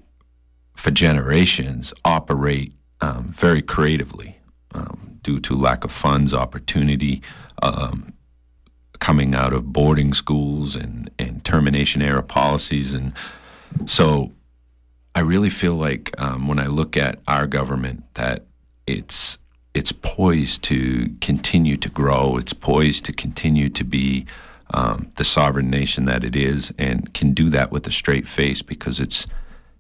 for 0.75 0.91
generations, 0.91 1.93
operate 2.05 2.73
um, 3.01 3.31
very 3.33 3.63
creatively 3.63 4.39
um, 4.75 5.19
due 5.23 5.41
to 5.41 5.55
lack 5.55 5.85
of 5.85 5.93
funds, 5.93 6.33
opportunity, 6.33 7.23
um, 7.63 8.13
coming 9.01 9.35
out 9.35 9.53
of 9.53 9.73
boarding 9.73 10.13
schools 10.13 10.77
and, 10.77 11.11
and 11.19 11.45
termination 11.45 12.03
era 12.03 12.23
policies. 12.23 12.93
And 12.95 13.13
so 13.87 14.33
I 15.15 15.21
really 15.21 15.51
feel 15.51 15.75
like 15.75 16.19
um, 16.21 16.49
when 16.49 16.59
I 16.59 16.67
look 16.67 16.97
at 16.97 17.19
our 17.27 17.47
government 17.47 18.05
that 18.15 18.45
it's 18.87 19.39
it's 19.73 19.93
poised 19.93 20.63
to 20.65 21.15
continue 21.21 21.77
to 21.77 21.89
grow. 21.89 22.37
It's 22.37 22.53
poised 22.53 23.05
to 23.05 23.13
continue 23.13 23.69
to 23.69 23.85
be 23.85 24.27
um, 24.75 25.13
the 25.17 25.25
sovereign 25.25 25.71
nation 25.71 26.05
that 26.07 26.25
it 26.25 26.35
is, 26.35 26.73
and 26.79 27.13
can 27.15 27.33
do 27.33 27.51
that 27.51 27.71
with 27.71 27.87
a 27.87 27.93
straight 27.93 28.27
face 28.27 28.63
because 28.63 29.01
it's 29.01 29.27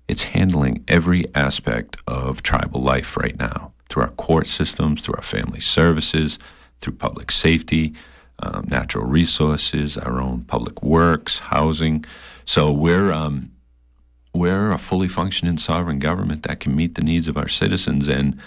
it's 0.09 0.25
handling 0.25 0.85
every 0.89 1.33
aspect 1.35 1.97
of 2.07 2.43
tribal 2.43 2.83
life 2.83 3.17
right 3.17 3.39
now 3.39 3.73
through 3.89 4.03
our 4.03 4.11
court 4.11 4.47
systems, 4.47 5.03
through 5.03 5.15
our 5.15 5.23
family 5.23 5.61
services, 5.61 6.39
through 6.81 6.95
public 6.95 7.31
safety, 7.31 7.93
um, 8.41 8.67
natural 8.69 9.05
resources, 9.05 9.97
our 9.97 10.21
own 10.21 10.43
public 10.45 10.83
works, 10.83 11.41
housing. 11.41 12.05
So 12.45 12.73
we're 12.73 13.13
um, 13.13 13.50
we're 14.33 14.71
a 14.71 14.79
fully 14.79 15.09
functioning 15.09 15.59
sovereign 15.59 15.99
government 15.99 16.45
that 16.45 16.61
can 16.61 16.75
meet 16.75 16.95
the 16.95 17.03
needs 17.03 17.29
of 17.29 17.37
our 17.37 17.49
citizens 17.49 18.09
and 18.09 18.39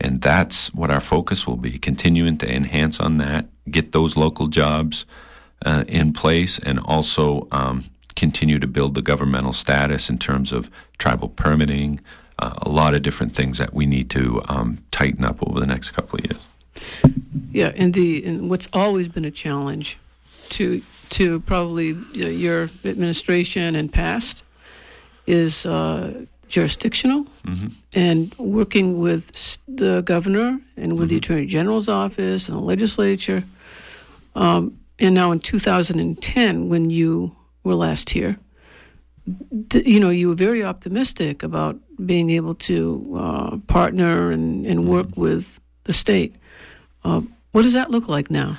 and 0.00 0.20
that's 0.20 0.74
what 0.74 0.90
our 0.90 1.00
focus 1.00 1.46
will 1.46 1.56
be 1.56 1.78
continuing 1.78 2.36
to 2.38 2.52
enhance 2.52 2.98
on 2.98 3.18
that 3.18 3.46
get 3.70 3.92
those 3.92 4.16
local 4.16 4.48
jobs 4.48 5.06
uh, 5.64 5.84
in 5.86 6.12
place 6.12 6.58
and 6.58 6.80
also 6.80 7.46
um, 7.52 7.84
continue 8.16 8.58
to 8.58 8.66
build 8.66 8.94
the 8.94 9.02
governmental 9.02 9.52
status 9.52 10.10
in 10.10 10.18
terms 10.18 10.52
of 10.52 10.70
tribal 10.98 11.28
permitting, 11.28 12.00
uh, 12.38 12.54
a 12.58 12.68
lot 12.68 12.94
of 12.94 13.02
different 13.02 13.34
things 13.34 13.58
that 13.58 13.72
we 13.72 13.86
need 13.86 14.10
to 14.10 14.40
um, 14.48 14.78
tighten 14.90 15.24
up 15.24 15.42
over 15.42 15.60
the 15.60 15.66
next 15.66 15.90
couple 15.90 16.18
of 16.18 16.24
years. 16.26 17.02
Yeah, 17.50 17.72
and 17.76 17.92
the 17.92 18.24
and 18.24 18.48
what's 18.48 18.68
always 18.72 19.08
been 19.08 19.24
a 19.24 19.30
challenge 19.30 19.98
to 20.50 20.82
to 21.10 21.40
probably 21.40 21.88
you 22.14 22.24
know, 22.24 22.30
your 22.30 22.70
administration 22.84 23.76
and 23.76 23.92
past 23.92 24.42
is 25.26 25.66
uh, 25.66 26.24
jurisdictional 26.48 27.24
mm-hmm. 27.46 27.68
and 27.94 28.34
working 28.38 28.98
with 28.98 29.58
the 29.66 30.02
governor 30.02 30.60
and 30.76 30.92
with 30.92 31.04
mm-hmm. 31.04 31.08
the 31.08 31.16
attorney 31.16 31.46
general's 31.46 31.88
office 31.88 32.48
and 32.48 32.58
the 32.58 32.62
legislature. 32.62 33.44
Um, 34.34 34.78
and 34.98 35.14
now 35.14 35.32
in 35.32 35.40
2010, 35.40 36.68
when 36.68 36.90
you 36.90 37.34
were 37.64 37.74
last 37.74 38.10
here, 38.10 38.38
th- 39.70 39.86
you 39.86 39.98
know, 39.98 40.10
you 40.10 40.28
were 40.28 40.34
very 40.34 40.62
optimistic 40.62 41.42
about 41.42 41.78
being 42.04 42.30
able 42.30 42.54
to 42.54 43.16
uh, 43.18 43.56
partner 43.66 44.30
and, 44.30 44.66
and 44.66 44.88
work 44.88 45.06
mm-hmm. 45.06 45.20
with 45.20 45.60
the 45.84 45.92
state. 45.92 46.36
Uh, 47.04 47.22
what 47.52 47.62
does 47.62 47.72
that 47.72 47.90
look 47.90 48.08
like 48.08 48.30
now? 48.30 48.58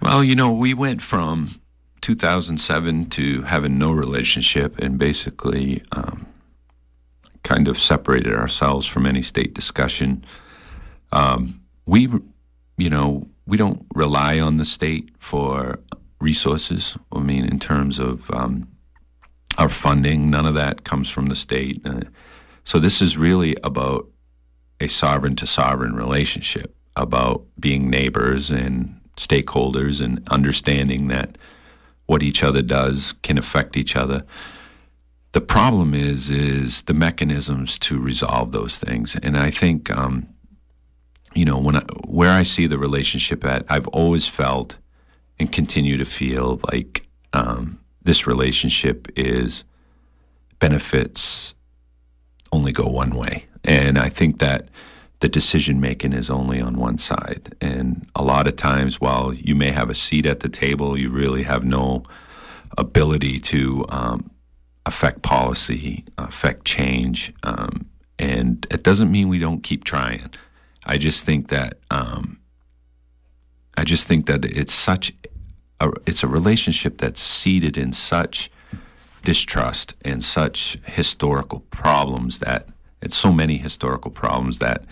Well, 0.00 0.24
you 0.24 0.34
know, 0.34 0.52
we 0.52 0.74
went 0.74 1.02
from 1.02 1.60
2007 2.02 3.08
to 3.10 3.42
having 3.42 3.78
no 3.78 3.92
relationship 3.92 4.78
and 4.78 4.98
basically 4.98 5.82
um, 5.92 6.26
kind 7.42 7.68
of 7.68 7.78
separated 7.78 8.34
ourselves 8.34 8.86
from 8.86 9.06
any 9.06 9.22
state 9.22 9.54
discussion. 9.54 10.24
Um, 11.12 11.60
we, 11.86 12.08
you 12.76 12.90
know, 12.90 13.28
we 13.46 13.56
don't 13.56 13.86
rely 13.94 14.38
on 14.40 14.58
the 14.58 14.64
state 14.64 15.10
for 15.18 15.78
resources. 16.20 16.96
I 17.12 17.20
mean, 17.20 17.44
in 17.44 17.58
terms 17.58 17.98
of 17.98 18.30
um, 18.30 18.68
our 19.58 19.68
funding, 19.68 20.30
none 20.30 20.46
of 20.46 20.54
that 20.54 20.84
comes 20.84 21.08
from 21.08 21.28
the 21.28 21.34
state. 21.34 21.80
Uh, 21.84 22.02
so 22.64 22.78
this 22.78 23.02
is 23.02 23.16
really 23.16 23.56
about 23.64 24.08
a 24.80 24.88
sovereign 24.88 25.36
to 25.36 25.46
sovereign 25.46 25.94
relationship, 25.94 26.74
about 26.96 27.44
being 27.58 27.90
neighbors 27.90 28.50
and 28.50 29.00
stakeholders 29.16 30.00
and 30.02 30.26
understanding 30.30 31.08
that 31.08 31.36
what 32.06 32.22
each 32.22 32.42
other 32.42 32.62
does 32.62 33.14
can 33.22 33.38
affect 33.38 33.76
each 33.76 33.96
other. 33.96 34.24
The 35.32 35.40
problem 35.40 35.94
is 35.94 36.30
is 36.30 36.82
the 36.82 36.94
mechanisms 36.94 37.78
to 37.80 37.98
resolve 37.98 38.52
those 38.52 38.76
things, 38.76 39.16
and 39.16 39.36
I 39.36 39.50
think 39.50 39.90
um, 39.90 40.28
you 41.34 41.44
know, 41.44 41.58
when 41.58 41.76
I, 41.76 41.82
where 42.06 42.30
I 42.30 42.42
see 42.42 42.66
the 42.66 42.78
relationship 42.78 43.44
at, 43.44 43.64
I've 43.68 43.88
always 43.88 44.26
felt 44.26 44.76
and 45.38 45.50
continue 45.50 45.96
to 45.96 46.04
feel 46.04 46.60
like 46.70 47.06
um, 47.32 47.80
this 48.02 48.26
relationship 48.26 49.08
is 49.16 49.64
benefits 50.58 51.54
only 52.52 52.72
go 52.72 52.84
one 52.84 53.14
way, 53.14 53.46
and 53.64 53.98
I 53.98 54.08
think 54.08 54.38
that 54.40 54.68
the 55.22 55.28
decision 55.28 55.80
making 55.80 56.12
is 56.12 56.28
only 56.28 56.60
on 56.60 56.74
one 56.76 56.98
side, 56.98 57.54
and 57.60 58.08
a 58.16 58.24
lot 58.24 58.48
of 58.48 58.56
times, 58.56 59.00
while 59.00 59.32
you 59.32 59.54
may 59.54 59.70
have 59.70 59.88
a 59.88 59.94
seat 59.94 60.26
at 60.26 60.40
the 60.40 60.48
table, 60.48 60.98
you 60.98 61.10
really 61.10 61.44
have 61.44 61.64
no 61.64 62.02
ability 62.76 63.38
to 63.38 63.86
um, 63.88 64.32
affect 64.84 65.22
policy, 65.22 66.04
affect 66.18 66.64
change, 66.64 67.32
um, 67.44 67.86
and 68.18 68.66
it 68.68 68.82
doesn't 68.82 69.12
mean 69.12 69.28
we 69.28 69.38
don't 69.38 69.62
keep 69.62 69.84
trying. 69.84 70.28
I 70.84 70.98
just 70.98 71.24
think 71.24 71.50
that 71.50 71.78
um, 71.88 72.40
I 73.76 73.84
just 73.84 74.08
think 74.08 74.26
that 74.26 74.44
it's 74.44 74.74
such 74.74 75.12
a, 75.78 75.92
it's 76.04 76.24
a 76.24 76.28
relationship 76.28 76.98
that's 76.98 77.22
seated 77.22 77.76
in 77.76 77.92
such 77.92 78.50
distrust 79.22 79.94
and 80.04 80.24
such 80.24 80.78
historical 80.84 81.60
problems 81.70 82.38
that 82.38 82.66
it's 83.00 83.16
so 83.16 83.32
many 83.32 83.58
historical 83.58 84.10
problems 84.10 84.58
that 84.58 84.84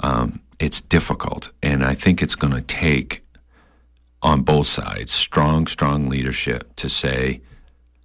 um, 0.00 0.40
it's 0.58 0.80
difficult, 0.80 1.52
and 1.62 1.84
I 1.84 1.94
think 1.94 2.22
it's 2.22 2.34
going 2.36 2.52
to 2.52 2.60
take 2.60 3.24
on 4.22 4.42
both 4.42 4.66
sides 4.66 5.12
strong, 5.12 5.66
strong 5.66 6.08
leadership 6.08 6.74
to 6.76 6.88
say 6.88 7.40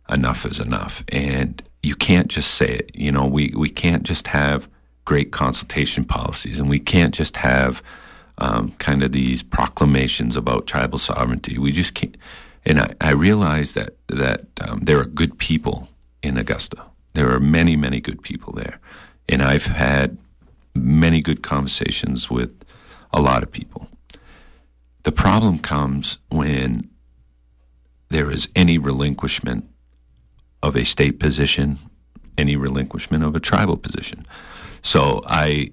enough 0.10 0.46
is 0.46 0.60
enough, 0.60 1.04
and 1.10 1.62
you 1.82 1.96
can't 1.96 2.28
just 2.28 2.54
say 2.54 2.68
it. 2.68 2.92
You 2.94 3.12
know, 3.12 3.26
we 3.26 3.54
we 3.56 3.70
can't 3.70 4.04
just 4.04 4.28
have 4.28 4.68
great 5.06 5.32
consultation 5.32 6.04
policies, 6.06 6.60
and 6.60 6.70
we 6.70 6.80
can't 6.80 7.14
just 7.14 7.38
have 7.38 7.82
um, 8.38 8.72
kind 8.80 9.04
of 9.04 9.12
these 9.12 9.44
proclamations 9.44 10.36
about 10.36 10.68
tribal 10.68 10.98
sovereignty. 10.98 11.58
We 11.58 11.72
just 11.72 11.94
can't. 11.94 12.18
And 12.66 12.80
I, 12.80 12.94
I 13.02 13.12
realize 13.12 13.74
that 13.74 13.96
that 14.08 14.46
um, 14.62 14.82
there 14.82 15.00
are 15.00 15.06
good 15.06 15.38
people 15.38 15.88
in 16.22 16.38
Augusta. 16.38 16.84
There 17.14 17.32
are 17.32 17.40
many, 17.40 17.76
many 17.76 18.00
good 18.00 18.22
people 18.22 18.54
there, 18.54 18.80
and 19.28 19.42
I've 19.42 19.66
had 19.66 20.18
many 20.80 21.21
good 21.21 21.41
conversations 21.41 22.30
with 22.30 22.51
a 23.13 23.21
lot 23.21 23.43
of 23.43 23.51
people. 23.51 23.89
The 25.03 25.11
problem 25.11 25.59
comes 25.59 26.19
when 26.30 26.89
there 28.09 28.30
is 28.30 28.49
any 28.55 28.77
relinquishment 28.77 29.65
of 30.61 30.75
a 30.75 30.84
state 30.84 31.19
position, 31.19 31.80
any 32.38 32.55
relinquishment 32.55 33.23
of 33.23 33.36
a 33.36 33.39
tribal 33.39 33.77
position. 33.77 34.25
So 34.82 35.21
I 35.25 35.71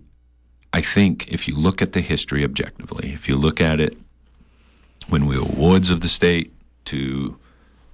I 0.73 0.83
think 0.83 1.29
if 1.29 1.49
you 1.49 1.57
look 1.57 1.81
at 1.81 1.93
the 1.93 2.01
history 2.01 2.45
objectively, 2.45 3.13
if 3.13 3.29
you 3.29 3.37
look 3.37 3.61
at 3.61 3.81
it 3.81 3.97
when 5.09 5.27
we 5.27 5.39
were 5.39 5.45
wards 5.45 5.91
of 5.91 6.01
the 6.01 6.09
state 6.09 6.53
to 6.87 7.39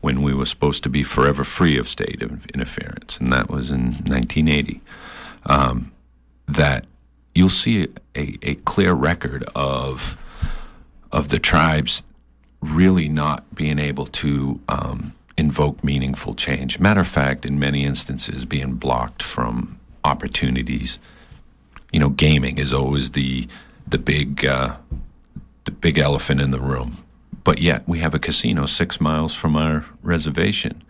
when 0.01 0.23
we 0.23 0.35
were 0.35 0.47
supposed 0.47 0.83
to 0.83 0.89
be 0.89 1.05
forever 1.05 1.45
free 1.45 1.79
of 1.79 1.89
state 1.89 2.21
interference, 2.53 3.19
and 3.19 3.33
that 3.33 3.49
was 3.49 3.71
in 3.71 3.93
1980, 4.07 4.81
um, 5.47 5.93
that 6.49 6.87
you'll 7.35 7.49
see 7.49 7.89
a, 8.15 8.39
a 8.43 8.55
clear 8.57 8.93
record 8.93 9.45
of 9.55 10.17
of 11.11 11.29
the 11.29 11.39
tribes 11.39 12.03
really 12.61 13.09
not 13.09 13.55
being 13.55 13.79
able 13.79 14.07
to 14.07 14.61
um, 14.69 15.13
invoke 15.37 15.83
meaningful 15.85 16.35
change. 16.35 16.79
Matter 16.79 17.01
of 17.01 17.09
fact, 17.09 17.45
in 17.45 17.59
many 17.59 17.85
instances, 17.85 18.45
being 18.47 18.75
blocked 18.75 19.23
from 19.23 19.79
opportunities. 20.05 20.99
You 21.93 22.01
know, 22.01 22.09
gaming 22.09 22.59
is 22.59 22.73
always 22.73 23.11
the 23.11 23.49
the 23.87 23.99
big 23.99 24.47
uh, 24.47 24.77
the 25.65 25.73
big 25.73 25.99
elephant 25.99 26.41
in 26.41 26.51
the 26.51 26.61
room, 26.61 27.05
but 27.45 27.61
yet 27.61 27.87
we 27.87 27.99
have 27.99 28.15
a 28.15 28.19
casino 28.19 28.67
six 28.67 29.01
miles 29.01 29.35
from 29.35 29.57
our 29.57 29.85
reservation. 30.03 30.83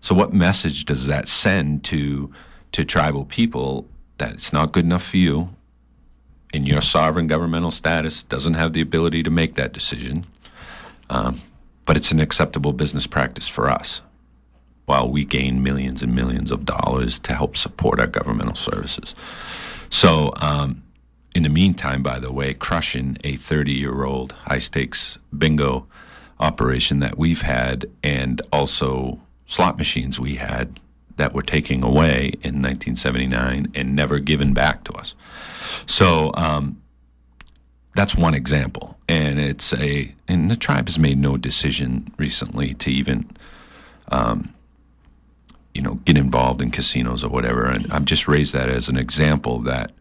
So, 0.00 0.14
what 0.14 0.32
message 0.32 0.84
does 0.84 1.06
that 1.06 1.28
send 1.28 1.82
to 1.84 2.32
to 2.72 2.84
tribal 2.84 3.24
people 3.24 3.86
that 4.18 4.32
it's 4.32 4.52
not 4.52 4.72
good 4.72 4.84
enough 4.84 5.04
for 5.04 5.16
you? 5.16 5.50
In 6.54 6.66
your 6.66 6.80
sovereign 6.80 7.26
governmental 7.26 7.72
status 7.72 8.22
doesn't 8.22 8.54
have 8.54 8.72
the 8.72 8.80
ability 8.80 9.24
to 9.24 9.30
make 9.30 9.56
that 9.56 9.72
decision, 9.72 10.24
um, 11.10 11.42
but 11.84 11.96
it's 11.96 12.12
an 12.12 12.20
acceptable 12.20 12.72
business 12.72 13.08
practice 13.08 13.48
for 13.48 13.68
us 13.68 14.02
while 14.86 15.10
we 15.10 15.24
gain 15.24 15.62
millions 15.62 16.00
and 16.00 16.14
millions 16.14 16.52
of 16.52 16.64
dollars 16.64 17.18
to 17.18 17.34
help 17.34 17.56
support 17.56 17.98
our 17.98 18.06
governmental 18.06 18.54
services. 18.54 19.16
So, 19.90 20.32
um, 20.36 20.82
in 21.34 21.42
the 21.42 21.48
meantime, 21.48 22.04
by 22.04 22.20
the 22.20 22.32
way, 22.32 22.54
crushing 22.54 23.18
a 23.24 23.34
30 23.34 23.72
year 23.72 24.04
old 24.04 24.32
high 24.32 24.60
stakes 24.60 25.18
bingo 25.36 25.88
operation 26.38 27.00
that 27.00 27.18
we've 27.18 27.42
had 27.42 27.86
and 28.04 28.40
also 28.52 29.20
slot 29.44 29.76
machines 29.76 30.20
we 30.20 30.36
had 30.36 30.78
that 31.16 31.32
were 31.32 31.42
taken 31.42 31.82
away 31.82 32.32
in 32.42 32.60
1979 32.60 33.72
and 33.74 33.94
never 33.94 34.18
given 34.18 34.52
back 34.52 34.84
to 34.84 34.92
us. 34.92 35.14
So 35.86 36.32
um, 36.34 36.80
that's 37.94 38.14
one 38.14 38.34
example, 38.34 38.98
and 39.08 39.38
it's 39.38 39.72
a 39.74 40.14
and 40.26 40.50
the 40.50 40.56
tribe 40.56 40.88
has 40.88 40.98
made 40.98 41.18
no 41.18 41.36
decision 41.36 42.12
recently 42.18 42.74
to 42.74 42.90
even, 42.90 43.30
um, 44.08 44.52
you 45.74 45.82
know, 45.82 45.94
get 46.04 46.16
involved 46.16 46.60
in 46.60 46.70
casinos 46.70 47.22
or 47.22 47.28
whatever. 47.28 47.66
And 47.66 47.92
I've 47.92 48.04
just 48.04 48.26
raised 48.26 48.52
that 48.54 48.68
as 48.68 48.88
an 48.88 48.96
example 48.96 49.60
that 49.60 49.92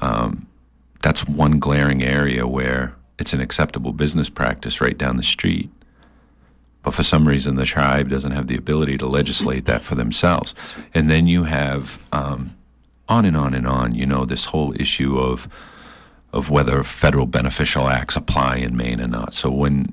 um, 0.00 0.46
that's 1.02 1.26
one 1.26 1.58
glaring 1.58 2.02
area 2.02 2.46
where 2.46 2.94
it's 3.18 3.32
an 3.32 3.40
acceptable 3.40 3.92
business 3.92 4.30
practice 4.30 4.80
right 4.80 4.96
down 4.96 5.16
the 5.16 5.22
street. 5.22 5.70
But 6.82 6.94
for 6.94 7.02
some 7.02 7.28
reason, 7.28 7.56
the 7.56 7.64
tribe 7.64 8.08
doesn't 8.08 8.32
have 8.32 8.48
the 8.48 8.56
ability 8.56 8.98
to 8.98 9.06
legislate 9.06 9.66
that 9.66 9.84
for 9.84 9.94
themselves. 9.94 10.54
And 10.92 11.08
then 11.08 11.26
you 11.26 11.44
have 11.44 12.00
um, 12.10 12.56
on 13.08 13.24
and 13.24 13.36
on 13.36 13.54
and 13.54 13.66
on. 13.66 13.94
You 13.94 14.06
know, 14.06 14.24
this 14.24 14.46
whole 14.46 14.74
issue 14.80 15.18
of 15.18 15.48
of 16.32 16.48
whether 16.48 16.82
federal 16.82 17.26
beneficial 17.26 17.88
acts 17.88 18.16
apply 18.16 18.56
in 18.56 18.74
Maine 18.74 19.00
or 19.00 19.06
not. 19.06 19.34
So 19.34 19.50
when 19.50 19.92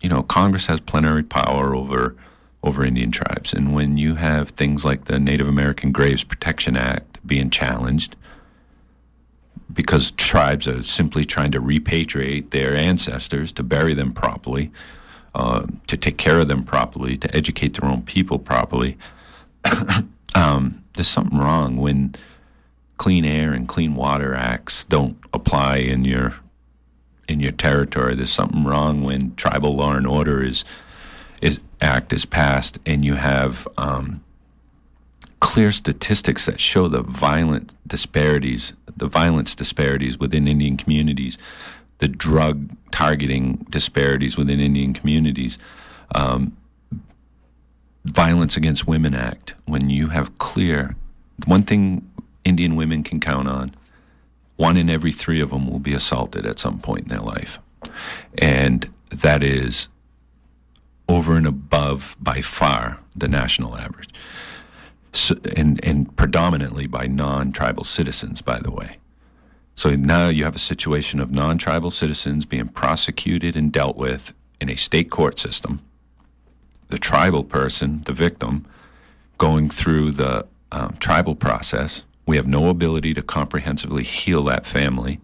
you 0.00 0.08
know 0.08 0.22
Congress 0.22 0.66
has 0.66 0.80
plenary 0.80 1.22
power 1.22 1.74
over 1.74 2.14
over 2.62 2.84
Indian 2.84 3.10
tribes, 3.10 3.52
and 3.52 3.74
when 3.74 3.96
you 3.96 4.14
have 4.16 4.50
things 4.50 4.84
like 4.84 5.06
the 5.06 5.18
Native 5.18 5.48
American 5.48 5.90
Graves 5.90 6.22
Protection 6.22 6.76
Act 6.76 7.26
being 7.26 7.50
challenged 7.50 8.14
because 9.72 10.10
tribes 10.12 10.68
are 10.68 10.82
simply 10.82 11.24
trying 11.24 11.50
to 11.50 11.60
repatriate 11.60 12.50
their 12.50 12.76
ancestors 12.76 13.52
to 13.52 13.62
bury 13.62 13.94
them 13.94 14.12
properly, 14.12 14.70
uh, 15.34 15.66
to 15.86 15.96
take 15.96 16.18
care 16.18 16.38
of 16.38 16.48
them 16.48 16.64
properly, 16.64 17.16
to 17.16 17.34
educate 17.34 17.74
their 17.74 17.88
own 17.88 18.02
people 18.02 18.38
properly. 18.38 18.98
um, 20.34 20.82
there's 20.94 21.08
something 21.08 21.38
wrong 21.38 21.76
when 21.76 22.14
Clean 22.98 23.24
Air 23.24 23.52
and 23.52 23.66
Clean 23.66 23.94
Water 23.94 24.34
Acts 24.34 24.84
don't 24.84 25.16
apply 25.32 25.76
in 25.78 26.04
your 26.04 26.34
in 27.28 27.40
your 27.40 27.52
territory. 27.52 28.14
There's 28.14 28.30
something 28.30 28.64
wrong 28.64 29.02
when 29.02 29.34
Tribal 29.36 29.74
Law 29.74 29.94
and 29.94 30.06
Order 30.06 30.42
is 30.42 30.64
is 31.40 31.60
act 31.80 32.12
is 32.12 32.24
passed, 32.24 32.78
and 32.86 33.04
you 33.04 33.14
have 33.14 33.66
um, 33.76 34.22
clear 35.40 35.72
statistics 35.72 36.46
that 36.46 36.60
show 36.60 36.86
the 36.86 37.02
violent 37.02 37.74
disparities, 37.86 38.72
the 38.96 39.08
violence 39.08 39.56
disparities 39.56 40.18
within 40.18 40.46
Indian 40.46 40.76
communities, 40.76 41.36
the 42.02 42.08
drug 42.08 42.68
targeting 42.90 43.64
disparities 43.70 44.36
within 44.36 44.58
Indian 44.58 44.92
communities. 44.92 45.56
Um, 46.16 46.56
Violence 48.04 48.56
Against 48.56 48.88
Women 48.88 49.14
Act, 49.14 49.54
when 49.66 49.88
you 49.88 50.08
have 50.08 50.36
clear, 50.38 50.96
one 51.46 51.62
thing 51.62 52.10
Indian 52.44 52.74
women 52.74 53.04
can 53.04 53.20
count 53.20 53.46
on. 53.46 53.76
One 54.56 54.76
in 54.76 54.90
every 54.90 55.12
three 55.12 55.40
of 55.40 55.50
them 55.50 55.70
will 55.70 55.78
be 55.78 55.94
assaulted 55.94 56.44
at 56.44 56.58
some 56.58 56.80
point 56.80 57.04
in 57.04 57.08
their 57.08 57.20
life. 57.20 57.60
And 58.36 58.92
that 59.10 59.44
is 59.44 59.86
over 61.08 61.36
and 61.36 61.46
above, 61.46 62.16
by 62.20 62.42
far, 62.42 62.98
the 63.14 63.28
national 63.28 63.76
average. 63.76 64.08
So, 65.12 65.36
and, 65.54 65.78
and 65.84 66.16
predominantly 66.16 66.88
by 66.88 67.06
non 67.06 67.52
tribal 67.52 67.84
citizens, 67.84 68.42
by 68.42 68.58
the 68.58 68.72
way. 68.72 68.96
So 69.74 69.96
now 69.96 70.28
you 70.28 70.44
have 70.44 70.56
a 70.56 70.60
situation 70.60 71.20
of 71.20 71.30
non 71.30 71.58
tribal 71.58 71.90
citizens 71.90 72.46
being 72.46 72.68
prosecuted 72.68 73.56
and 73.56 73.72
dealt 73.72 73.96
with 73.96 74.34
in 74.60 74.68
a 74.68 74.76
state 74.76 75.10
court 75.10 75.38
system. 75.38 75.80
The 76.88 76.98
tribal 76.98 77.42
person, 77.42 78.02
the 78.04 78.12
victim, 78.12 78.66
going 79.38 79.70
through 79.70 80.12
the 80.12 80.46
um, 80.70 80.96
tribal 81.00 81.34
process, 81.34 82.04
we 82.26 82.36
have 82.36 82.46
no 82.46 82.68
ability 82.68 83.14
to 83.14 83.22
comprehensively 83.22 84.04
heal 84.04 84.44
that 84.44 84.66
family. 84.66 85.20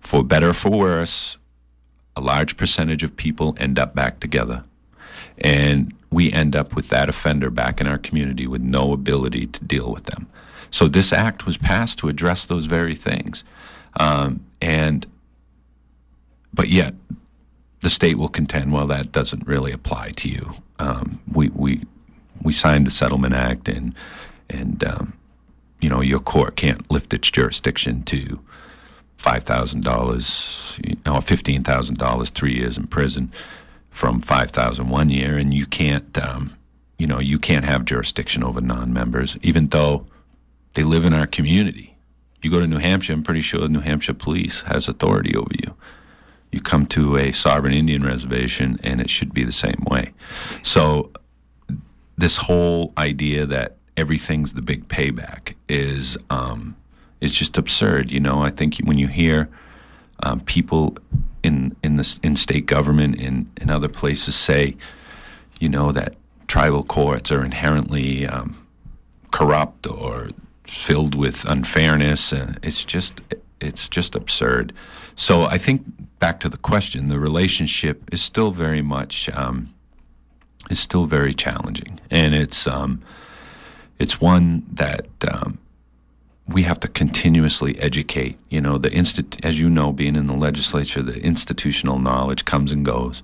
For 0.00 0.22
better 0.22 0.50
or 0.50 0.54
for 0.54 0.70
worse, 0.70 1.38
a 2.16 2.20
large 2.20 2.56
percentage 2.56 3.02
of 3.02 3.16
people 3.16 3.56
end 3.58 3.78
up 3.78 3.94
back 3.94 4.20
together. 4.20 4.64
And 5.38 5.94
we 6.10 6.32
end 6.32 6.54
up 6.54 6.74
with 6.74 6.88
that 6.90 7.08
offender 7.08 7.50
back 7.50 7.80
in 7.80 7.86
our 7.86 7.98
community 7.98 8.46
with 8.46 8.62
no 8.62 8.92
ability 8.92 9.46
to 9.46 9.64
deal 9.64 9.90
with 9.90 10.04
them. 10.04 10.28
So 10.70 10.88
this 10.88 11.12
act 11.12 11.46
was 11.46 11.56
passed 11.56 11.98
to 11.98 12.08
address 12.08 12.44
those 12.44 12.66
very 12.66 12.94
things. 12.94 13.44
Um, 13.98 14.44
and, 14.60 15.06
but 16.54 16.68
yet, 16.68 16.94
the 17.80 17.90
state 17.90 18.18
will 18.18 18.28
contend, 18.28 18.72
well, 18.72 18.86
that 18.86 19.10
doesn't 19.12 19.46
really 19.46 19.72
apply 19.72 20.10
to 20.12 20.28
you. 20.28 20.52
Um, 20.78 21.20
we, 21.32 21.48
we, 21.50 21.82
we 22.42 22.52
signed 22.52 22.86
the 22.86 22.90
Settlement 22.90 23.34
Act 23.34 23.68
and 23.68 23.94
and 24.48 24.82
um, 24.84 25.12
you 25.80 25.88
know 25.88 26.00
your 26.00 26.18
court 26.20 26.56
can't 26.56 26.90
lift 26.90 27.14
its 27.14 27.30
jurisdiction 27.30 28.02
to 28.04 28.40
five 29.16 29.44
thousand 29.44 29.84
dollars 29.84 30.80
or 31.06 31.22
fifteen 31.22 31.62
thousand 31.62 31.98
dollars, 31.98 32.30
three 32.30 32.54
years 32.54 32.76
in 32.76 32.86
prison, 32.86 33.32
from 33.90 34.20
five 34.20 34.50
thousand 34.50 34.88
one 34.88 35.10
year, 35.10 35.36
and 35.36 35.54
you 35.54 35.66
can't 35.66 36.18
um, 36.18 36.56
you 36.98 37.06
know 37.06 37.18
you 37.18 37.38
can't 37.38 37.64
have 37.64 37.84
jurisdiction 37.84 38.42
over 38.42 38.60
non-members, 38.60 39.38
even 39.42 39.68
though 39.68 40.06
they 40.74 40.82
live 40.82 41.04
in 41.04 41.12
our 41.12 41.26
community. 41.26 41.96
You 42.42 42.50
go 42.50 42.60
to 42.60 42.66
New 42.66 42.78
Hampshire, 42.78 43.12
I'm 43.12 43.22
pretty 43.22 43.42
sure 43.42 43.60
the 43.60 43.68
New 43.68 43.80
Hampshire 43.80 44.14
police 44.14 44.62
has 44.62 44.88
authority 44.88 45.36
over 45.36 45.52
you. 45.52 45.74
You 46.52 46.60
come 46.60 46.86
to 46.86 47.16
a 47.16 47.32
sovereign 47.32 47.74
Indian 47.74 48.02
reservation, 48.02 48.78
and 48.82 49.00
it 49.00 49.10
should 49.10 49.32
be 49.32 49.44
the 49.44 49.52
same 49.52 49.84
way. 49.88 50.12
So, 50.62 51.12
this 52.16 52.36
whole 52.36 52.92
idea 52.98 53.46
that 53.46 53.76
everything's 53.96 54.54
the 54.54 54.62
big 54.62 54.88
payback 54.88 55.54
is 55.68 56.18
um, 56.28 56.76
is 57.20 57.32
just 57.32 57.56
absurd. 57.56 58.10
You 58.10 58.20
know, 58.20 58.42
I 58.42 58.50
think 58.50 58.78
when 58.78 58.98
you 58.98 59.06
hear 59.06 59.48
um, 60.22 60.40
people 60.40 60.96
in 61.42 61.76
in 61.82 61.96
the 61.96 62.18
in 62.22 62.36
state 62.36 62.66
government 62.66 63.16
in 63.16 63.50
in 63.60 63.70
other 63.70 63.88
places 63.88 64.34
say, 64.34 64.76
you 65.60 65.68
know, 65.68 65.92
that 65.92 66.16
tribal 66.48 66.82
courts 66.82 67.30
are 67.30 67.44
inherently 67.44 68.26
um, 68.26 68.66
corrupt 69.30 69.86
or 69.86 70.30
filled 70.70 71.14
with 71.14 71.44
unfairness, 71.44 72.32
and 72.32 72.58
it's 72.62 72.84
just 72.84 73.20
it's 73.60 73.88
just 73.88 74.14
absurd. 74.14 74.72
So 75.16 75.44
I 75.44 75.58
think 75.58 75.84
back 76.18 76.40
to 76.40 76.48
the 76.48 76.56
question, 76.56 77.08
the 77.08 77.18
relationship 77.18 78.02
is 78.12 78.22
still 78.22 78.52
very 78.52 78.82
much 78.82 79.28
um, 79.30 79.74
is 80.70 80.78
still 80.78 81.06
very 81.06 81.34
challenging, 81.34 82.00
and 82.10 82.34
it's 82.34 82.66
um, 82.66 83.02
it's 83.98 84.20
one 84.20 84.64
that 84.72 85.06
um, 85.30 85.58
we 86.46 86.62
have 86.62 86.80
to 86.80 86.88
continuously 86.88 87.78
educate. 87.78 88.38
You 88.48 88.60
know, 88.60 88.78
the 88.78 88.90
instit- 88.90 89.44
as 89.44 89.60
you 89.60 89.68
know, 89.68 89.92
being 89.92 90.16
in 90.16 90.26
the 90.26 90.34
legislature, 90.36 91.02
the 91.02 91.20
institutional 91.20 91.98
knowledge 91.98 92.44
comes 92.44 92.72
and 92.72 92.84
goes. 92.84 93.22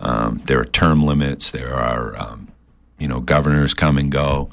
Um, 0.00 0.42
there 0.46 0.60
are 0.60 0.64
term 0.64 1.04
limits. 1.04 1.50
There 1.50 1.74
are, 1.74 2.16
um, 2.16 2.48
you 2.98 3.08
know, 3.08 3.20
governors 3.20 3.74
come 3.74 3.98
and 3.98 4.10
go. 4.10 4.50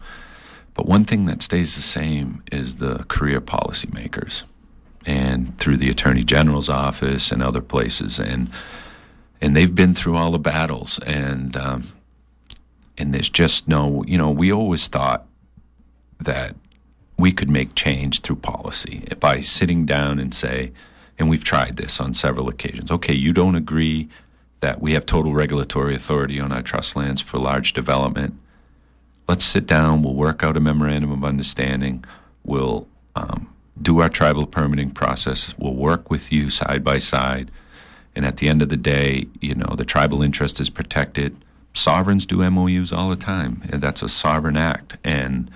But 0.75 0.85
one 0.85 1.05
thing 1.05 1.25
that 1.25 1.41
stays 1.41 1.75
the 1.75 1.81
same 1.81 2.43
is 2.51 2.75
the 2.75 3.05
career 3.07 3.41
policymakers, 3.41 4.43
and 5.05 5.57
through 5.57 5.77
the 5.77 5.89
attorney 5.89 6.23
general's 6.23 6.69
office 6.69 7.31
and 7.31 7.41
other 7.41 7.61
places, 7.61 8.19
and 8.19 8.49
and 9.41 9.55
they've 9.55 9.73
been 9.73 9.95
through 9.95 10.17
all 10.17 10.31
the 10.31 10.39
battles, 10.39 10.99
and 10.99 11.57
um, 11.57 11.91
and 12.97 13.13
there's 13.13 13.29
just 13.29 13.67
no, 13.67 14.03
you 14.05 14.17
know, 14.17 14.29
we 14.29 14.51
always 14.51 14.87
thought 14.87 15.25
that 16.19 16.55
we 17.17 17.31
could 17.31 17.49
make 17.49 17.75
change 17.75 18.21
through 18.21 18.37
policy 18.37 19.07
by 19.19 19.39
sitting 19.41 19.85
down 19.85 20.19
and 20.19 20.33
say, 20.33 20.71
and 21.17 21.29
we've 21.29 21.43
tried 21.43 21.77
this 21.77 21.99
on 22.01 22.13
several 22.13 22.49
occasions. 22.49 22.91
Okay, 22.91 23.13
you 23.13 23.31
don't 23.31 23.55
agree 23.55 24.09
that 24.59 24.81
we 24.81 24.93
have 24.93 25.05
total 25.05 25.33
regulatory 25.33 25.95
authority 25.95 26.39
on 26.39 26.51
our 26.51 26.61
trust 26.61 26.95
lands 26.95 27.21
for 27.21 27.37
large 27.37 27.73
development. 27.73 28.37
Let's 29.27 29.45
sit 29.45 29.65
down. 29.65 30.03
We'll 30.03 30.13
work 30.13 30.43
out 30.43 30.57
a 30.57 30.59
memorandum 30.59 31.11
of 31.11 31.23
understanding. 31.23 32.05
We'll 32.43 32.87
um, 33.15 33.53
do 33.81 33.99
our 33.99 34.09
tribal 34.09 34.45
permitting 34.45 34.91
process. 34.91 35.57
We'll 35.57 35.73
work 35.73 36.09
with 36.09 36.31
you 36.31 36.49
side 36.49 36.83
by 36.83 36.99
side. 36.99 37.51
And 38.15 38.25
at 38.25 38.37
the 38.37 38.47
end 38.47 38.61
of 38.61 38.69
the 38.69 38.77
day, 38.77 39.27
you 39.41 39.55
know, 39.55 39.75
the 39.75 39.85
tribal 39.85 40.21
interest 40.21 40.59
is 40.59 40.69
protected. 40.69 41.35
Sovereigns 41.73 42.25
do 42.25 42.49
MOUs 42.49 42.93
all 42.93 43.09
the 43.09 43.17
time, 43.17 43.63
and 43.69 43.81
that's 43.81 44.01
a 44.01 44.07
sovereign 44.07 44.55
act. 44.55 44.97
And 45.03 45.51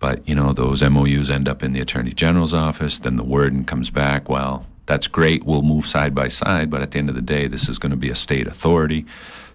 but, 0.00 0.26
you 0.26 0.34
know, 0.34 0.52
those 0.52 0.82
MOUs 0.82 1.30
end 1.30 1.46
up 1.46 1.62
in 1.62 1.74
the 1.74 1.80
Attorney 1.80 2.12
General's 2.12 2.54
office. 2.54 2.98
Then 2.98 3.16
the 3.16 3.22
word 3.22 3.66
comes 3.66 3.90
back, 3.90 4.28
well, 4.30 4.66
that's 4.86 5.06
great. 5.06 5.44
We'll 5.44 5.62
move 5.62 5.84
side 5.84 6.14
by 6.14 6.28
side. 6.28 6.70
But 6.70 6.80
at 6.80 6.90
the 6.90 6.98
end 6.98 7.10
of 7.10 7.14
the 7.14 7.22
day, 7.22 7.46
this 7.46 7.68
is 7.68 7.78
going 7.78 7.90
to 7.90 7.96
be 7.96 8.08
a 8.08 8.14
state 8.14 8.46
authority. 8.46 9.04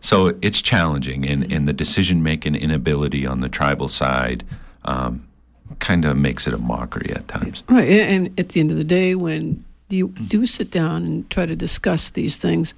So 0.06 0.38
it's 0.44 0.62
challenging. 0.62 1.26
And, 1.26 1.52
and 1.52 1.68
the 1.68 1.74
decision 1.74 2.22
making 2.22 2.56
inability 2.56 3.26
on 3.26 3.42
the 3.42 3.50
tribal 3.50 3.88
side 3.88 4.44
um, 4.84 5.28
kind 5.80 6.06
of 6.06 6.16
makes 6.16 6.46
it 6.46 6.54
a 6.54 6.60
mockery 6.60 7.12
at 7.12 7.28
times. 7.28 7.64
Right. 7.68 7.90
And 7.90 8.40
at 8.40 8.50
the 8.50 8.60
end 8.60 8.70
of 8.70 8.78
the 8.78 8.84
day, 8.84 9.16
when 9.16 9.66
you 9.90 10.10
do 10.10 10.46
sit 10.46 10.70
down 10.70 11.06
and 11.06 11.30
try 11.32 11.48
to 11.48 11.56
discuss 11.56 12.12
these 12.12 12.38
things, 12.38 12.76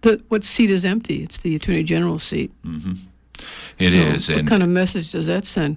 the, 0.00 0.22
what 0.28 0.44
seat 0.44 0.70
is 0.70 0.84
empty? 0.84 1.22
It's 1.22 1.38
the 1.38 1.54
Attorney 1.56 1.82
General's 1.82 2.22
seat. 2.22 2.50
Mm-hmm. 2.64 2.94
It 3.78 3.90
so 3.90 3.98
is. 3.98 4.30
What 4.30 4.46
kind 4.46 4.62
of 4.62 4.70
message 4.70 5.12
does 5.12 5.26
that 5.26 5.44
send? 5.44 5.76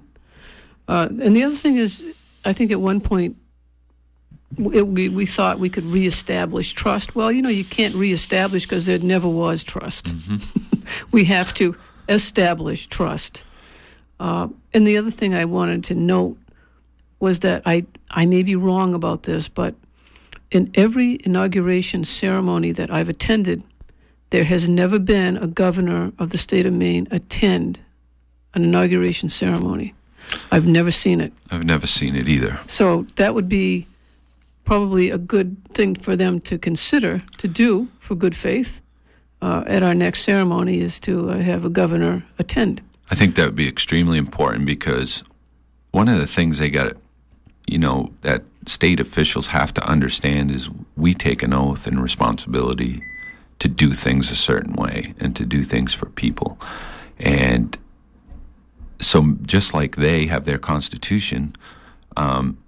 Uh, 0.88 1.08
and 1.20 1.36
the 1.36 1.44
other 1.44 1.54
thing 1.56 1.76
is, 1.76 2.02
I 2.44 2.54
think 2.54 2.70
at 2.70 2.80
one 2.80 3.02
point 3.02 3.36
it, 4.72 4.88
we, 4.88 5.10
we 5.10 5.26
thought 5.26 5.58
we 5.58 5.68
could 5.68 5.84
reestablish 5.84 6.72
trust. 6.72 7.14
Well, 7.14 7.30
you 7.30 7.42
know, 7.42 7.50
you 7.50 7.64
can't 7.64 7.94
reestablish 7.94 8.64
because 8.64 8.86
there 8.86 8.98
never 8.98 9.28
was 9.28 9.62
trust. 9.62 10.06
Mm-hmm. 10.06 10.69
We 11.10 11.24
have 11.24 11.52
to 11.54 11.76
establish 12.08 12.86
trust. 12.86 13.44
Uh, 14.18 14.48
and 14.74 14.86
the 14.86 14.96
other 14.96 15.10
thing 15.10 15.34
I 15.34 15.44
wanted 15.44 15.84
to 15.84 15.94
note 15.94 16.36
was 17.20 17.40
that 17.40 17.62
I, 17.66 17.86
I 18.10 18.26
may 18.26 18.42
be 18.42 18.56
wrong 18.56 18.94
about 18.94 19.24
this, 19.24 19.48
but 19.48 19.74
in 20.50 20.70
every 20.74 21.18
inauguration 21.24 22.04
ceremony 22.04 22.72
that 22.72 22.90
I've 22.90 23.08
attended, 23.08 23.62
there 24.30 24.44
has 24.44 24.68
never 24.68 24.98
been 24.98 25.36
a 25.36 25.46
governor 25.46 26.12
of 26.18 26.30
the 26.30 26.38
state 26.38 26.66
of 26.66 26.72
Maine 26.72 27.06
attend 27.10 27.80
an 28.54 28.64
inauguration 28.64 29.28
ceremony. 29.28 29.94
I've 30.50 30.66
never 30.66 30.90
seen 30.90 31.20
it. 31.20 31.32
I've 31.50 31.64
never 31.64 31.86
seen 31.86 32.16
it 32.16 32.28
either. 32.28 32.60
So 32.66 33.06
that 33.16 33.34
would 33.34 33.48
be 33.48 33.86
probably 34.64 35.10
a 35.10 35.18
good 35.18 35.56
thing 35.74 35.94
for 35.94 36.16
them 36.16 36.40
to 36.42 36.58
consider 36.58 37.22
to 37.38 37.48
do 37.48 37.88
for 37.98 38.14
good 38.14 38.36
faith 38.36 38.80
uh, 39.42 39.64
at 39.66 39.82
our 39.82 39.94
next 39.94 40.22
ceremony 40.22 40.80
is 40.80 41.00
to 41.00 41.30
uh, 41.30 41.38
have 41.38 41.64
a 41.64 41.70
governor 41.70 42.24
attend. 42.38 42.80
I 43.10 43.14
think 43.14 43.34
that 43.34 43.46
would 43.46 43.56
be 43.56 43.68
extremely 43.68 44.18
important 44.18 44.66
because 44.66 45.24
one 45.90 46.08
of 46.08 46.18
the 46.18 46.26
things 46.26 46.58
they 46.58 46.70
got, 46.70 46.92
you 47.66 47.78
know, 47.78 48.12
that 48.22 48.44
state 48.66 49.00
officials 49.00 49.48
have 49.48 49.74
to 49.74 49.88
understand 49.88 50.50
is 50.50 50.70
we 50.96 51.14
take 51.14 51.42
an 51.42 51.52
oath 51.52 51.86
and 51.86 52.00
responsibility 52.00 53.02
to 53.58 53.68
do 53.68 53.92
things 53.92 54.30
a 54.30 54.36
certain 54.36 54.74
way 54.74 55.14
and 55.18 55.34
to 55.36 55.44
do 55.44 55.64
things 55.64 55.92
for 55.94 56.06
people. 56.06 56.58
And 57.18 57.76
so, 59.00 59.36
just 59.42 59.74
like 59.74 59.96
they 59.96 60.26
have 60.26 60.44
their 60.44 60.58
constitution, 60.58 61.54
um, 62.16 62.58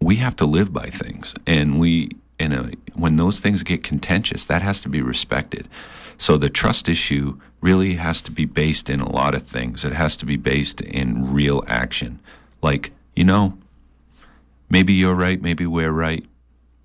we 0.00 0.16
have 0.16 0.36
to 0.36 0.46
live 0.46 0.72
by 0.72 0.88
things. 0.88 1.34
And 1.46 1.78
we, 1.78 2.10
in 2.40 2.52
a, 2.52 2.70
when 2.94 3.16
those 3.16 3.38
things 3.38 3.62
get 3.62 3.84
contentious, 3.84 4.44
that 4.46 4.62
has 4.62 4.80
to 4.80 4.88
be 4.88 5.02
respected. 5.02 5.68
So, 6.18 6.36
the 6.36 6.50
trust 6.50 6.88
issue 6.88 7.38
really 7.60 7.94
has 7.94 8.22
to 8.22 8.30
be 8.30 8.44
based 8.44 8.90
in 8.90 9.00
a 9.00 9.10
lot 9.10 9.34
of 9.34 9.42
things. 9.42 9.84
It 9.84 9.92
has 9.92 10.16
to 10.18 10.26
be 10.26 10.36
based 10.36 10.80
in 10.80 11.32
real 11.32 11.62
action. 11.66 12.20
Like, 12.62 12.92
you 13.14 13.24
know, 13.24 13.58
maybe 14.70 14.92
you're 14.92 15.14
right, 15.14 15.40
maybe 15.40 15.66
we're 15.66 15.92
right, 15.92 16.24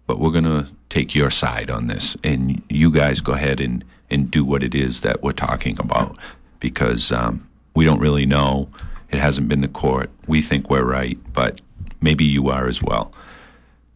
but 0.08 0.20
we're 0.20 0.32
going 0.32 0.44
to 0.46 0.68
take 0.90 1.16
your 1.16 1.32
side 1.32 1.70
on 1.70 1.88
this. 1.88 2.18
And 2.24 2.62
you 2.70 2.92
guys 2.92 3.22
go 3.22 3.34
ahead 3.34 3.60
and, 3.60 3.84
and 4.10 4.30
do 4.30 4.44
what 4.44 4.64
it 4.64 4.76
is 4.76 5.02
that 5.02 5.24
we're 5.24 5.32
talking 5.32 5.80
about 5.80 6.18
because 6.60 7.12
um, 7.12 7.48
we 7.74 7.86
don't 7.86 8.00
really 8.00 8.26
know. 8.26 8.70
It 9.12 9.20
hasn't 9.20 9.48
been 9.48 9.62
to 9.62 9.68
court. 9.68 10.10
We 10.28 10.42
think 10.42 10.70
we're 10.70 10.86
right, 10.86 11.18
but 11.34 11.62
maybe 12.02 12.26
you 12.26 12.50
are 12.50 12.68
as 12.68 12.82
well. 12.82 13.12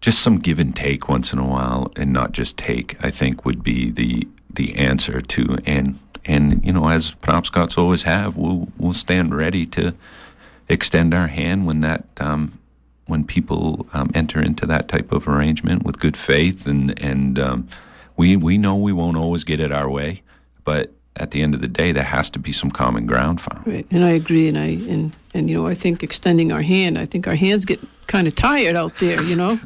Just 0.01 0.19
some 0.19 0.39
give 0.39 0.59
and 0.59 0.75
take 0.75 1.09
once 1.09 1.33
in 1.33 1.39
a 1.39 1.47
while, 1.47 1.91
and 1.95 2.13
not 2.13 2.31
just 2.31 2.57
take. 2.57 2.95
I 3.03 3.11
think 3.11 3.45
would 3.45 3.63
be 3.63 3.89
the 3.91 4.27
the 4.49 4.75
answer 4.75 5.21
to 5.21 5.57
and 5.65 5.99
and 6.25 6.63
you 6.65 6.71
know 6.71 6.87
as 6.89 7.11
Penobscots 7.11 7.77
always 7.77 8.03
have, 8.03 8.35
we'll 8.37 8.69
we'll 8.77 8.93
stand 8.93 9.35
ready 9.35 9.65
to 9.67 9.93
extend 10.67 11.13
our 11.13 11.27
hand 11.27 11.65
when 11.65 11.81
that 11.81 12.05
um, 12.19 12.59
when 13.07 13.25
people 13.25 13.87
um, 13.93 14.11
enter 14.13 14.39
into 14.39 14.65
that 14.67 14.87
type 14.87 15.11
of 15.11 15.27
arrangement 15.27 15.83
with 15.83 15.99
good 15.99 16.15
faith 16.15 16.67
and 16.67 16.97
and 17.01 17.39
um, 17.39 17.67
we 18.15 18.35
we 18.35 18.57
know 18.57 18.75
we 18.75 18.93
won't 18.93 19.17
always 19.17 19.43
get 19.43 19.59
it 19.59 19.71
our 19.71 19.89
way, 19.89 20.21
but 20.63 20.93
at 21.15 21.31
the 21.31 21.41
end 21.41 21.53
of 21.53 21.59
the 21.59 21.67
day, 21.67 21.91
there 21.91 22.03
has 22.03 22.29
to 22.31 22.39
be 22.39 22.53
some 22.53 22.71
common 22.71 23.05
ground 23.05 23.41
found. 23.41 23.67
Right, 23.67 23.85
and 23.91 24.05
I 24.05 24.11
agree, 24.11 24.47
and 24.47 24.57
I 24.57 24.67
and 24.89 25.15
and 25.33 25.49
you 25.49 25.57
know 25.57 25.67
I 25.67 25.73
think 25.73 26.03
extending 26.03 26.51
our 26.51 26.61
hand, 26.61 26.97
I 26.97 27.05
think 27.05 27.27
our 27.27 27.35
hands 27.35 27.65
get 27.65 27.79
kind 28.09 28.27
of 28.27 28.35
tired 28.35 28.75
out 28.75 28.95
there, 28.95 29.21
you 29.23 29.35
know. 29.35 29.57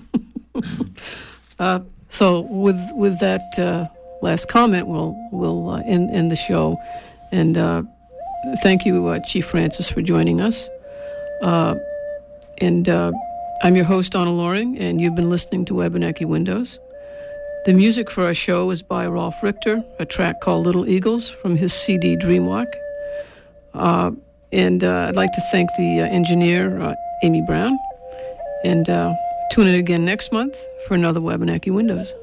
uh, 1.59 1.79
so 2.09 2.41
with 2.41 2.79
with 2.93 3.19
that 3.19 3.57
uh, 3.57 3.87
last 4.21 4.49
comment, 4.49 4.87
we'll 4.87 5.15
we'll 5.31 5.69
uh, 5.71 5.81
end 5.85 6.11
end 6.11 6.29
the 6.29 6.35
show, 6.35 6.77
and 7.31 7.57
uh, 7.57 7.81
thank 8.61 8.85
you, 8.85 9.07
uh, 9.07 9.19
Chief 9.19 9.45
Francis, 9.45 9.89
for 9.89 10.03
joining 10.03 10.41
us. 10.41 10.69
Uh, 11.41 11.75
and 12.59 12.87
I'm 12.87 13.75
your 13.75 13.85
host, 13.85 14.11
Donna 14.11 14.31
Loring, 14.31 14.77
and 14.77 15.01
you've 15.01 15.15
been 15.15 15.29
listening 15.29 15.65
to 15.65 15.73
Wabanaki 15.73 16.25
Windows. 16.25 16.77
The 17.65 17.73
music 17.73 18.11
for 18.11 18.23
our 18.23 18.33
show 18.33 18.69
is 18.71 18.83
by 18.83 19.07
Rolf 19.07 19.41
Richter, 19.41 19.83
a 19.99 20.05
track 20.05 20.41
called 20.41 20.65
Little 20.65 20.87
Eagles 20.87 21.29
from 21.29 21.55
his 21.55 21.73
CD 21.73 22.17
Dreamwalk. 22.17 22.67
And 24.51 24.83
I'd 24.83 25.15
like 25.15 25.31
to 25.31 25.41
thank 25.51 25.69
the 25.77 26.01
engineer, 26.01 26.95
Amy 27.23 27.41
Brown. 27.47 27.79
And 28.63 28.89
uh, 28.89 29.13
tune 29.51 29.67
in 29.67 29.75
again 29.75 30.05
next 30.05 30.31
month 30.31 30.65
for 30.87 30.93
another 30.93 31.19
Wabanaki 31.19 31.71
Windows. 31.71 32.13